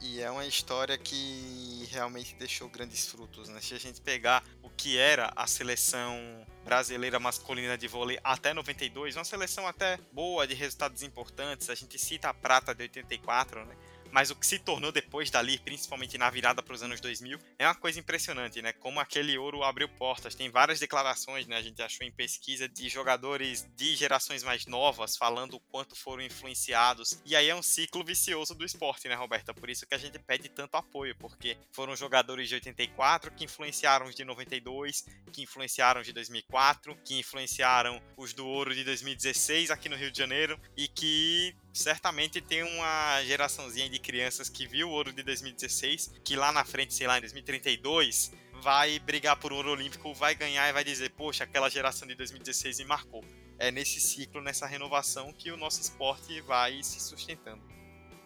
E 0.02 0.20
é 0.20 0.32
uma 0.32 0.46
história 0.46 0.98
que 0.98 1.88
realmente 1.92 2.36
deixou 2.36 2.68
grandes 2.68 3.08
frutos, 3.08 3.48
né? 3.50 3.62
Se 3.62 3.76
a 3.76 3.80
gente 3.80 4.02
pegar 4.02 4.44
o 4.64 4.70
que 4.70 4.98
era 4.98 5.32
a 5.36 5.46
seleção 5.46 6.18
brasileira 6.66 7.20
masculina 7.20 7.78
de 7.78 7.88
vôlei 7.88 8.20
até 8.24 8.52
92, 8.52 9.16
uma 9.16 9.24
seleção 9.24 9.68
até 9.68 10.00
boa 10.12 10.48
de 10.48 10.56
resultados 10.56 11.04
importantes. 11.04 11.70
A 11.70 11.76
gente 11.76 12.00
cita 12.00 12.30
a 12.30 12.34
prata 12.34 12.74
de 12.74 12.82
84, 12.84 13.64
né? 13.64 13.76
Mas 14.12 14.30
o 14.30 14.36
que 14.36 14.46
se 14.46 14.60
tornou 14.60 14.92
depois 14.92 15.30
dali, 15.30 15.60
principalmente 15.60 16.18
na 16.18 16.30
virada 16.30 16.62
para 16.62 16.74
os 16.74 16.84
anos 16.84 17.00
2000, 17.00 17.40
é 17.58 17.66
uma 17.66 17.76
coisa 17.76 18.00
impressionante, 18.00 18.62
né? 18.62 18.74
Como 18.74 19.00
aquele 19.00 19.38
ouro 19.38 19.64
abriu 19.64 19.88
portas. 19.90 20.36
Tem 20.36 20.50
várias 20.50 20.80
declarações, 20.80 21.48
né? 21.48 21.58
A 21.58 21.62
gente 21.62 21.82
achou 21.82 22.06
em 22.06 22.12
pesquisa 22.12 22.68
de 22.68 22.90
jogadores 22.90 23.68
de 23.76 23.96
gerações 23.96 24.44
mais 24.44 24.66
novas 24.66 25.18
falando 25.18 25.56
o 25.56 25.60
quanto 25.60 25.96
foram 25.96 26.24
influenciados. 26.24 27.20
E 27.26 27.36
aí 27.36 27.50
é 27.50 27.56
um 27.56 27.62
ciclo 27.62 28.04
vicioso 28.04 28.54
do 28.54 28.66
esporte, 28.66 29.08
né, 29.08 29.16
Roberta? 29.16 29.54
Por 29.54 29.70
isso 29.70 29.86
que 29.86 29.96
a 29.96 29.98
gente 29.98 30.20
pede 30.20 30.50
tanto 30.50 30.76
apoio, 30.76 31.16
porque 31.16 31.58
foram 31.72 31.96
jogadores 31.96 32.50
de 32.50 32.56
84 32.56 33.32
que 33.32 33.46
influenciaram 33.46 34.08
os 34.08 34.16
de 34.16 34.24
92, 34.24 35.06
que 35.32 35.44
influenciaram 35.44 36.02
os 36.02 36.08
de 36.08 36.14
2004, 36.14 36.96
que 37.04 37.20
influenciaram 37.20 38.02
os 38.18 38.34
do 38.34 38.46
ouro 38.46 38.74
de 38.76 38.84
2016 38.84 39.72
aqui 39.72 39.90
no 39.90 39.96
Rio 39.96 40.12
de 40.12 40.18
Janeiro 40.18 40.60
e 40.76 40.88
que 40.88 41.56
certamente 41.74 42.42
tem 42.42 42.64
uma 42.64 43.24
geraçãozinha 43.24 43.90
de 43.90 44.00
crianças 44.00 44.50
que 44.50 44.68
viu 44.68 44.90
o 44.90 44.92
ouro 44.92 45.14
de 45.14 45.24
2016, 45.24 46.14
que 46.24 46.36
lá 46.36 46.52
na 46.52 46.66
frente, 46.66 46.94
sei 46.94 47.08
lá, 47.08 47.18
em 47.18 47.22
2032, 47.22 48.32
vai 48.62 49.00
brigar 49.00 49.38
por 49.38 49.52
ouro 49.52 49.72
olímpico, 49.72 50.14
vai 50.14 50.36
ganhar 50.36 50.70
e 50.70 50.74
vai 50.74 50.84
dizer, 50.84 51.10
poxa, 51.12 51.44
aquela 51.44 51.70
geração 51.70 52.08
de 52.08 52.16
2016 52.16 52.80
me 52.80 52.86
marcou. 52.86 53.24
É 53.58 53.72
nesse 53.72 54.00
ciclo, 54.00 54.42
nessa 54.42 54.66
renovação 54.66 55.32
que 55.34 55.52
o 55.52 55.58
nosso 55.58 55.82
esporte 55.82 56.42
vai 56.42 56.82
se 56.84 57.00
sustentando. 57.00 57.62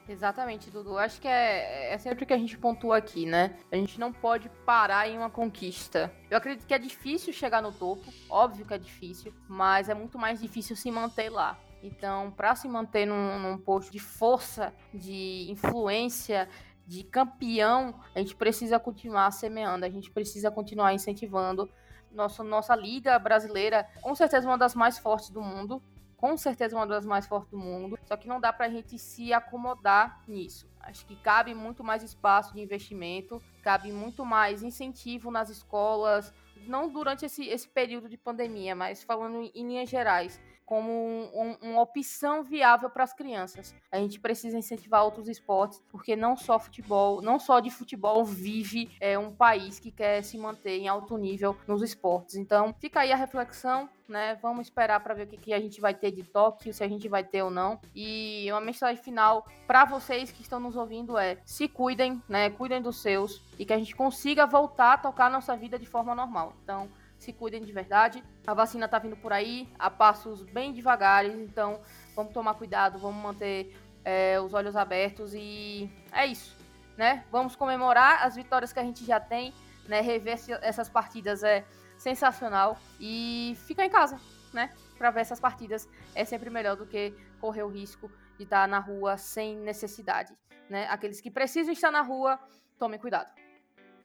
Exatamente, 0.07 0.69
Dudu. 0.69 0.97
Acho 0.97 1.19
que 1.19 1.27
é, 1.27 1.93
é 1.93 1.97
sempre 1.97 2.23
o 2.23 2.27
que 2.27 2.33
a 2.33 2.37
gente 2.37 2.57
pontua 2.57 2.97
aqui, 2.97 3.25
né? 3.25 3.57
A 3.71 3.75
gente 3.75 3.99
não 3.99 4.13
pode 4.13 4.49
parar 4.65 5.09
em 5.09 5.17
uma 5.17 5.29
conquista. 5.29 6.13
Eu 6.29 6.37
acredito 6.37 6.67
que 6.67 6.73
é 6.73 6.79
difícil 6.79 7.33
chegar 7.33 7.61
no 7.61 7.71
topo, 7.71 8.13
óbvio 8.29 8.65
que 8.65 8.73
é 8.73 8.77
difícil, 8.77 9.33
mas 9.47 9.89
é 9.89 9.95
muito 9.95 10.19
mais 10.19 10.39
difícil 10.39 10.75
se 10.75 10.91
manter 10.91 11.29
lá. 11.29 11.59
Então, 11.81 12.31
para 12.31 12.55
se 12.55 12.67
manter 12.67 13.05
num, 13.05 13.39
num 13.39 13.57
posto 13.57 13.91
de 13.91 13.99
força, 13.99 14.73
de 14.93 15.47
influência, 15.49 16.49
de 16.87 17.03
campeão, 17.03 17.99
a 18.13 18.19
gente 18.19 18.35
precisa 18.35 18.79
continuar 18.79 19.31
semeando, 19.31 19.85
a 19.85 19.89
gente 19.89 20.11
precisa 20.11 20.51
continuar 20.51 20.93
incentivando. 20.93 21.69
Nossa, 22.11 22.43
nossa 22.43 22.75
liga 22.75 23.17
brasileira, 23.19 23.87
com 24.01 24.15
certeza 24.15 24.47
uma 24.47 24.57
das 24.57 24.73
mais 24.73 24.97
fortes 24.97 25.29
do 25.29 25.41
mundo, 25.41 25.81
com 26.15 26.37
certeza 26.37 26.75
uma 26.75 26.87
das 26.87 27.05
mais 27.05 27.27
fortes 27.27 27.51
do 27.51 27.57
mundo, 27.57 27.99
só 28.05 28.15
que 28.15 28.27
não 28.27 28.39
dá 28.39 28.53
para 28.53 28.67
a 28.67 28.69
gente 28.69 28.97
se 28.97 29.33
acomodar 29.33 30.23
nisso. 30.27 30.67
Acho 30.79 31.05
que 31.05 31.15
cabe 31.17 31.53
muito 31.53 31.83
mais 31.83 32.03
espaço 32.03 32.53
de 32.53 32.61
investimento, 32.61 33.41
cabe 33.61 33.91
muito 33.91 34.23
mais 34.23 34.63
incentivo 34.63 35.29
nas 35.29 35.49
escolas, 35.49 36.33
não 36.67 36.87
durante 36.87 37.25
esse, 37.25 37.45
esse 37.47 37.67
período 37.67 38.07
de 38.07 38.17
pandemia, 38.17 38.75
mas 38.75 39.03
falando 39.03 39.51
em 39.53 39.67
linhas 39.67 39.89
gerais 39.89 40.39
como 40.65 40.91
um, 40.91 41.57
uma 41.61 41.81
opção 41.81 42.43
viável 42.43 42.89
para 42.89 43.03
as 43.03 43.13
crianças. 43.13 43.75
A 43.91 43.97
gente 43.97 44.19
precisa 44.19 44.57
incentivar 44.57 45.03
outros 45.03 45.27
esportes, 45.27 45.81
porque 45.91 46.15
não 46.15 46.35
só 46.35 46.59
futebol, 46.59 47.21
não 47.21 47.39
só 47.39 47.59
de 47.59 47.69
futebol 47.69 48.25
vive 48.25 48.89
é, 48.99 49.17
um 49.17 49.31
país 49.31 49.79
que 49.79 49.91
quer 49.91 50.23
se 50.23 50.37
manter 50.37 50.79
em 50.79 50.87
alto 50.87 51.17
nível 51.17 51.55
nos 51.67 51.81
esportes. 51.81 52.35
Então, 52.35 52.73
fica 52.79 53.01
aí 53.01 53.11
a 53.11 53.15
reflexão, 53.15 53.89
né? 54.07 54.37
Vamos 54.41 54.67
esperar 54.67 54.99
para 54.99 55.13
ver 55.13 55.23
o 55.23 55.27
que, 55.27 55.37
que 55.37 55.53
a 55.53 55.59
gente 55.59 55.79
vai 55.79 55.93
ter 55.93 56.11
de 56.11 56.23
Tóquio, 56.23 56.73
se 56.73 56.83
a 56.83 56.87
gente 56.87 57.07
vai 57.07 57.23
ter 57.23 57.43
ou 57.43 57.51
não. 57.51 57.79
E 57.93 58.47
uma 58.51 58.61
mensagem 58.61 59.01
final 59.01 59.45
para 59.67 59.85
vocês 59.85 60.31
que 60.31 60.41
estão 60.41 60.59
nos 60.59 60.75
ouvindo 60.75 61.17
é: 61.17 61.37
se 61.45 61.67
cuidem, 61.67 62.21
né? 62.27 62.49
Cuidem 62.49 62.81
dos 62.81 63.01
seus 63.01 63.41
e 63.57 63.65
que 63.65 63.73
a 63.73 63.77
gente 63.77 63.95
consiga 63.95 64.45
voltar 64.45 64.93
a 64.93 64.97
tocar 64.97 65.29
nossa 65.29 65.55
vida 65.55 65.77
de 65.77 65.85
forma 65.85 66.13
normal. 66.15 66.53
Então, 66.63 66.89
se 67.25 67.33
cuidem 67.33 67.63
de 67.63 67.71
verdade. 67.71 68.23
A 68.45 68.53
vacina 68.53 68.87
tá 68.87 68.99
vindo 68.99 69.17
por 69.17 69.33
aí, 69.33 69.67
a 69.79 69.89
passos 69.89 70.43
bem 70.43 70.71
devagares, 70.71 71.35
então 71.35 71.81
vamos 72.15 72.31
tomar 72.33 72.53
cuidado, 72.53 72.99
vamos 72.99 73.21
manter 73.21 73.75
é, 74.03 74.39
os 74.39 74.53
olhos 74.53 74.75
abertos 74.75 75.33
e 75.33 75.91
é 76.11 76.27
isso, 76.27 76.55
né? 76.95 77.25
Vamos 77.31 77.55
comemorar 77.55 78.23
as 78.23 78.35
vitórias 78.35 78.71
que 78.71 78.79
a 78.79 78.83
gente 78.83 79.03
já 79.03 79.19
tem, 79.19 79.53
né? 79.87 80.01
Rever 80.01 80.39
essas 80.61 80.87
partidas 80.87 81.43
é 81.43 81.65
sensacional 81.97 82.77
e 82.99 83.57
ficar 83.65 83.85
em 83.85 83.89
casa, 83.89 84.19
né? 84.53 84.69
Para 84.97 85.09
ver 85.09 85.21
essas 85.21 85.39
partidas 85.39 85.89
é 86.13 86.23
sempre 86.23 86.49
melhor 86.49 86.75
do 86.75 86.85
que 86.85 87.13
correr 87.41 87.63
o 87.63 87.69
risco 87.69 88.11
de 88.37 88.43
estar 88.43 88.67
na 88.67 88.79
rua 88.79 89.17
sem 89.17 89.57
necessidade, 89.57 90.31
né? 90.69 90.87
Aqueles 90.89 91.19
que 91.19 91.31
precisam 91.31 91.73
estar 91.73 91.91
na 91.91 92.01
rua, 92.01 92.39
tomem 92.77 92.99
cuidado. 92.99 93.44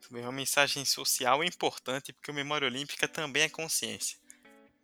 Uma 0.09 0.31
mensagem 0.31 0.83
social 0.83 1.43
é 1.43 1.45
importante 1.45 2.11
porque 2.11 2.31
o 2.31 2.33
Memória 2.33 2.67
Olímpica 2.67 3.07
também 3.07 3.43
é 3.43 3.49
consciência. 3.49 4.17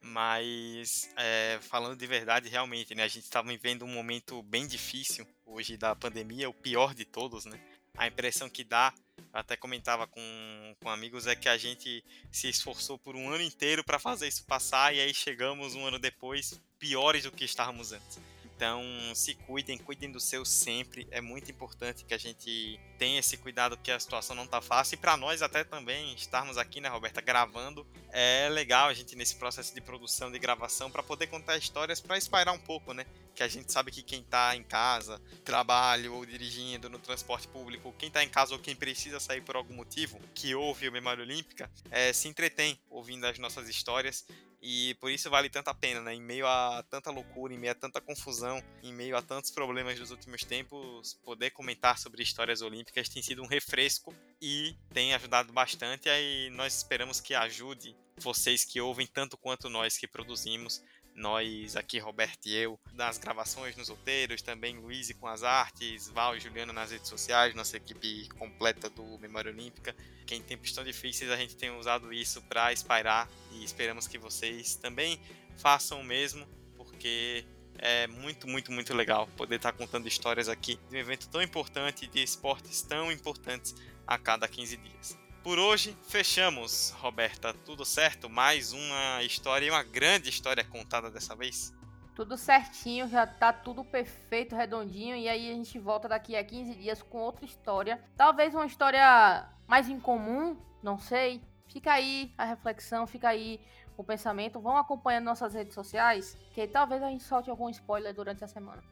Mas, 0.01 1.09
é, 1.17 1.59
falando 1.61 1.97
de 1.97 2.07
verdade, 2.07 2.47
realmente, 2.49 2.95
né, 2.95 3.03
a 3.03 3.07
gente 3.07 3.23
estava 3.23 3.47
vivendo 3.47 3.83
um 3.83 3.93
momento 3.93 4.41
bem 4.43 4.65
difícil 4.65 5.27
hoje 5.45 5.75
da 5.75 5.95
pandemia, 5.95 6.49
o 6.49 6.53
pior 6.53 6.93
de 6.93 7.03
todos, 7.03 7.45
né? 7.45 7.59
A 7.97 8.07
impressão 8.07 8.47
que 8.47 8.63
dá, 8.63 8.93
até 9.33 9.57
comentava 9.57 10.05
com, 10.05 10.75
com 10.79 10.89
amigos, 10.89 11.25
é 11.25 11.35
que 11.35 11.49
a 11.49 11.57
gente 11.57 12.03
se 12.31 12.47
esforçou 12.47 12.97
por 12.97 13.15
um 13.15 13.29
ano 13.29 13.43
inteiro 13.43 13.83
para 13.83 13.97
fazer 13.97 14.27
isso 14.27 14.45
passar 14.45 14.93
e 14.93 14.99
aí 15.01 15.13
chegamos 15.13 15.73
um 15.73 15.85
ano 15.85 15.97
depois 15.97 16.61
piores 16.77 17.23
do 17.23 17.31
que 17.31 17.43
estávamos 17.43 17.91
antes. 17.91 18.19
Então, 18.57 18.83
se 19.13 19.35
cuidem, 19.35 19.77
cuidem 19.77 20.11
do 20.11 20.19
seu 20.19 20.43
sempre. 20.43 21.07
É 21.11 21.21
muito 21.21 21.51
importante 21.51 22.03
que 22.03 22.13
a 22.15 22.17
gente 22.17 22.79
tenha 22.97 23.19
esse 23.19 23.37
cuidado, 23.37 23.77
porque 23.77 23.91
a 23.91 23.99
situação 23.99 24.35
não 24.35 24.47
tá 24.47 24.59
fácil. 24.59 24.95
E 24.95 24.97
para 24.97 25.15
nós, 25.15 25.43
até 25.43 25.63
também, 25.63 26.15
estarmos 26.15 26.57
aqui, 26.57 26.81
né, 26.81 26.89
Roberta, 26.89 27.21
gravando, 27.21 27.85
é 28.11 28.49
legal 28.49 28.89
a 28.89 28.95
gente 28.95 29.15
nesse 29.15 29.35
processo 29.35 29.75
de 29.75 29.79
produção, 29.79 30.31
de 30.31 30.39
gravação, 30.39 30.89
para 30.89 31.03
poder 31.03 31.27
contar 31.27 31.55
histórias, 31.55 32.01
para 32.01 32.17
espairar 32.17 32.51
um 32.51 32.57
pouco, 32.57 32.95
né? 32.95 33.05
Que 33.35 33.43
a 33.43 33.47
gente 33.47 33.71
sabe 33.71 33.91
que 33.91 34.01
quem 34.01 34.23
tá 34.23 34.55
em 34.55 34.63
casa, 34.63 35.21
trabalho 35.45 36.15
ou 36.15 36.25
dirigindo 36.25 36.89
no 36.89 36.97
transporte 36.97 37.47
público, 37.47 37.93
quem 37.99 38.09
tá 38.09 38.23
em 38.23 38.29
casa 38.29 38.53
ou 38.55 38.59
quem 38.59 38.75
precisa 38.75 39.19
sair 39.19 39.41
por 39.41 39.55
algum 39.55 39.75
motivo, 39.75 40.19
que 40.33 40.55
ouve 40.55 40.89
o 40.89 40.91
Memória 40.91 41.23
Olímpica, 41.23 41.69
é, 41.91 42.11
se 42.11 42.27
entretém 42.27 42.79
ouvindo 42.89 43.27
as 43.27 43.37
nossas 43.37 43.69
histórias 43.69 44.25
e 44.69 44.95
por 44.95 45.09
isso 45.09 45.29
vale 45.29 45.49
tanto 45.49 45.69
a 45.69 45.73
pena, 45.73 46.01
né? 46.01 46.13
Em 46.13 46.21
meio 46.21 46.45
a 46.45 46.83
tanta 46.89 47.09
loucura, 47.09 47.53
em 47.53 47.57
meio 47.57 47.71
a 47.71 47.75
tanta 47.75 48.01
confusão, 48.01 48.61
em 48.83 48.91
meio 48.91 49.15
a 49.15 49.21
tantos 49.21 49.49
problemas 49.49 49.97
dos 49.97 50.11
últimos 50.11 50.43
tempos, 50.43 51.13
poder 51.23 51.51
comentar 51.51 51.97
sobre 51.97 52.21
histórias 52.21 52.61
olímpicas 52.61 53.07
tem 53.07 53.23
sido 53.23 53.41
um 53.41 53.47
refresco 53.47 54.13
e 54.41 54.75
tem 54.93 55.13
ajudado 55.13 55.53
bastante. 55.53 56.09
E 56.09 56.49
nós 56.49 56.75
esperamos 56.75 57.21
que 57.21 57.33
ajude 57.33 57.95
vocês 58.17 58.65
que 58.65 58.81
ouvem 58.81 59.07
tanto 59.07 59.37
quanto 59.37 59.69
nós 59.69 59.97
que 59.97 60.05
produzimos 60.05 60.83
nós 61.17 61.75
aqui, 61.75 61.97
Roberto 61.97 62.45
e 62.45 62.55
eu, 62.55 62.79
nas 62.93 63.17
gravações, 63.17 63.75
nos 63.75 63.89
roteiros, 63.89 64.41
também 64.41 64.77
Luiz 64.77 65.11
com 65.13 65.27
as 65.27 65.43
artes, 65.43 66.07
Val 66.09 66.37
e 66.37 66.39
Juliana 66.39 66.71
nas 66.71 66.91
redes 66.91 67.09
sociais, 67.09 67.55
nossa 67.55 67.75
equipe 67.75 68.29
completa 68.37 68.87
do 68.89 69.17
Memória 69.17 69.51
Olímpica. 69.51 69.95
Que 70.25 70.35
em 70.35 70.41
tempos 70.41 70.71
tão 70.71 70.83
difíceis 70.83 71.31
a 71.31 71.35
gente 71.35 71.55
tem 71.55 71.71
usado 71.71 72.13
isso 72.13 72.41
para 72.43 72.71
espairar 72.71 73.27
e 73.51 73.63
esperamos 73.63 74.07
que 74.07 74.17
vocês 74.17 74.75
também 74.75 75.19
façam 75.57 75.99
o 76.01 76.03
mesmo, 76.03 76.47
porque 76.75 77.43
é 77.79 78.05
muito, 78.07 78.47
muito, 78.47 78.71
muito 78.71 78.93
legal 78.93 79.27
poder 79.35 79.55
estar 79.55 79.71
tá 79.71 79.77
contando 79.77 80.07
histórias 80.07 80.47
aqui 80.47 80.79
de 80.89 80.95
um 80.95 80.99
evento 80.99 81.27
tão 81.29 81.41
importante, 81.41 82.05
de 82.05 82.21
esportes 82.21 82.81
tão 82.81 83.11
importantes 83.11 83.75
a 84.05 84.19
cada 84.19 84.47
15 84.47 84.77
dias. 84.77 85.26
Por 85.47 85.59
hoje, 85.59 85.95
fechamos, 86.09 86.93
Roberta. 86.99 87.53
Tudo 87.53 87.85
certo? 87.85 88.29
Mais 88.29 88.73
uma 88.73 89.23
história 89.23 89.65
e 89.65 89.69
uma 89.69 89.81
grande 89.81 90.29
história 90.29 90.61
contada 90.61 91.09
dessa 91.09 91.37
vez? 91.37 91.73
Tudo 92.13 92.35
certinho, 92.35 93.07
já 93.07 93.25
tá 93.25 93.53
tudo 93.53 93.81
perfeito, 93.85 94.57
redondinho. 94.57 95.15
E 95.15 95.29
aí 95.29 95.49
a 95.49 95.53
gente 95.53 95.79
volta 95.79 96.09
daqui 96.09 96.35
a 96.35 96.43
15 96.43 96.75
dias 96.75 97.01
com 97.01 97.19
outra 97.19 97.45
história. 97.45 98.03
Talvez 98.17 98.53
uma 98.53 98.65
história 98.65 99.47
mais 99.65 99.87
incomum, 99.87 100.57
não 100.83 100.99
sei. 100.99 101.41
Fica 101.69 101.93
aí 101.93 102.33
a 102.37 102.43
reflexão, 102.43 103.07
fica 103.07 103.29
aí 103.29 103.61
o 103.95 104.03
pensamento. 104.03 104.59
Vão 104.59 104.75
acompanhando 104.75 105.23
nossas 105.23 105.53
redes 105.53 105.73
sociais, 105.73 106.35
que 106.53 106.67
talvez 106.67 107.01
a 107.01 107.07
gente 107.07 107.23
solte 107.23 107.49
algum 107.49 107.69
spoiler 107.69 108.13
durante 108.13 108.43
a 108.43 108.49
semana. 108.49 108.83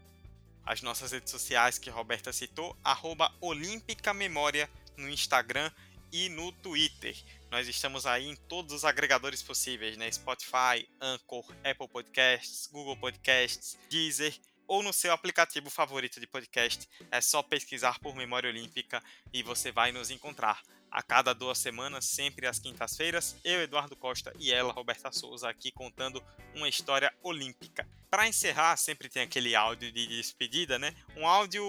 As 0.65 0.81
nossas 0.81 1.11
redes 1.11 1.31
sociais 1.31 1.77
que 1.77 1.89
Roberta 1.89 2.31
citou, 2.31 2.77
arroba 2.81 3.29
Olímpica 3.41 4.13
Memória 4.13 4.69
no 4.95 5.09
Instagram 5.09 5.69
e 6.15 6.29
no 6.29 6.49
Twitter. 6.53 7.13
Nós 7.51 7.67
estamos 7.67 8.05
aí 8.05 8.25
em 8.29 8.37
todos 8.37 8.73
os 8.73 8.85
agregadores 8.85 9.43
possíveis, 9.43 9.97
né? 9.97 10.09
Spotify, 10.09 10.87
Anchor, 11.01 11.45
Apple 11.61 11.89
Podcasts, 11.89 12.67
Google 12.67 12.95
Podcasts, 12.95 13.77
Deezer 13.89 14.33
ou 14.67 14.83
no 14.83 14.93
seu 14.93 15.11
aplicativo 15.11 15.69
favorito 15.69 16.19
de 16.19 16.27
podcast. 16.27 16.87
É 17.11 17.21
só 17.21 17.41
pesquisar 17.41 17.99
por 17.99 18.15
Memória 18.15 18.49
Olímpica 18.49 19.01
e 19.33 19.43
você 19.43 19.71
vai 19.71 19.91
nos 19.91 20.09
encontrar. 20.09 20.61
A 20.95 21.01
cada 21.01 21.33
duas 21.33 21.57
semanas, 21.57 22.05
sempre 22.05 22.47
às 22.47 22.57
quintas-feiras, 22.57 23.35
eu, 23.43 23.61
Eduardo 23.61 23.97
Costa, 23.97 24.31
e 24.39 24.53
ela, 24.53 24.71
Roberta 24.71 25.11
Souza, 25.11 25.49
aqui 25.49 25.69
contando 25.69 26.23
uma 26.55 26.69
história 26.69 27.13
olímpica. 27.21 27.85
Para 28.09 28.29
encerrar, 28.29 28.77
sempre 28.77 29.09
tem 29.09 29.23
aquele 29.23 29.55
áudio 29.55 29.91
de 29.91 30.07
despedida, 30.07 30.79
né? 30.79 30.95
Um 31.17 31.27
áudio 31.27 31.65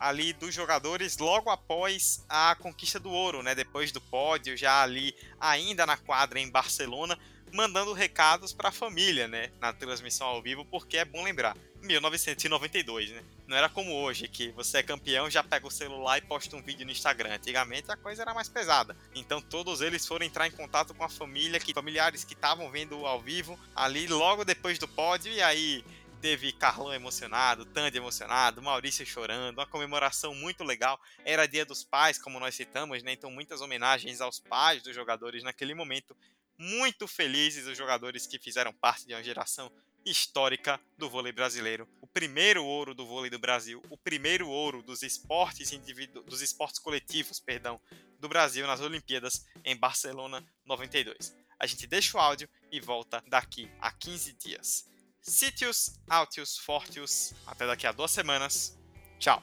ali 0.00 0.32
dos 0.32 0.52
jogadores 0.52 1.18
logo 1.18 1.50
após 1.50 2.24
a 2.28 2.56
conquista 2.56 2.98
do 2.98 3.12
ouro, 3.12 3.44
né? 3.44 3.54
Depois 3.54 3.92
do 3.92 4.00
pódio, 4.00 4.56
já 4.56 4.82
ali 4.82 5.14
ainda 5.38 5.86
na 5.86 5.96
quadra 5.96 6.40
em 6.40 6.50
Barcelona, 6.50 7.16
mandando 7.52 7.92
recados 7.92 8.52
para 8.52 8.70
a 8.70 8.72
família, 8.72 9.28
né? 9.28 9.52
Na 9.60 9.72
transmissão 9.72 10.26
ao 10.26 10.42
vivo, 10.42 10.64
porque 10.64 10.96
é 10.96 11.04
bom 11.04 11.22
lembrar, 11.22 11.56
1992, 11.82 13.10
né? 13.10 13.22
Não 13.46 13.56
era 13.56 13.68
como 13.68 13.94
hoje, 13.94 14.28
que 14.28 14.50
você 14.52 14.78
é 14.78 14.82
campeão, 14.82 15.30
já 15.30 15.42
pega 15.42 15.66
o 15.66 15.70
celular 15.70 16.18
e 16.18 16.22
posta 16.22 16.56
um 16.56 16.62
vídeo 16.62 16.84
no 16.84 16.92
Instagram. 16.92 17.34
Antigamente 17.34 17.90
a 17.90 17.96
coisa 17.96 18.22
era 18.22 18.34
mais 18.34 18.48
pesada. 18.48 18.96
Então 19.14 19.40
todos 19.40 19.80
eles 19.80 20.06
foram 20.06 20.26
entrar 20.26 20.46
em 20.46 20.50
contato 20.50 20.94
com 20.94 21.04
a 21.04 21.08
família, 21.08 21.60
que 21.60 21.72
familiares 21.72 22.24
que 22.24 22.34
estavam 22.34 22.70
vendo 22.70 23.06
ao 23.06 23.20
vivo 23.20 23.58
ali 23.74 24.06
logo 24.06 24.44
depois 24.44 24.78
do 24.78 24.88
pódio, 24.88 25.32
e 25.32 25.40
aí 25.40 25.84
teve 26.20 26.52
Carlão 26.52 26.92
emocionado, 26.92 27.64
Tandy 27.64 27.96
emocionado, 27.96 28.60
Maurício 28.60 29.06
chorando, 29.06 29.58
uma 29.58 29.66
comemoração 29.66 30.34
muito 30.34 30.64
legal. 30.64 31.00
Era 31.24 31.46
Dia 31.46 31.64
dos 31.64 31.84
Pais, 31.84 32.18
como 32.18 32.40
nós 32.40 32.54
citamos, 32.54 33.02
né? 33.02 33.12
Então 33.12 33.30
muitas 33.30 33.60
homenagens 33.60 34.20
aos 34.20 34.40
pais 34.40 34.82
dos 34.82 34.94
jogadores 34.94 35.42
naquele 35.42 35.74
momento 35.74 36.16
muito 36.58 37.06
felizes 37.06 37.66
os 37.66 37.78
jogadores 37.78 38.26
que 38.26 38.38
fizeram 38.38 38.72
parte 38.72 39.06
de 39.06 39.14
uma 39.14 39.22
geração 39.22 39.70
histórica 40.10 40.80
do 40.96 41.08
vôlei 41.08 41.32
brasileiro. 41.32 41.88
O 42.00 42.06
primeiro 42.06 42.64
ouro 42.64 42.94
do 42.94 43.06
vôlei 43.06 43.30
do 43.30 43.38
Brasil, 43.38 43.82
o 43.90 43.96
primeiro 43.96 44.48
ouro 44.48 44.82
dos 44.82 45.02
esportes 45.02 45.72
individu 45.72 46.22
dos 46.22 46.42
esportes 46.42 46.78
coletivos, 46.78 47.38
perdão, 47.40 47.80
do 48.18 48.28
Brasil 48.28 48.66
nas 48.66 48.80
Olimpíadas 48.80 49.46
em 49.64 49.76
Barcelona 49.76 50.44
92. 50.64 51.36
A 51.58 51.66
gente 51.66 51.86
deixa 51.86 52.16
o 52.16 52.20
áudio 52.20 52.48
e 52.70 52.80
volta 52.80 53.22
daqui 53.26 53.70
a 53.80 53.90
15 53.90 54.32
dias. 54.34 54.88
Sítios, 55.20 55.98
Altius, 56.08 56.56
Fortius, 56.56 57.34
até 57.46 57.66
daqui 57.66 57.86
a 57.86 57.92
duas 57.92 58.10
semanas. 58.10 58.78
Tchau! 59.18 59.42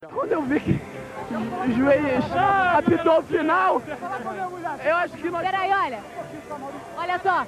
Quando 0.00 0.32
eu 0.32 0.42
vi 0.42 0.60
que 0.60 0.95
juiz 1.74 2.24
apitou 2.76 3.18
o 3.18 3.22
final, 3.22 3.82
eu 4.84 4.96
acho 4.96 5.14
que 5.14 5.30
nós... 5.30 5.42
Peraí, 5.42 5.70
olha. 5.72 5.98
Olha 6.96 7.18
só. 7.18 7.46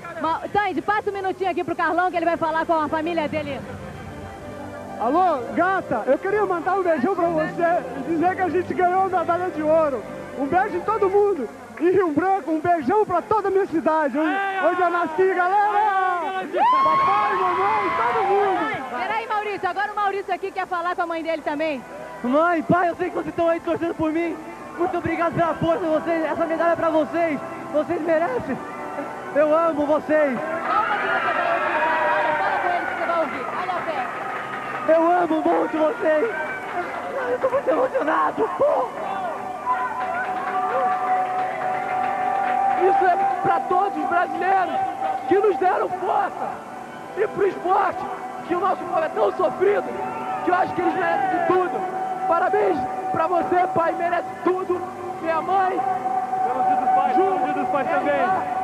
Tandy, 0.53 0.83
passa 0.83 1.11
um 1.11 1.12
minutinho 1.12 1.51
aqui 1.51 1.62
pro 1.62 1.76
Carlão 1.76 2.11
que 2.11 2.16
ele 2.16 2.26
vai 2.26 2.37
falar 2.37 2.66
com 2.66 2.74
a 2.74 2.89
família 2.89 3.29
dele. 3.29 3.61
Alô, 5.01 5.41
gata, 5.55 6.03
eu 6.07 6.18
queria 6.18 6.45
mandar 6.45 6.74
um 6.74 6.83
beijão 6.83 7.14
pra 7.14 7.29
você 7.29 7.85
e 7.99 8.11
dizer 8.11 8.35
que 8.35 8.43
a 8.43 8.49
gente 8.49 8.74
ganhou 8.74 9.03
a 9.03 9.09
medalha 9.09 9.51
de 9.51 9.62
ouro. 9.62 10.03
Um 10.39 10.47
beijo 10.47 10.76
em 10.76 10.81
todo 10.81 11.09
mundo. 11.09 11.49
Em 11.81 11.93
Rio 11.93 12.11
Branco, 12.11 12.51
um 12.51 12.59
beijão 12.59 13.07
pra 13.07 13.22
toda 13.22 13.47
a 13.47 13.51
minha 13.53 13.66
cidade, 13.66 14.18
onde, 14.18 14.37
onde 14.66 14.83
eu 14.83 14.91
nasci, 14.91 15.33
galera! 15.33 16.45
Papai, 16.72 17.37
mamãe, 17.37 17.91
todo 17.97 18.24
mundo! 18.24 18.99
Peraí, 18.99 19.29
Maurício. 19.29 19.68
Agora 19.68 19.93
o 19.93 19.95
Maurício 19.95 20.35
aqui 20.35 20.51
quer 20.51 20.66
falar 20.66 20.97
com 20.97 21.03
a 21.03 21.07
mãe 21.07 21.22
dele 21.22 21.43
também. 21.43 21.81
Mãe, 22.23 22.62
pai, 22.62 22.89
eu 22.89 22.97
sei 22.97 23.11
que 23.11 23.14
vocês 23.14 23.29
estão 23.29 23.49
aí 23.49 23.61
torcendo 23.61 23.95
por 23.95 24.12
mim. 24.12 24.37
Muito 24.77 24.99
obrigado 24.99 25.35
pela 25.35 25.55
força 25.55 25.85
vocês. 25.85 26.25
Essa 26.25 26.47
medalha 26.47 26.73
é 26.73 26.77
pra 26.77 26.91
vocês. 26.91 27.41
Vocês 27.73 28.01
merecem. 28.03 28.59
Eu 29.35 29.57
amo 29.57 29.87
vocês. 29.87 30.39
Eu 34.89 35.12
amo 35.12 35.43
muito 35.43 35.79
vocês. 35.79 36.35
Eu 37.31 37.39
tô 37.39 37.49
muito 37.51 37.71
emocionado. 37.71 38.51
Isso 42.83 43.05
é 43.07 43.41
pra 43.43 43.61
todos 43.61 43.97
os 43.97 44.09
brasileiros 44.09 44.75
que 45.29 45.39
nos 45.39 45.57
deram 45.59 45.89
força. 45.89 46.49
E 47.16 47.27
pro 47.29 47.47
esporte, 47.47 48.05
que 48.47 48.55
o 48.55 48.61
nosso 48.61 48.83
povo 48.85 49.05
é 49.05 49.09
tão 49.09 49.33
sofrido, 49.33 49.85
que 50.45 50.51
eu 50.51 50.55
acho 50.55 50.75
que 50.75 50.81
eles 50.81 50.95
merecem 50.95 51.29
de 51.31 51.47
tudo. 51.47 51.68
Parabéns 52.29 52.79
pra 53.11 53.26
você, 53.26 53.66
pai. 53.74 53.93
Merece 53.95 54.29
tudo. 54.45 54.81
Minha 55.22 55.41
mãe. 55.41 55.81
Pelo 56.47 56.62
dia 56.62 56.76
dos 56.76 56.91
pais. 56.91 57.16
Pelo 57.16 57.39
dia 57.39 57.53
dos 57.55 57.68
pais 57.70 57.89
também. 57.89 58.58